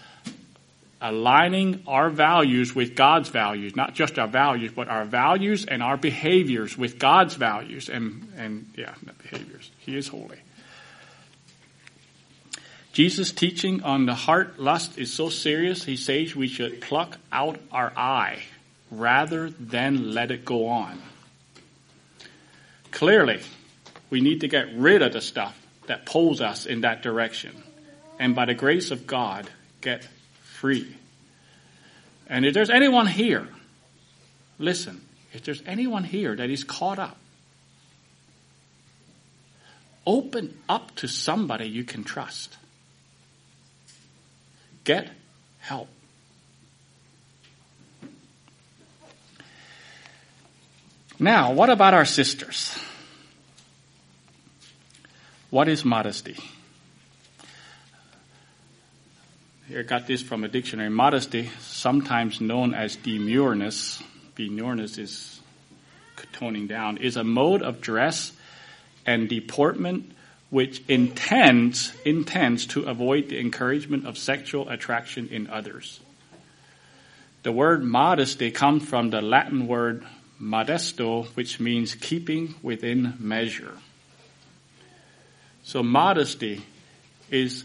Aligning 1.00 1.82
our 1.88 2.10
values 2.10 2.72
with 2.72 2.94
God's 2.94 3.28
values, 3.28 3.74
not 3.74 3.94
just 3.94 4.20
our 4.20 4.28
values, 4.28 4.70
but 4.70 4.86
our 4.86 5.04
values 5.04 5.64
and 5.66 5.82
our 5.82 5.96
behaviors 5.96 6.78
with 6.78 7.00
God's 7.00 7.34
values 7.34 7.88
and, 7.88 8.32
and 8.36 8.72
yeah, 8.78 8.94
behaviors. 9.20 9.68
He 9.78 9.96
is 9.96 10.06
holy. 10.06 10.38
Jesus' 12.92 13.32
teaching 13.32 13.82
on 13.82 14.06
the 14.06 14.14
heart 14.14 14.60
lust 14.60 14.96
is 14.96 15.12
so 15.12 15.28
serious, 15.28 15.82
he 15.82 15.96
says 15.96 16.36
we 16.36 16.46
should 16.46 16.80
pluck 16.80 17.18
out 17.32 17.58
our 17.72 17.92
eye 17.96 18.38
rather 18.92 19.50
than 19.50 20.12
let 20.14 20.30
it 20.30 20.44
go 20.44 20.68
on. 20.68 21.02
Clearly, 22.92 23.40
we 24.10 24.20
need 24.20 24.40
to 24.40 24.48
get 24.48 24.74
rid 24.74 25.02
of 25.02 25.12
the 25.12 25.20
stuff 25.20 25.56
that 25.86 26.04
pulls 26.04 26.40
us 26.40 26.66
in 26.66 26.82
that 26.82 27.02
direction. 27.02 27.62
And 28.18 28.34
by 28.34 28.44
the 28.44 28.54
grace 28.54 28.90
of 28.90 29.06
God, 29.06 29.48
get 29.80 30.06
free. 30.42 30.96
And 32.28 32.44
if 32.44 32.52
there's 32.52 32.70
anyone 32.70 33.06
here, 33.06 33.48
listen, 34.58 35.00
if 35.32 35.42
there's 35.42 35.62
anyone 35.66 36.04
here 36.04 36.36
that 36.36 36.50
is 36.50 36.64
caught 36.64 36.98
up, 36.98 37.16
open 40.06 40.58
up 40.68 40.94
to 40.96 41.08
somebody 41.08 41.66
you 41.66 41.84
can 41.84 42.04
trust. 42.04 42.56
Get 44.84 45.08
help. 45.60 45.88
Now, 51.18 51.52
what 51.52 51.68
about 51.68 51.94
our 51.94 52.06
sisters? 52.06 52.78
What 55.50 55.68
is 55.68 55.84
modesty? 55.84 56.36
Here, 59.66 59.80
I 59.80 59.82
got 59.82 60.06
this 60.06 60.22
from 60.22 60.44
a 60.44 60.48
dictionary. 60.48 60.90
Modesty, 60.90 61.50
sometimes 61.58 62.40
known 62.40 62.72
as 62.72 62.96
demureness, 62.96 64.00
demureness 64.36 64.96
is 64.96 65.40
toning 66.32 66.68
down, 66.68 66.98
is 66.98 67.16
a 67.16 67.24
mode 67.24 67.62
of 67.62 67.80
dress 67.80 68.32
and 69.04 69.28
deportment 69.28 70.12
which 70.50 70.84
intends, 70.88 71.92
intends 72.04 72.66
to 72.66 72.84
avoid 72.84 73.28
the 73.28 73.40
encouragement 73.40 74.06
of 74.06 74.16
sexual 74.16 74.68
attraction 74.68 75.28
in 75.28 75.48
others. 75.48 75.98
The 77.42 77.52
word 77.52 77.82
modesty 77.82 78.52
comes 78.52 78.84
from 78.84 79.10
the 79.10 79.20
Latin 79.20 79.66
word 79.66 80.04
modesto, 80.40 81.26
which 81.34 81.58
means 81.58 81.96
keeping 81.96 82.54
within 82.62 83.14
measure. 83.18 83.76
So 85.70 85.84
modesty 85.84 86.62
is 87.30 87.62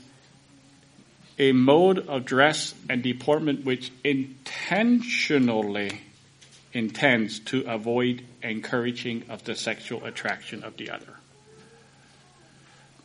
a 1.40 1.54
mode 1.54 2.08
of 2.08 2.24
dress 2.24 2.76
and 2.88 3.02
deportment 3.02 3.66
which 3.66 3.92
intentionally 4.04 6.02
intends 6.72 7.40
to 7.40 7.62
avoid 7.62 8.24
encouraging 8.44 9.24
of 9.30 9.44
the 9.44 9.56
sexual 9.56 10.06
attraction 10.06 10.64
of 10.64 10.78
the 10.78 10.92
other. 10.92 11.16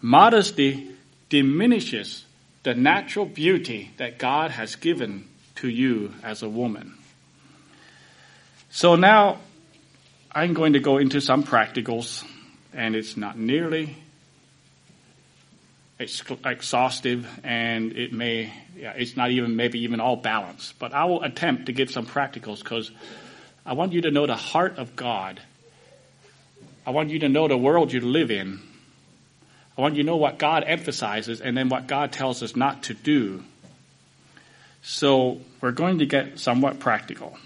Modesty 0.03 0.91
diminishes 1.31 2.27
the 2.63 2.75
natural 2.75 3.25
beauty 3.25 3.93
that 3.97 4.19
God 4.19 4.51
has 4.51 4.77
given 4.77 5.27
to 5.55 5.69
you 5.71 6.13
as 6.23 6.43
a 6.43 6.49
woman. 6.51 6.93
So 8.69 8.97
now 8.97 9.39
I'm 10.31 10.53
going 10.53 10.75
to 10.75 10.81
go 10.81 10.99
into 10.99 11.23
some 11.23 11.43
practicals, 11.43 12.23
and 12.75 12.95
it's 12.95 13.17
not 13.17 13.39
nearly 13.39 13.97
exhaustive, 16.01 17.29
and 17.45 17.93
it 17.93 18.13
may, 18.13 18.53
yeah, 18.77 18.93
it's 18.97 19.17
not 19.17 19.31
even 19.31 19.55
maybe 19.55 19.81
even 19.81 20.01
all 20.01 20.17
balanced. 20.17 20.79
But 20.79 20.95
I 20.95 21.05
will 21.05 21.23
attempt 21.23 21.67
to 21.67 21.73
give 21.73 21.91
some 21.91 22.07
practicals 22.07 22.61
because 22.61 22.91
I 23.67 23.75
want 23.75 23.93
you 23.93 24.01
to 24.03 24.11
know 24.11 24.27
the 24.27 24.37
heart 24.37 24.79
of 24.79 24.97
God. 24.97 25.41
I 26.87 26.91
want 26.91 27.11
you 27.11 27.19
to 27.21 27.29
know 27.29 27.47
the 27.47 27.59
world 27.59 27.93
you 27.93 28.01
live 28.01 28.31
in. 28.31 28.61
I 29.77 29.83
want 29.83 29.95
you 29.95 30.03
to 30.03 30.07
know 30.07 30.17
what 30.17 30.39
God 30.39 30.65
emphasizes 30.67 31.41
and 31.41 31.57
then 31.57 31.69
what 31.69 31.87
God 31.87 32.13
tells 32.13 32.43
us 32.43 32.57
not 32.57 32.85
to 32.85 32.95
do. 32.95 33.45
So 34.83 35.41
we're 35.61 35.73
going 35.73 35.99
to 35.99 36.07
get 36.07 36.39
somewhat 36.39 36.79
practical. 36.79 37.37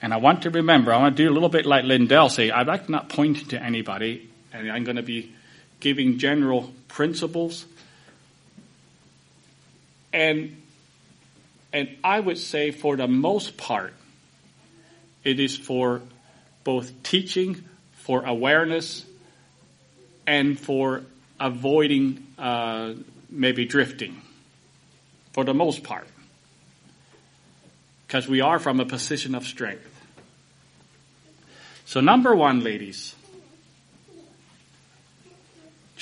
And 0.00 0.12
I 0.12 0.16
want 0.16 0.42
to 0.42 0.50
remember, 0.50 0.92
I 0.92 0.98
want 0.98 1.16
to 1.16 1.22
do 1.22 1.30
a 1.30 1.32
little 1.32 1.48
bit 1.48 1.64
like 1.64 1.84
Lindell 1.84 2.28
say, 2.28 2.50
I'd 2.50 2.66
like 2.66 2.88
not 2.88 3.08
pointing 3.08 3.46
to 3.48 3.62
anybody, 3.62 4.28
and 4.52 4.70
I'm 4.70 4.82
going 4.82 4.96
to 4.96 5.02
be 5.02 5.32
giving 5.82 6.18
general 6.18 6.72
principles. 6.86 7.66
And, 10.12 10.56
and 11.72 11.88
I 12.04 12.20
would 12.20 12.38
say 12.38 12.70
for 12.70 12.96
the 12.96 13.08
most 13.08 13.56
part, 13.56 13.92
it 15.24 15.40
is 15.40 15.56
for 15.56 16.00
both 16.62 17.02
teaching, 17.02 17.64
for 17.94 18.24
awareness, 18.24 19.04
and 20.24 20.58
for 20.58 21.02
avoiding 21.40 22.26
uh, 22.38 22.94
maybe 23.28 23.64
drifting. 23.64 24.22
For 25.32 25.44
the 25.44 25.54
most 25.54 25.82
part. 25.82 26.06
Because 28.06 28.28
we 28.28 28.40
are 28.40 28.60
from 28.60 28.78
a 28.78 28.84
position 28.84 29.34
of 29.34 29.46
strength. 29.46 29.88
So, 31.86 32.00
number 32.00 32.36
one, 32.36 32.60
ladies, 32.60 33.14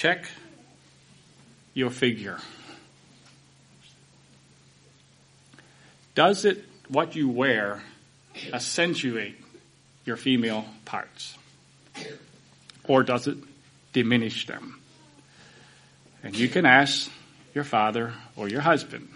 check 0.01 0.25
your 1.75 1.91
figure. 1.91 2.39
Does 6.15 6.47
it, 6.47 6.65
what 6.89 7.15
you 7.17 7.29
wear, 7.29 7.83
accentuate 8.51 9.37
your 10.07 10.17
female 10.17 10.65
parts? 10.87 11.37
Or 12.89 13.03
does 13.03 13.27
it 13.27 13.37
diminish 13.93 14.47
them? 14.47 14.81
And 16.23 16.35
you 16.35 16.49
can 16.49 16.65
ask 16.65 17.11
your 17.55 17.65
father 17.65 18.15
or 18.37 18.49
your 18.49 18.63
husband. 18.63 19.07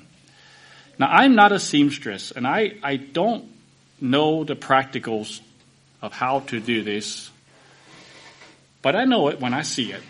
Now, 0.98 1.08
I'm 1.10 1.34
not 1.34 1.50
a 1.52 1.58
seamstress, 1.58 2.30
and 2.30 2.46
I, 2.46 2.74
I 2.82 2.96
don't 2.96 3.46
know 4.02 4.44
the 4.44 4.54
practicals 4.54 5.40
of 6.02 6.12
how 6.12 6.40
to 6.40 6.60
do 6.60 6.82
this, 6.82 7.30
but 8.82 8.94
I 8.94 9.06
know 9.06 9.28
it 9.28 9.40
when 9.40 9.54
I 9.54 9.62
see 9.62 9.90
it. 9.90 10.02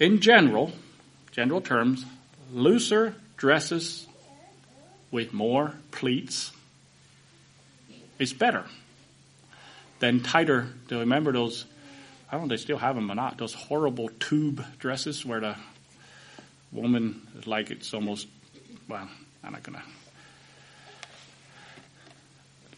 In 0.00 0.20
general, 0.20 0.72
general 1.30 1.60
terms, 1.60 2.04
looser 2.52 3.14
dresses 3.36 4.06
with 5.10 5.32
more 5.32 5.74
pleats 5.92 6.50
is 8.18 8.32
better 8.32 8.64
than 10.00 10.20
tighter. 10.20 10.68
Do 10.88 10.96
you 10.96 11.00
remember 11.02 11.32
those? 11.32 11.64
I 12.30 12.36
don't 12.36 12.48
know, 12.48 12.48
they 12.48 12.56
still 12.56 12.78
have 12.78 12.96
them 12.96 13.10
or 13.10 13.14
not. 13.14 13.38
Those 13.38 13.54
horrible 13.54 14.08
tube 14.18 14.64
dresses 14.78 15.24
where 15.24 15.40
the 15.40 15.56
woman 16.72 17.22
is 17.38 17.46
like 17.46 17.70
it's 17.70 17.94
almost, 17.94 18.26
well, 18.88 19.08
I'm 19.44 19.52
not 19.52 19.62
going 19.62 19.78
to 19.78 19.84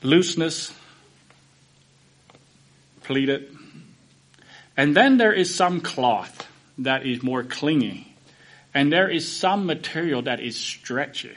looseness, 0.02 0.72
pleated. 3.02 3.56
And 4.76 4.94
then 4.94 5.16
there 5.16 5.32
is 5.32 5.54
some 5.54 5.80
cloth 5.80 6.46
that 6.78 7.06
is 7.06 7.22
more 7.22 7.42
clingy. 7.42 8.14
And 8.74 8.92
there 8.92 9.08
is 9.08 9.30
some 9.30 9.66
material 9.66 10.22
that 10.22 10.40
is 10.40 10.56
stretchy. 10.56 11.34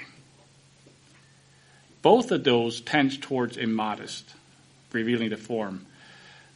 Both 2.02 2.32
of 2.32 2.44
those 2.44 2.82
tend 2.82 3.22
towards 3.22 3.58
immodest, 3.58 4.30
revealing 4.92 5.30
the 5.30 5.38
form. 5.38 5.86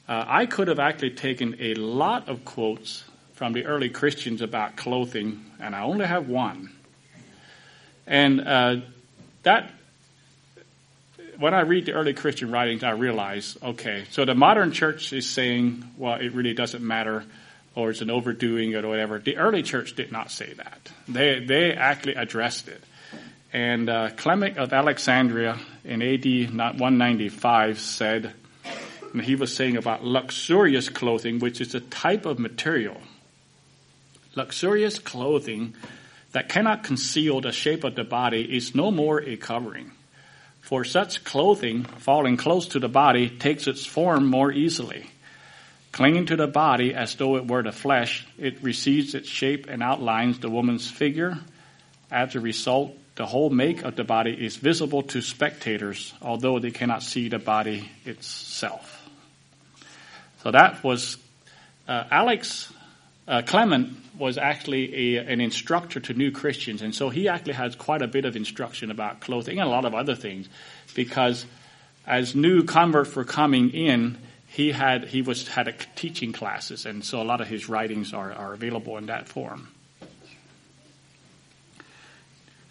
Uh, 0.07 0.25
I 0.27 0.45
could 0.45 0.67
have 0.67 0.79
actually 0.79 1.11
taken 1.11 1.55
a 1.59 1.75
lot 1.75 2.27
of 2.27 2.43
quotes 2.43 3.03
from 3.33 3.53
the 3.53 3.65
early 3.65 3.89
Christians 3.89 4.41
about 4.41 4.75
clothing, 4.75 5.43
and 5.59 5.75
I 5.75 5.83
only 5.83 6.05
have 6.05 6.27
one. 6.27 6.71
And 8.05 8.41
uh, 8.41 8.75
that 9.43 9.71
when 11.37 11.53
I 11.53 11.61
read 11.61 11.85
the 11.85 11.93
early 11.93 12.13
Christian 12.13 12.51
writings, 12.51 12.83
I 12.83 12.91
realize, 12.91 13.57
okay, 13.63 14.05
so 14.11 14.25
the 14.25 14.35
modern 14.35 14.71
church 14.71 15.13
is 15.13 15.29
saying, 15.29 15.83
well, 15.97 16.15
it 16.15 16.33
really 16.33 16.53
doesn't 16.53 16.83
matter, 16.83 17.23
or 17.75 17.89
it's 17.89 18.01
an 18.01 18.09
overdoing 18.09 18.75
or 18.75 18.87
whatever. 18.87 19.19
The 19.19 19.37
early 19.37 19.63
church 19.63 19.95
did 19.95 20.11
not 20.11 20.31
say 20.31 20.53
that. 20.53 20.91
They 21.07 21.39
they 21.39 21.73
actually 21.73 22.15
addressed 22.15 22.67
it. 22.67 22.83
And 23.51 23.89
uh, 23.89 24.09
Clement 24.15 24.57
of 24.57 24.73
Alexandria 24.73 25.59
in 25.83 26.01
AD 26.01 26.25
195 26.25 27.79
said, 27.79 28.33
and 29.13 29.21
he 29.21 29.35
was 29.35 29.55
saying 29.55 29.77
about 29.77 30.03
luxurious 30.03 30.89
clothing, 30.89 31.37
which 31.37 31.61
is 31.61 31.75
a 31.75 31.79
type 31.79 32.25
of 32.25 32.39
material. 32.39 32.97
Luxurious 34.35 34.97
clothing 34.97 35.75
that 36.31 36.49
cannot 36.49 36.83
conceal 36.83 37.41
the 37.41 37.51
shape 37.51 37.83
of 37.83 37.93
the 37.93 38.03
body 38.03 38.57
is 38.57 38.73
no 38.73 38.89
more 38.89 39.21
a 39.21 39.37
covering 39.37 39.91
for 40.63 40.85
such 40.85 41.25
clothing, 41.25 41.83
falling 41.83 42.37
close 42.37 42.67
to 42.69 42.79
the 42.79 42.87
body, 42.87 43.29
takes 43.29 43.67
its 43.67 43.85
form 43.85 44.25
more 44.25 44.49
easily. 44.49 45.05
Clinging 45.93 46.25
to 46.25 46.35
the 46.35 46.47
body 46.47 46.95
as 46.95 47.13
though 47.15 47.37
it 47.37 47.47
were 47.47 47.61
the 47.61 47.71
flesh, 47.71 48.25
it 48.39 48.63
receives 48.63 49.13
its 49.13 49.29
shape 49.29 49.67
and 49.69 49.83
outlines 49.83 50.39
the 50.39 50.49
woman's 50.49 50.89
figure. 50.89 51.37
As 52.11 52.33
a 52.33 52.39
result, 52.39 52.97
the 53.15 53.27
whole 53.27 53.51
make 53.51 53.83
of 53.83 53.95
the 53.95 54.03
body 54.03 54.31
is 54.31 54.55
visible 54.55 55.03
to 55.03 55.21
spectators, 55.21 56.11
although 56.19 56.57
they 56.57 56.71
cannot 56.71 57.03
see 57.03 57.29
the 57.29 57.37
body 57.37 57.91
itself. 58.05 59.07
So 60.41 60.49
that 60.49 60.83
was 60.83 61.17
uh, 61.87 62.05
Alex 62.09 62.73
uh, 63.27 63.43
Clement 63.45 63.95
was 64.17 64.39
actually 64.39 65.15
a, 65.15 65.25
an 65.31 65.41
instructor 65.41 65.99
to 65.99 66.13
new 66.13 66.31
Christians, 66.31 66.81
and 66.81 66.93
so 66.93 67.09
he 67.09 67.27
actually 67.27 67.53
has 67.53 67.75
quite 67.75 68.01
a 68.01 68.07
bit 68.07 68.25
of 68.25 68.35
instruction 68.35 68.89
about 68.89 69.19
clothing 69.19 69.59
and 69.59 69.67
a 69.67 69.71
lot 69.71 69.85
of 69.85 69.93
other 69.93 70.15
things, 70.15 70.49
because 70.95 71.45
as 72.07 72.33
new 72.33 72.63
converts 72.63 73.15
were 73.15 73.23
coming 73.23 73.69
in, 73.69 74.17
he 74.53 74.71
had 74.71 75.05
he 75.05 75.23
was 75.23 75.47
had 75.47 75.67
a 75.67 75.71
teaching 75.95 76.31
classes, 76.31 76.85
and 76.85 77.03
so 77.03 77.19
a 77.19 77.23
lot 77.23 77.41
of 77.41 77.47
his 77.47 77.67
writings 77.67 78.13
are, 78.13 78.31
are 78.31 78.53
available 78.53 78.97
in 78.97 79.07
that 79.07 79.27
form. 79.27 79.67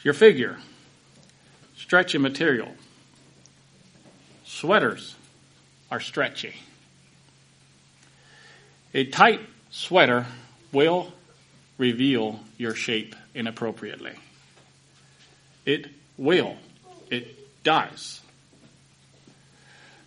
Your 0.04 0.14
figure, 0.14 0.58
stretchy 1.76 2.18
material. 2.18 2.72
Sweaters 4.44 5.16
are 5.90 5.98
stretchy. 5.98 6.54
A 8.94 9.04
tight 9.06 9.40
sweater 9.70 10.26
will 10.70 11.12
reveal 11.78 12.38
your 12.58 12.76
shape 12.76 13.16
inappropriately. 13.34 14.12
It 15.66 15.88
will. 16.16 16.56
It 17.10 17.64
does. 17.64 18.21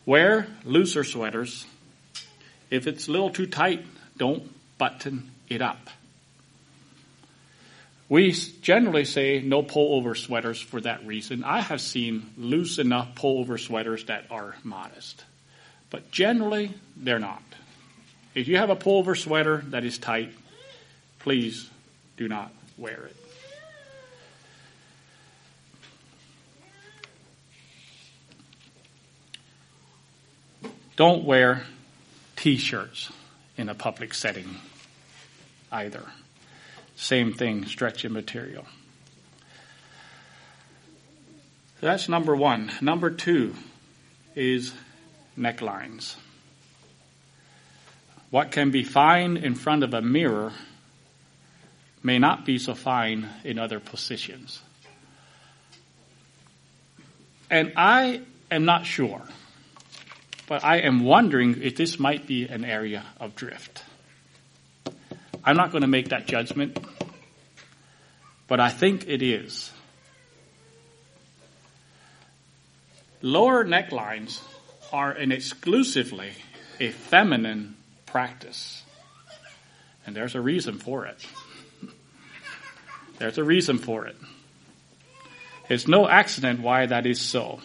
Wear 0.05 0.47
looser 0.63 1.03
sweaters. 1.03 1.65
If 2.69 2.87
it's 2.87 3.07
a 3.07 3.11
little 3.11 3.31
too 3.31 3.47
tight, 3.47 3.85
don't 4.17 4.43
button 4.77 5.31
it 5.49 5.61
up. 5.61 5.89
We 8.07 8.31
generally 8.31 9.05
say 9.05 9.41
no 9.41 9.63
pullover 9.63 10.15
sweaters 10.15 10.61
for 10.61 10.79
that 10.81 11.05
reason. 11.07 11.43
I 11.43 11.61
have 11.61 11.81
seen 11.81 12.29
loose 12.37 12.77
enough 12.77 13.15
pullover 13.15 13.59
sweaters 13.59 14.05
that 14.05 14.25
are 14.29 14.55
modest. 14.63 15.23
But 15.89 16.11
generally, 16.11 16.71
they're 16.95 17.19
not. 17.19 17.41
If 18.35 18.47
you 18.47 18.57
have 18.57 18.69
a 18.69 18.75
pullover 18.75 19.17
sweater 19.17 19.63
that 19.69 19.83
is 19.83 19.97
tight, 19.97 20.31
please 21.19 21.67
do 22.17 22.27
not 22.27 22.51
wear 22.77 23.05
it. 23.05 23.24
Don't 30.95 31.25
wear 31.25 31.63
t-shirts 32.35 33.11
in 33.57 33.69
a 33.69 33.75
public 33.75 34.13
setting 34.13 34.57
either. 35.71 36.03
Same 36.95 37.33
thing, 37.33 37.65
stretchy 37.65 38.07
material. 38.07 38.65
So 41.81 41.87
that's 41.87 42.07
number 42.07 42.35
one. 42.35 42.71
Number 42.81 43.09
two 43.09 43.53
is 44.35 44.73
necklines. 45.37 46.15
What 48.29 48.51
can 48.51 48.71
be 48.71 48.83
fine 48.83 49.37
in 49.37 49.55
front 49.55 49.83
of 49.83 49.93
a 49.93 50.01
mirror 50.01 50.53
may 52.01 52.19
not 52.19 52.45
be 52.45 52.57
so 52.57 52.75
fine 52.75 53.27
in 53.43 53.59
other 53.59 53.79
positions. 53.79 54.61
And 57.49 57.73
I 57.75 58.21
am 58.51 58.65
not 58.65 58.85
sure, 58.85 59.21
but 60.47 60.63
I 60.63 60.77
am 60.77 61.03
wondering 61.03 61.61
if 61.61 61.75
this 61.75 61.99
might 61.99 62.27
be 62.27 62.47
an 62.47 62.63
area 62.63 63.03
of 63.19 63.35
drift. 63.35 63.83
I'm 65.43 65.57
not 65.57 65.71
going 65.71 65.81
to 65.81 65.87
make 65.87 66.09
that 66.09 66.25
judgment, 66.27 66.77
but 68.47 68.59
I 68.59 68.69
think 68.69 69.07
it 69.07 69.21
is. 69.21 69.71
Lower 73.21 73.65
necklines 73.65 74.41
are 74.91 75.11
an 75.11 75.31
exclusively 75.31 76.31
a 76.79 76.91
feminine 76.91 77.75
practice. 78.05 78.83
And 80.05 80.15
there's 80.15 80.35
a 80.35 80.41
reason 80.41 80.77
for 80.77 81.05
it. 81.05 81.17
There's 83.17 83.37
a 83.37 83.43
reason 83.43 83.77
for 83.77 84.05
it. 84.05 84.15
It's 85.69 85.87
no 85.87 86.07
accident 86.07 86.59
why 86.59 86.85
that 86.85 87.05
is 87.05 87.19
so. 87.19 87.59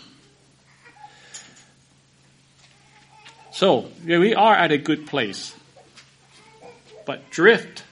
So, 3.60 3.90
we 4.06 4.34
are 4.34 4.54
at 4.54 4.72
a 4.72 4.78
good 4.78 5.06
place. 5.06 5.54
But 7.04 7.28
drift, 7.28 7.84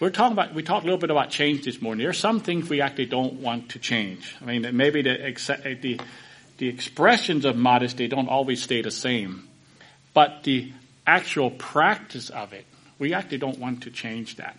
we're 0.00 0.08
talking 0.08 0.32
about, 0.32 0.54
we 0.54 0.62
talked 0.62 0.84
a 0.84 0.86
little 0.86 0.98
bit 0.98 1.10
about 1.10 1.28
change 1.28 1.66
this 1.66 1.82
morning. 1.82 2.04
There 2.04 2.08
are 2.08 2.14
some 2.14 2.40
things 2.40 2.70
we 2.70 2.80
actually 2.80 3.04
don't 3.04 3.34
want 3.34 3.72
to 3.72 3.78
change. 3.78 4.34
I 4.40 4.46
mean, 4.46 4.74
maybe 4.74 5.02
the, 5.02 5.76
the, 5.82 6.00
the 6.56 6.68
expressions 6.68 7.44
of 7.44 7.54
modesty 7.54 8.08
don't 8.08 8.30
always 8.30 8.62
stay 8.62 8.80
the 8.80 8.90
same, 8.90 9.46
but 10.14 10.42
the 10.44 10.72
actual 11.06 11.50
practice 11.50 12.30
of 12.30 12.54
it, 12.54 12.64
we 12.98 13.12
actually 13.12 13.38
don't 13.44 13.58
want 13.58 13.82
to 13.82 13.90
change 13.90 14.36
that. 14.36 14.56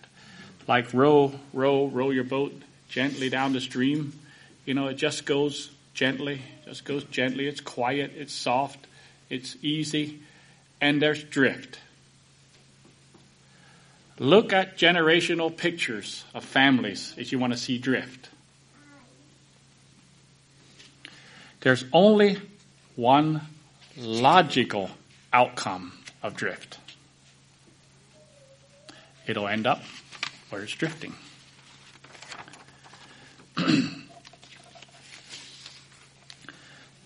Like 0.68 0.94
row, 0.94 1.32
row, 1.52 1.86
row 1.86 2.10
your 2.10 2.22
boat 2.22 2.54
gently 2.88 3.30
down 3.30 3.52
the 3.52 3.60
stream. 3.60 4.16
You 4.64 4.74
know, 4.74 4.86
it 4.86 4.94
just 4.94 5.26
goes 5.26 5.72
gently, 5.92 6.40
just 6.66 6.84
goes 6.84 7.02
gently. 7.02 7.48
It's 7.48 7.60
quiet, 7.60 8.12
it's 8.14 8.32
soft, 8.32 8.78
it's 9.30 9.56
easy, 9.62 10.20
and 10.80 11.00
there's 11.00 11.22
drift. 11.22 11.78
Look 14.18 14.52
at 14.52 14.76
generational 14.78 15.54
pictures 15.56 16.24
of 16.34 16.44
families 16.44 17.14
if 17.16 17.32
you 17.32 17.38
want 17.38 17.52
to 17.52 17.58
see 17.58 17.78
drift. 17.78 18.28
There's 21.60 21.84
only 21.92 22.36
one 22.94 23.40
logical 23.96 24.90
outcome 25.32 25.92
of 26.22 26.36
drift. 26.36 26.78
It'll 29.26 29.48
end 29.48 29.66
up 29.66 29.82
where 30.50 30.62
it's 30.62 30.72
drifting. 30.72 31.14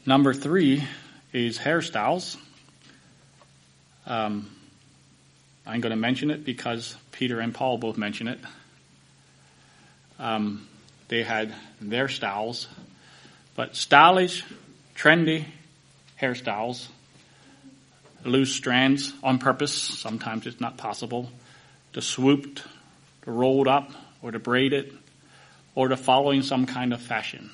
Number 0.04 0.34
three 0.34 0.82
is 1.32 1.58
hairstyles. 1.58 2.36
Um, 4.06 4.50
I'm 5.66 5.80
going 5.80 5.90
to 5.90 5.96
mention 5.96 6.30
it 6.30 6.44
because 6.44 6.96
Peter 7.12 7.40
and 7.40 7.54
Paul 7.54 7.78
both 7.78 7.98
mention 7.98 8.28
it. 8.28 8.38
Um, 10.18 10.66
they 11.08 11.22
had 11.22 11.54
their 11.80 12.08
styles, 12.08 12.68
but 13.54 13.76
stylish, 13.76 14.44
trendy 14.96 15.44
hairstyles, 16.20 16.88
loose 18.24 18.52
strands 18.52 19.12
on 19.22 19.38
purpose. 19.38 19.72
Sometimes 19.72 20.46
it's 20.46 20.60
not 20.60 20.76
possible 20.76 21.30
to 21.92 22.02
swooped, 22.02 22.64
to 23.22 23.30
rolled 23.30 23.68
up, 23.68 23.90
or 24.22 24.32
to 24.32 24.38
braid 24.38 24.72
it, 24.72 24.92
or 25.74 25.88
to 25.88 25.96
following 25.96 26.42
some 26.42 26.66
kind 26.66 26.92
of 26.92 27.00
fashion. 27.00 27.50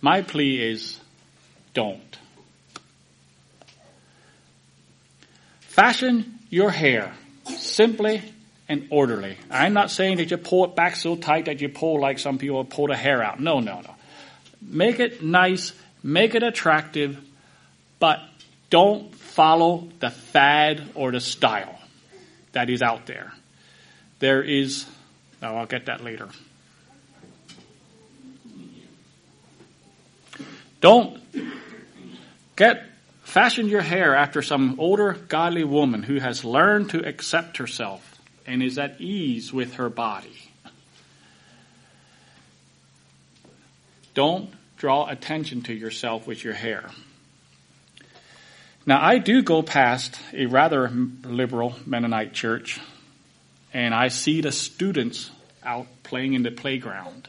My 0.00 0.22
plea 0.22 0.62
is 0.62 0.98
don't. 1.78 2.18
Fashion 5.60 6.40
your 6.50 6.72
hair 6.72 7.14
simply 7.44 8.20
and 8.68 8.88
orderly. 8.90 9.36
I'm 9.48 9.74
not 9.74 9.92
saying 9.92 10.16
that 10.16 10.28
you 10.32 10.38
pull 10.38 10.64
it 10.64 10.74
back 10.74 10.96
so 10.96 11.14
tight 11.14 11.44
that 11.44 11.60
you 11.60 11.68
pull 11.68 12.00
like 12.00 12.18
some 12.18 12.38
people 12.38 12.64
pull 12.64 12.88
the 12.88 12.96
hair 12.96 13.22
out. 13.22 13.38
No, 13.38 13.60
no, 13.60 13.80
no. 13.80 13.94
Make 14.60 14.98
it 14.98 15.22
nice, 15.22 15.72
make 16.02 16.34
it 16.34 16.42
attractive, 16.42 17.16
but 18.00 18.18
don't 18.70 19.14
follow 19.14 19.86
the 20.00 20.10
fad 20.10 20.82
or 20.96 21.12
the 21.12 21.20
style 21.20 21.78
that 22.50 22.70
is 22.70 22.82
out 22.82 23.06
there. 23.06 23.32
There 24.18 24.42
is, 24.42 24.84
oh, 25.44 25.58
I'll 25.58 25.66
get 25.66 25.86
that 25.86 26.02
later. 26.02 26.28
Don't 30.80 31.20
get 32.58 32.82
Fashion 33.22 33.68
your 33.68 33.82
hair 33.82 34.16
after 34.16 34.42
some 34.42 34.80
older 34.80 35.12
godly 35.12 35.62
woman 35.62 36.02
who 36.02 36.18
has 36.18 36.44
learned 36.44 36.90
to 36.90 37.06
accept 37.06 37.58
herself 37.58 38.20
and 38.46 38.62
is 38.62 38.78
at 38.78 39.00
ease 39.00 39.52
with 39.52 39.74
her 39.74 39.88
body. 39.88 40.50
Don't 44.14 44.50
draw 44.78 45.06
attention 45.06 45.60
to 45.64 45.74
yourself 45.74 46.26
with 46.26 46.42
your 46.42 46.54
hair. 46.54 46.90
Now, 48.86 48.98
I 49.00 49.18
do 49.18 49.42
go 49.42 49.62
past 49.62 50.18
a 50.32 50.46
rather 50.46 50.88
liberal 50.88 51.76
Mennonite 51.84 52.32
church, 52.32 52.80
and 53.74 53.94
I 53.94 54.08
see 54.08 54.40
the 54.40 54.52
students 54.52 55.30
out 55.62 55.86
playing 56.02 56.32
in 56.32 56.42
the 56.42 56.50
playground. 56.50 57.28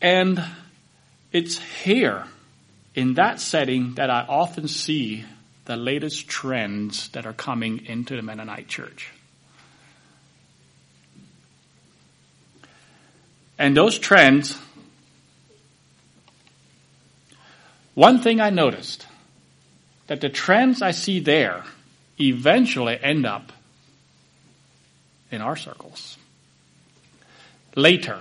And 0.00 0.42
it's 1.32 1.58
here 1.58 2.24
in 2.94 3.14
that 3.14 3.40
setting 3.40 3.94
that 3.94 4.10
I 4.10 4.24
often 4.28 4.68
see 4.68 5.24
the 5.64 5.76
latest 5.76 6.28
trends 6.28 7.08
that 7.10 7.26
are 7.26 7.32
coming 7.32 7.86
into 7.86 8.16
the 8.16 8.22
Mennonite 8.22 8.68
church. 8.68 9.10
And 13.58 13.76
those 13.76 13.98
trends, 13.98 14.58
one 17.94 18.20
thing 18.20 18.40
I 18.40 18.50
noticed, 18.50 19.06
that 20.08 20.20
the 20.20 20.28
trends 20.28 20.82
I 20.82 20.90
see 20.90 21.20
there 21.20 21.64
eventually 22.20 22.98
end 23.00 23.24
up 23.24 23.52
in 25.30 25.40
our 25.40 25.56
circles. 25.56 26.18
Later. 27.74 28.20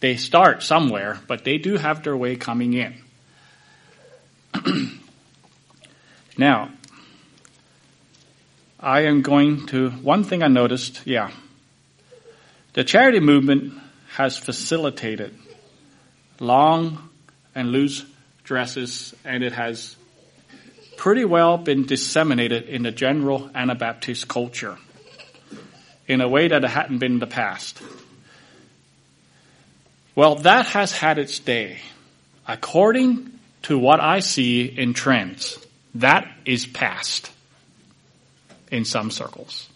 They 0.00 0.16
start 0.16 0.62
somewhere, 0.62 1.18
but 1.26 1.44
they 1.44 1.56
do 1.56 1.78
have 1.78 2.02
their 2.02 2.16
way 2.16 2.36
coming 2.36 2.74
in. 2.74 3.03
now, 6.38 6.70
I 8.80 9.02
am 9.02 9.22
going 9.22 9.66
to, 9.66 9.90
one 9.90 10.24
thing 10.24 10.42
I 10.42 10.48
noticed, 10.48 11.02
yeah. 11.04 11.30
The 12.74 12.84
charity 12.84 13.20
movement 13.20 13.74
has 14.14 14.36
facilitated 14.36 15.34
long 16.40 17.08
and 17.54 17.70
loose 17.70 18.04
dresses 18.42 19.14
and 19.24 19.42
it 19.42 19.52
has 19.52 19.96
pretty 20.96 21.24
well 21.24 21.56
been 21.56 21.86
disseminated 21.86 22.64
in 22.64 22.82
the 22.82 22.90
general 22.90 23.50
Anabaptist 23.54 24.28
culture 24.28 24.78
in 26.06 26.20
a 26.20 26.28
way 26.28 26.48
that 26.48 26.64
it 26.64 26.70
hadn't 26.70 26.98
been 26.98 27.12
in 27.12 27.18
the 27.18 27.26
past. 27.26 27.80
Well, 30.14 30.36
that 30.36 30.66
has 30.66 30.92
had 30.92 31.18
its 31.18 31.38
day. 31.38 31.78
According 32.46 33.33
to 33.64 33.78
what 33.78 34.00
I 34.00 34.20
see 34.20 34.62
in 34.64 34.92
trends, 34.92 35.58
that 35.94 36.30
is 36.44 36.66
past 36.66 37.30
in 38.70 38.84
some 38.84 39.10
circles. 39.10 39.68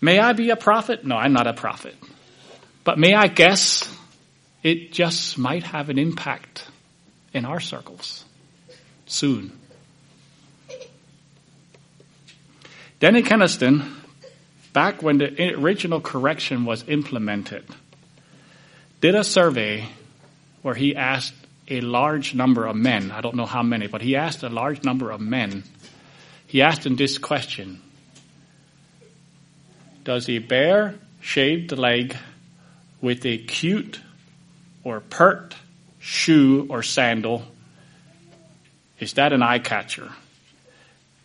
May 0.00 0.18
I 0.18 0.32
be 0.32 0.50
a 0.50 0.56
prophet? 0.56 1.04
No, 1.04 1.16
I'm 1.16 1.32
not 1.32 1.46
a 1.46 1.52
prophet. 1.52 1.96
But 2.84 2.98
may 2.98 3.14
I 3.14 3.28
guess 3.28 3.88
it 4.62 4.92
just 4.92 5.38
might 5.38 5.64
have 5.64 5.90
an 5.90 5.98
impact 5.98 6.68
in 7.32 7.44
our 7.44 7.60
circles 7.60 8.24
soon. 9.06 9.52
Denny 13.00 13.22
Kenaston, 13.22 13.96
back 14.72 15.02
when 15.02 15.18
the 15.18 15.54
original 15.54 16.00
correction 16.00 16.64
was 16.64 16.84
implemented, 16.86 17.64
did 19.02 19.16
a 19.16 19.24
survey 19.24 19.88
where 20.62 20.74
he 20.74 20.96
asked 20.96 21.34
a 21.68 21.80
large 21.80 22.34
number 22.34 22.66
of 22.66 22.76
men, 22.76 23.10
I 23.10 23.20
don't 23.20 23.34
know 23.34 23.46
how 23.46 23.62
many, 23.62 23.88
but 23.88 24.00
he 24.00 24.16
asked 24.16 24.42
a 24.44 24.48
large 24.48 24.84
number 24.84 25.10
of 25.10 25.20
men, 25.20 25.64
he 26.46 26.62
asked 26.62 26.84
them 26.84 26.96
this 26.96 27.18
question 27.18 27.82
Does 30.04 30.28
a 30.28 30.38
bare 30.38 30.94
shaved 31.20 31.72
leg 31.72 32.16
with 33.00 33.26
a 33.26 33.38
cute 33.38 34.00
or 34.84 35.00
pert 35.00 35.56
shoe 35.98 36.66
or 36.70 36.82
sandal, 36.82 37.42
is 38.98 39.14
that 39.14 39.32
an 39.32 39.42
eye 39.42 39.58
catcher? 39.58 40.10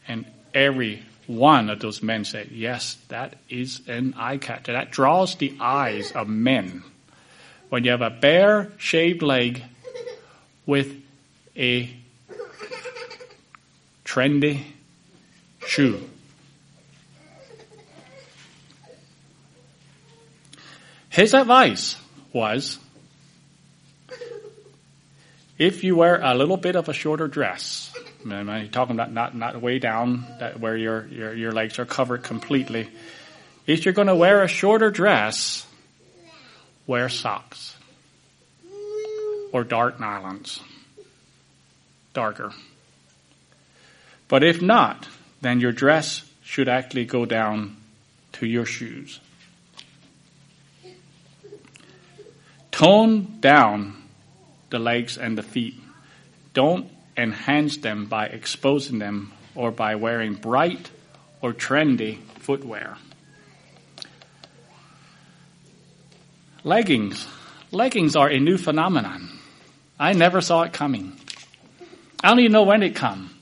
And 0.07 0.25
every 0.53 1.03
one 1.28 1.69
of 1.69 1.80
those 1.80 2.01
men 2.01 2.23
said, 2.23 2.49
yes, 2.51 2.97
that 3.09 3.36
is 3.49 3.82
an 3.88 4.15
eye 4.17 4.38
catcher. 4.38 4.71
That 4.71 4.91
draws 4.91 5.36
the 5.36 5.55
eyes 5.59 6.11
of 6.11 6.28
men. 6.28 6.84
When 7.70 7.84
you 7.84 7.91
have 7.91 8.01
a 8.01 8.09
bare 8.09 8.72
shaved 8.78 9.22
leg 9.22 9.63
with 10.65 10.95
a 11.55 11.89
trendy 14.05 14.63
shoe. 15.65 16.01
His 21.09 21.34
advice 21.34 21.97
was 22.32 22.80
if 25.57 25.84
you 25.84 25.95
wear 25.95 26.22
a 26.22 26.36
little 26.36 26.57
bit 26.57 26.76
of 26.76 26.88
a 26.88 26.93
shorter 26.93 27.28
dress, 27.28 27.91
I'm 28.26 28.70
talking 28.70 28.95
about 28.95 29.11
not, 29.11 29.36
not 29.36 29.61
way 29.61 29.80
down 29.80 30.26
that 30.39 30.59
where 30.59 30.78
your, 30.78 31.07
your, 31.07 31.34
your 31.34 31.51
legs 31.51 31.80
are 31.80 31.86
covered 31.86 32.24
completely. 32.24 32.89
If 33.65 33.86
you're 33.86 33.93
going 33.93 34.07
to 34.07 34.15
wear 34.15 34.43
a 34.43 34.47
shorter 34.47 34.91
dress, 34.91 35.65
wear 36.88 37.09
socks 37.09 37.75
or 39.51 39.63
dark 39.63 39.97
nylons, 39.99 40.61
darker. 42.13 42.53
But 44.27 44.43
if 44.43 44.61
not, 44.61 45.07
then 45.41 45.59
your 45.59 45.71
dress 45.71 46.23
should 46.43 46.67
actually 46.67 47.05
go 47.05 47.25
down 47.25 47.77
to 48.33 48.45
your 48.45 48.65
shoes. 48.65 49.19
Tone 52.71 53.39
down 53.39 53.95
the 54.69 54.79
legs 54.79 55.17
and 55.17 55.38
the 55.38 55.43
feet. 55.43 55.75
Don't 56.53 56.89
enhance 57.15 57.77
them 57.77 58.05
by 58.05 58.27
exposing 58.27 58.99
them 58.99 59.33
or 59.55 59.71
by 59.71 59.95
wearing 59.95 60.35
bright 60.35 60.91
or 61.41 61.53
trendy 61.53 62.19
footwear. 62.39 62.97
Leggings. 66.68 67.26
Leggings 67.72 68.18
are 68.18 68.30
a 68.30 68.39
new 68.41 68.57
phenomenon. 68.57 69.30
I 69.97 70.11
never 70.11 70.41
saw 70.41 70.63
it 70.63 70.74
coming. 70.74 71.18
I 72.22 72.28
don't 72.28 72.39
even 72.41 72.51
know 72.51 72.63
when 72.63 72.84
it 72.84 72.93
come. 72.93 73.34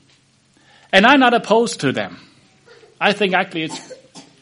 And 0.93 1.07
I'm 1.07 1.19
not 1.19 1.33
opposed 1.33 1.79
to 1.79 1.91
them. 1.91 2.19
I 3.01 3.13
think 3.13 3.33
actually 3.33 3.63
it's, 3.63 3.93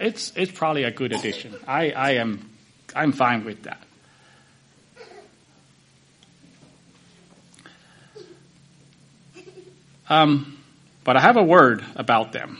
it's, 0.01 0.33
it's 0.35 0.51
probably 0.51 0.83
a 0.83 0.91
good 0.91 1.13
addition. 1.13 1.55
I, 1.65 1.91
I 1.91 2.11
am, 2.15 2.49
I'm 2.93 3.13
fine 3.13 3.45
with 3.45 3.63
that. 3.63 3.81
Um, 10.09 10.57
but 11.05 11.15
I 11.15 11.21
have 11.21 11.37
a 11.37 11.43
word 11.43 11.85
about 11.95 12.33
them. 12.33 12.59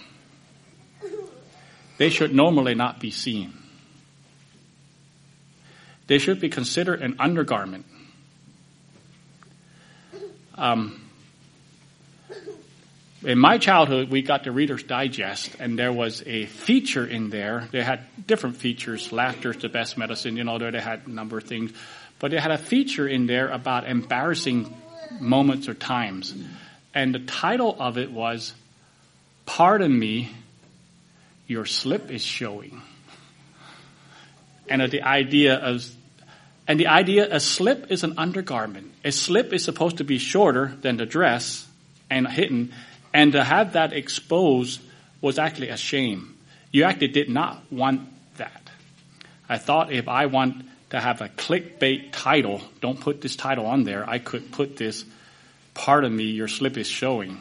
They 1.97 2.09
should 2.09 2.34
normally 2.34 2.76
not 2.76 3.01
be 3.01 3.11
seen. 3.11 3.62
They 6.14 6.20
should 6.20 6.39
be 6.39 6.49
considered 6.49 7.01
an 7.01 7.16
undergarment. 7.18 7.88
Um, 10.53 11.01
in 13.24 13.39
my 13.39 13.57
childhood, 13.57 14.11
we 14.11 14.22
got 14.22 14.43
the 14.43 14.51
Reader's 14.51 14.84
Digest, 14.84 15.55
and 15.59 15.80
there 15.80 15.91
was 15.91 16.22
a 16.28 16.45
feature 16.45 17.03
in 17.03 17.32
there. 17.32 17.68
They 17.72 17.82
had 17.82 18.01
different 18.28 18.57
features. 18.57 19.11
Laughter's 19.11 19.57
the 19.57 19.70
best 19.70 19.97
medicine, 19.97 20.38
you 20.38 20.43
know, 20.43 20.59
they 20.59 20.80
had 20.80 21.07
a 21.07 21.09
number 21.09 21.39
of 21.39 21.45
things. 21.45 21.72
But 22.20 22.30
they 22.30 22.38
had 22.38 22.51
a 22.51 22.59
feature 22.59 23.07
in 23.07 23.26
there 23.26 23.47
about 23.47 23.89
embarrassing 23.89 24.72
moments 25.20 25.68
or 25.68 25.74
times. 25.74 26.36
And 26.93 27.16
the 27.16 27.22
title 27.22 27.76
of 27.80 27.97
it 27.97 28.11
was, 28.11 28.53
Pardon 29.47 29.97
me, 29.97 30.30
your 31.47 31.66
slip 31.66 32.11
is 32.11 32.22
showing. 32.22 32.84
And 34.70 34.80
the 34.91 35.01
idea 35.01 35.55
of, 35.55 35.84
and 36.68 36.80
the 36.80 36.88
idea, 36.88 37.28
a 37.30 37.39
slip 37.39 37.91
is 37.91 38.03
an 38.03 38.16
undergarment. 38.18 38.93
A 39.03 39.11
slip 39.11 39.51
is 39.53 39.64
supposed 39.64 39.97
to 39.97 40.03
be 40.03 40.18
shorter 40.18 40.74
than 40.82 40.97
the 40.97 41.05
dress 41.05 41.68
and 42.09 42.28
hidden, 42.28 42.74
and 43.14 43.34
to 43.34 43.43
have 43.43 43.74
that 43.74 43.93
exposed 43.93 44.82
was 45.22 45.39
actually 45.39 45.70
a 45.70 45.78
shame. 45.78 46.38
You 46.72 46.84
actually 46.84 47.09
did 47.09 47.30
not 47.30 47.61
want 47.72 48.01
that. 48.38 48.70
I 49.47 49.57
thought 49.57 49.91
if 49.91 50.07
I 50.07 50.28
want 50.28 50.66
to 50.91 50.99
have 50.99 51.22
a 51.22 51.30
clickbait 51.30 52.09
title, 52.11 52.61
don't 52.82 52.99
put 52.99 53.22
this 53.22 53.36
title 53.36 53.66
on 53.66 53.84
there, 53.84 54.09
I 54.09 54.20
could 54.20 54.51
put 54.51 54.78
this 54.78 55.05
Pardon 55.74 56.16
me, 56.16 56.26
your 56.26 56.47
slip 56.47 56.78
is 56.78 56.88
showing. 56.88 57.39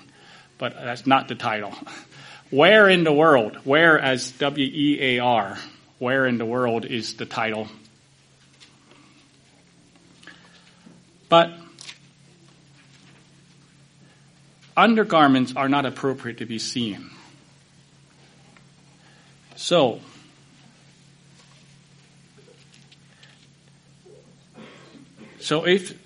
But 0.58 0.74
that's 0.74 1.06
not 1.06 1.28
the 1.28 1.34
title. 1.34 1.74
Where 2.50 2.88
in 2.88 3.04
the 3.04 3.12
world? 3.12 3.56
Where 3.64 3.98
as 3.98 4.30
W-E-A-R. 4.32 5.58
Where 5.98 6.26
in 6.26 6.38
the 6.38 6.44
world 6.44 6.84
is 6.84 7.14
the 7.14 7.26
title? 7.26 7.68
But 11.32 11.54
undergarments 14.76 15.56
are 15.56 15.70
not 15.70 15.86
appropriate 15.86 16.36
to 16.40 16.44
be 16.44 16.58
seen. 16.58 17.08
So, 19.56 20.02
so 25.40 25.66
if 25.66 25.98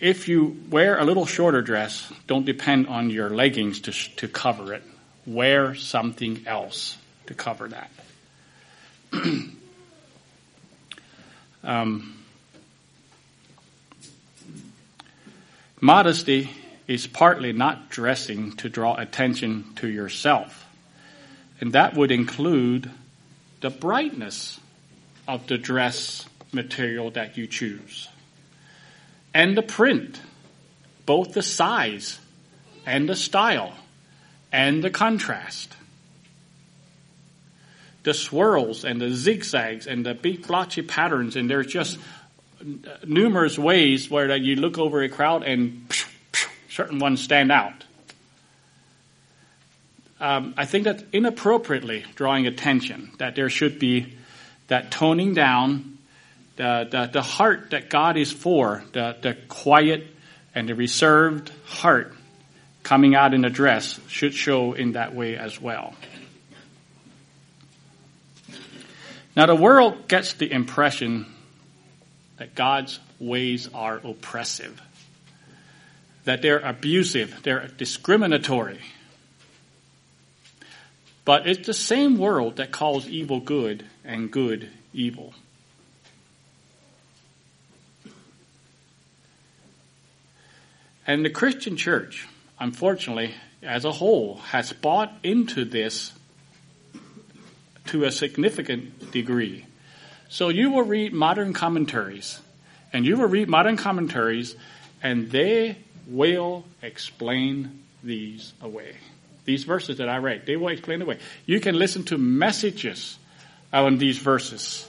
if 0.00 0.28
you 0.28 0.58
wear 0.68 0.98
a 0.98 1.04
little 1.06 1.24
shorter 1.24 1.62
dress, 1.62 2.12
don't 2.26 2.44
depend 2.44 2.88
on 2.88 3.08
your 3.08 3.30
leggings 3.30 3.80
to, 3.80 3.92
to 4.16 4.28
cover 4.28 4.74
it. 4.74 4.82
Wear 5.24 5.76
something 5.76 6.46
else 6.46 6.98
to 7.24 7.32
cover 7.32 7.68
that. 7.68 7.90
um, 11.64 12.17
modesty 15.80 16.50
is 16.86 17.06
partly 17.06 17.52
not 17.52 17.90
dressing 17.90 18.52
to 18.56 18.68
draw 18.68 18.94
attention 18.96 19.74
to 19.76 19.88
yourself. 19.88 20.66
And 21.60 21.72
that 21.72 21.94
would 21.94 22.10
include 22.10 22.90
the 23.60 23.70
brightness 23.70 24.60
of 25.26 25.46
the 25.46 25.58
dress 25.58 26.26
material 26.52 27.10
that 27.10 27.36
you 27.36 27.46
choose 27.46 28.08
and 29.34 29.56
the 29.56 29.62
print, 29.62 30.20
both 31.06 31.32
the 31.32 31.42
size 31.42 32.18
and 32.86 33.08
the 33.08 33.16
style 33.16 33.74
and 34.50 34.82
the 34.82 34.90
contrast. 34.90 35.76
The 38.02 38.14
swirls 38.14 38.84
and 38.84 39.00
the 39.00 39.10
zigzags 39.10 39.86
and 39.86 40.04
the 40.04 40.14
big 40.14 40.46
blotchy 40.46 40.82
patterns, 40.82 41.36
and 41.36 41.50
there's 41.50 41.66
just 41.66 41.98
numerous 43.04 43.58
ways 43.58 44.10
where 44.10 44.34
you 44.36 44.56
look 44.56 44.78
over 44.78 45.02
a 45.02 45.08
crowd 45.08 45.42
and 45.42 45.90
certain 46.68 46.98
ones 46.98 47.22
stand 47.22 47.52
out. 47.52 47.84
Um, 50.20 50.54
I 50.56 50.64
think 50.64 50.84
that 50.84 51.04
inappropriately 51.12 52.04
drawing 52.16 52.46
attention 52.46 53.12
that 53.18 53.36
there 53.36 53.48
should 53.48 53.78
be 53.78 54.14
that 54.66 54.90
toning 54.90 55.34
down 55.34 55.98
the, 56.56 56.88
the, 56.90 57.10
the 57.12 57.22
heart 57.22 57.70
that 57.70 57.88
God 57.88 58.16
is 58.16 58.32
for, 58.32 58.82
the, 58.92 59.16
the 59.20 59.34
quiet 59.48 60.08
and 60.54 60.68
the 60.68 60.74
reserved 60.74 61.52
heart 61.64 62.14
coming 62.82 63.14
out 63.14 63.32
in 63.32 63.44
a 63.44 63.50
dress 63.50 64.00
should 64.08 64.34
show 64.34 64.72
in 64.72 64.92
that 64.92 65.14
way 65.14 65.36
as 65.36 65.60
well. 65.60 65.94
Now, 69.36 69.46
the 69.46 69.54
world 69.54 70.08
gets 70.08 70.32
the 70.32 70.50
impression 70.50 71.26
that 72.38 72.54
God's 72.54 73.00
ways 73.18 73.68
are 73.74 73.96
oppressive, 73.98 74.80
that 76.24 76.42
they're 76.42 76.60
abusive, 76.60 77.40
they're 77.42 77.68
discriminatory. 77.76 78.80
But 81.24 81.46
it's 81.46 81.66
the 81.66 81.74
same 81.74 82.16
world 82.16 82.56
that 82.56 82.72
calls 82.72 83.06
evil 83.06 83.40
good 83.40 83.84
and 84.04 84.30
good 84.30 84.70
evil. 84.94 85.34
And 91.06 91.24
the 91.24 91.30
Christian 91.30 91.76
church, 91.76 92.26
unfortunately, 92.60 93.34
as 93.62 93.84
a 93.84 93.92
whole, 93.92 94.36
has 94.36 94.72
bought 94.72 95.12
into 95.22 95.64
this 95.64 96.12
to 97.86 98.04
a 98.04 98.12
significant 98.12 99.10
degree. 99.10 99.64
So 100.28 100.50
you 100.50 100.70
will 100.70 100.82
read 100.82 101.12
modern 101.12 101.52
commentaries, 101.52 102.40
and 102.92 103.06
you 103.06 103.16
will 103.16 103.28
read 103.28 103.48
modern 103.48 103.76
commentaries, 103.76 104.56
and 105.02 105.30
they 105.30 105.76
will 106.06 106.64
explain 106.82 107.82
these 108.02 108.52
away. 108.60 108.96
These 109.46 109.64
verses 109.64 109.98
that 109.98 110.08
I 110.08 110.18
read, 110.18 110.44
they 110.44 110.56
will 110.56 110.68
explain 110.68 111.00
away. 111.00 111.18
You 111.46 111.60
can 111.60 111.78
listen 111.78 112.04
to 112.04 112.18
messages 112.18 113.18
on 113.72 113.96
these 113.96 114.18
verses, 114.18 114.86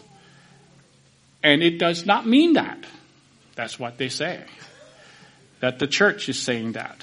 and 1.42 1.64
it 1.64 1.80
does 1.80 2.06
not 2.06 2.28
mean 2.28 2.54
that. 2.54 2.78
That's 3.56 3.80
what 3.80 3.98
they 3.98 4.10
say. 4.10 4.44
That 5.62 5.80
the 5.80 5.88
church 5.88 6.28
is 6.28 6.38
saying 6.38 6.74
that. 6.74 7.02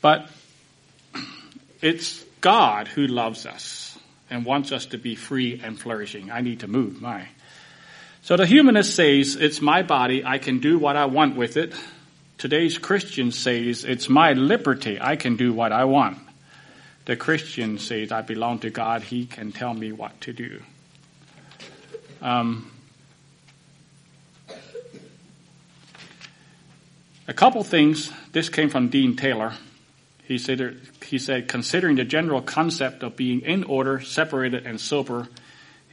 But 0.00 0.28
it's 1.82 2.22
God 2.40 2.88
who 2.88 3.06
loves 3.06 3.44
us 3.44 3.85
and 4.30 4.44
wants 4.44 4.72
us 4.72 4.86
to 4.86 4.98
be 4.98 5.14
free 5.14 5.60
and 5.62 5.78
flourishing. 5.78 6.30
I 6.30 6.40
need 6.40 6.60
to 6.60 6.66
move, 6.66 7.00
my. 7.00 7.28
So 8.22 8.36
the 8.36 8.46
humanist 8.46 8.94
says, 8.94 9.36
it's 9.36 9.60
my 9.60 9.82
body, 9.82 10.24
I 10.24 10.38
can 10.38 10.58
do 10.58 10.78
what 10.78 10.96
I 10.96 11.06
want 11.06 11.36
with 11.36 11.56
it. 11.56 11.74
Today's 12.38 12.76
Christian 12.76 13.30
says, 13.30 13.84
it's 13.84 14.08
my 14.08 14.32
liberty, 14.32 14.98
I 15.00 15.16
can 15.16 15.36
do 15.36 15.52
what 15.52 15.72
I 15.72 15.84
want. 15.84 16.18
The 17.04 17.14
Christian 17.14 17.78
says, 17.78 18.10
I 18.10 18.22
belong 18.22 18.58
to 18.60 18.70
God, 18.70 19.02
He 19.02 19.26
can 19.26 19.52
tell 19.52 19.72
me 19.72 19.92
what 19.92 20.20
to 20.22 20.32
do. 20.32 20.60
Um, 22.20 22.72
a 27.28 27.32
couple 27.32 27.62
things, 27.62 28.10
this 28.32 28.48
came 28.48 28.70
from 28.70 28.88
Dean 28.88 29.14
Taylor. 29.14 29.54
He 30.26 30.38
said, 30.38 30.80
he 31.04 31.18
said, 31.18 31.46
considering 31.46 31.96
the 31.96 32.04
general 32.04 32.42
concept 32.42 33.04
of 33.04 33.14
being 33.14 33.42
in 33.42 33.62
order, 33.62 34.00
separated, 34.00 34.66
and 34.66 34.80
sober, 34.80 35.28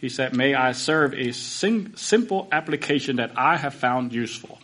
he 0.01 0.09
said, 0.09 0.35
may 0.35 0.55
I 0.55 0.71
serve 0.71 1.13
a 1.13 1.31
sim- 1.31 1.95
simple 1.95 2.47
application 2.51 3.17
that 3.17 3.31
I 3.37 3.57
have 3.57 3.75
found 3.75 4.11
useful. 4.11 4.59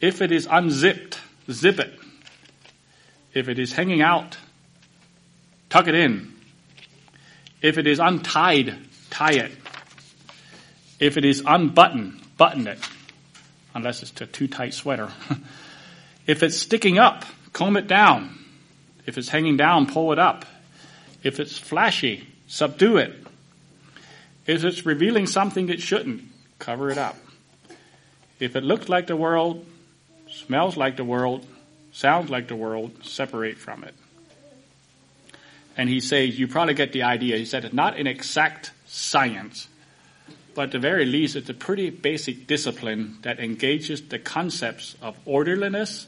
If 0.00 0.20
it 0.20 0.32
is 0.32 0.48
unzipped, 0.50 1.20
zip 1.48 1.78
it. 1.78 1.94
If 3.32 3.48
it 3.48 3.60
is 3.60 3.72
hanging 3.72 4.02
out, 4.02 4.36
tuck 5.70 5.86
it 5.86 5.94
in. 5.94 6.32
If 7.62 7.78
it 7.78 7.86
is 7.86 8.00
untied, 8.00 8.76
tie 9.10 9.34
it. 9.34 9.52
If 10.98 11.16
it 11.16 11.24
is 11.24 11.42
unbuttoned, 11.46 12.20
button 12.36 12.66
it. 12.66 12.78
Unless 13.74 14.02
it's 14.02 14.20
a 14.20 14.26
too 14.26 14.48
tight 14.48 14.74
sweater. 14.74 15.10
if 16.26 16.42
it's 16.42 16.58
sticking 16.58 16.98
up, 16.98 17.24
comb 17.54 17.78
it 17.78 17.86
down. 17.86 18.38
If 19.06 19.16
it's 19.16 19.30
hanging 19.30 19.56
down, 19.56 19.86
pull 19.86 20.12
it 20.12 20.18
up. 20.18 20.44
If 21.22 21.40
it's 21.40 21.56
flashy, 21.56 22.28
subdue 22.46 22.98
it. 22.98 23.14
If 24.46 24.62
it's 24.62 24.84
revealing 24.84 25.26
something 25.26 25.70
it 25.70 25.80
shouldn't, 25.80 26.22
cover 26.58 26.90
it 26.90 26.98
up. 26.98 27.16
If 28.38 28.56
it 28.56 28.64
looks 28.64 28.90
like 28.90 29.06
the 29.06 29.16
world, 29.16 29.64
smells 30.28 30.76
like 30.76 30.96
the 30.96 31.04
world, 31.04 31.46
sounds 31.92 32.28
like 32.28 32.48
the 32.48 32.56
world, 32.56 33.04
separate 33.04 33.56
from 33.56 33.84
it. 33.84 33.94
And 35.76 35.88
he 35.88 36.00
says, 36.00 36.38
you 36.38 36.46
probably 36.46 36.74
get 36.74 36.92
the 36.92 37.04
idea. 37.04 37.38
He 37.38 37.46
said 37.46 37.64
it's 37.64 37.74
not 37.74 37.98
an 37.98 38.06
exact 38.06 38.72
science, 38.86 39.68
but 40.54 40.64
at 40.64 40.72
the 40.72 40.78
very 40.78 41.06
least, 41.06 41.36
it's 41.36 41.48
a 41.48 41.54
pretty 41.54 41.90
basic 41.90 42.46
discipline 42.46 43.18
that 43.22 43.40
engages 43.40 44.02
the 44.02 44.18
concepts 44.18 44.94
of 45.00 45.16
orderliness, 45.24 46.06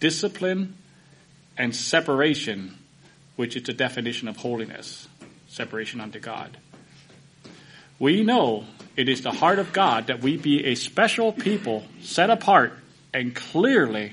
discipline, 0.00 0.74
and 1.58 1.74
separation, 1.74 2.76
which 3.36 3.56
is 3.56 3.62
the 3.62 3.72
definition 3.72 4.28
of 4.28 4.36
holiness, 4.36 5.08
separation 5.48 6.00
unto 6.00 6.18
God. 6.18 6.56
We 7.98 8.22
know 8.22 8.64
it 8.96 9.08
is 9.08 9.22
the 9.22 9.30
heart 9.30 9.58
of 9.58 9.72
God 9.72 10.08
that 10.08 10.20
we 10.20 10.36
be 10.36 10.66
a 10.66 10.74
special 10.74 11.32
people 11.32 11.84
set 12.02 12.30
apart 12.30 12.74
and 13.14 13.34
clearly 13.34 14.12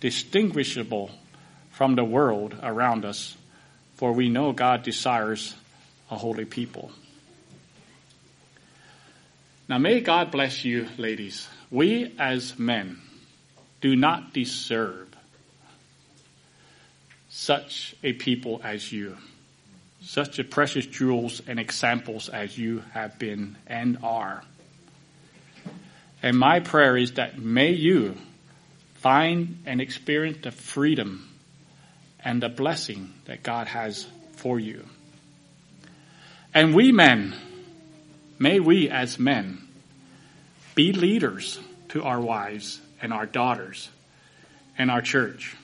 distinguishable 0.00 1.10
from 1.70 1.96
the 1.96 2.04
world 2.04 2.56
around 2.62 3.04
us, 3.04 3.36
for 3.96 4.12
we 4.12 4.28
know 4.28 4.52
God 4.52 4.82
desires 4.82 5.54
a 6.10 6.16
holy 6.16 6.44
people. 6.44 6.92
Now 9.68 9.78
may 9.78 10.00
God 10.00 10.30
bless 10.30 10.64
you, 10.64 10.86
ladies. 10.96 11.48
We 11.70 12.14
as 12.18 12.56
men 12.56 13.00
do 13.80 13.96
not 13.96 14.32
deserve 14.32 15.05
such 17.36 17.94
a 18.02 18.14
people 18.14 18.62
as 18.64 18.90
you, 18.90 19.14
such 20.00 20.38
a 20.38 20.44
precious 20.44 20.86
jewels 20.86 21.42
and 21.46 21.60
examples 21.60 22.30
as 22.30 22.56
you 22.56 22.82
have 22.94 23.18
been 23.18 23.54
and 23.66 23.98
are. 24.02 24.42
And 26.22 26.38
my 26.38 26.60
prayer 26.60 26.96
is 26.96 27.12
that 27.12 27.38
may 27.38 27.72
you 27.72 28.16
find 28.94 29.58
and 29.66 29.82
experience 29.82 30.38
the 30.42 30.50
freedom 30.50 31.28
and 32.24 32.42
the 32.42 32.48
blessing 32.48 33.12
that 33.26 33.42
God 33.42 33.66
has 33.66 34.06
for 34.36 34.58
you. 34.58 34.86
And 36.54 36.74
we 36.74 36.90
men, 36.90 37.34
may 38.38 38.60
we 38.60 38.88
as 38.88 39.18
men 39.18 39.58
be 40.74 40.94
leaders 40.94 41.60
to 41.90 42.02
our 42.02 42.20
wives 42.20 42.80
and 43.02 43.12
our 43.12 43.26
daughters 43.26 43.90
and 44.78 44.90
our 44.90 45.02
church. 45.02 45.54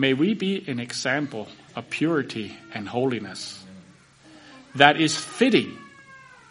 May 0.00 0.14
we 0.14 0.32
be 0.32 0.64
an 0.66 0.80
example 0.80 1.46
of 1.76 1.90
purity 1.90 2.56
and 2.72 2.88
holiness 2.88 3.62
that 4.74 4.98
is 4.98 5.14
fitting 5.14 5.76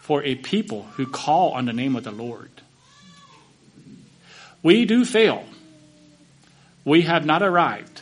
for 0.02 0.22
a 0.22 0.36
people 0.36 0.82
who 0.94 1.04
call 1.04 1.50
on 1.54 1.64
the 1.64 1.72
name 1.72 1.96
of 1.96 2.04
the 2.04 2.12
Lord. 2.12 2.52
We 4.62 4.84
do 4.84 5.04
fail. 5.04 5.44
We 6.84 7.02
have 7.02 7.26
not 7.26 7.42
arrived, 7.42 8.00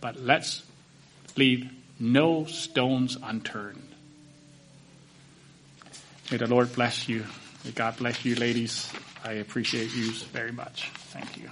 but 0.00 0.18
let's 0.18 0.64
leave 1.36 1.70
no 2.00 2.44
stones 2.46 3.16
unturned. 3.22 3.88
May 6.32 6.38
the 6.38 6.48
Lord 6.48 6.74
bless 6.74 7.08
you. 7.08 7.24
May 7.64 7.70
God 7.70 7.96
bless 7.98 8.24
you, 8.24 8.34
ladies. 8.34 8.92
I 9.24 9.34
appreciate 9.34 9.94
you 9.94 10.10
very 10.32 10.50
much. 10.50 10.90
Thank 11.12 11.36
you. 11.36 11.48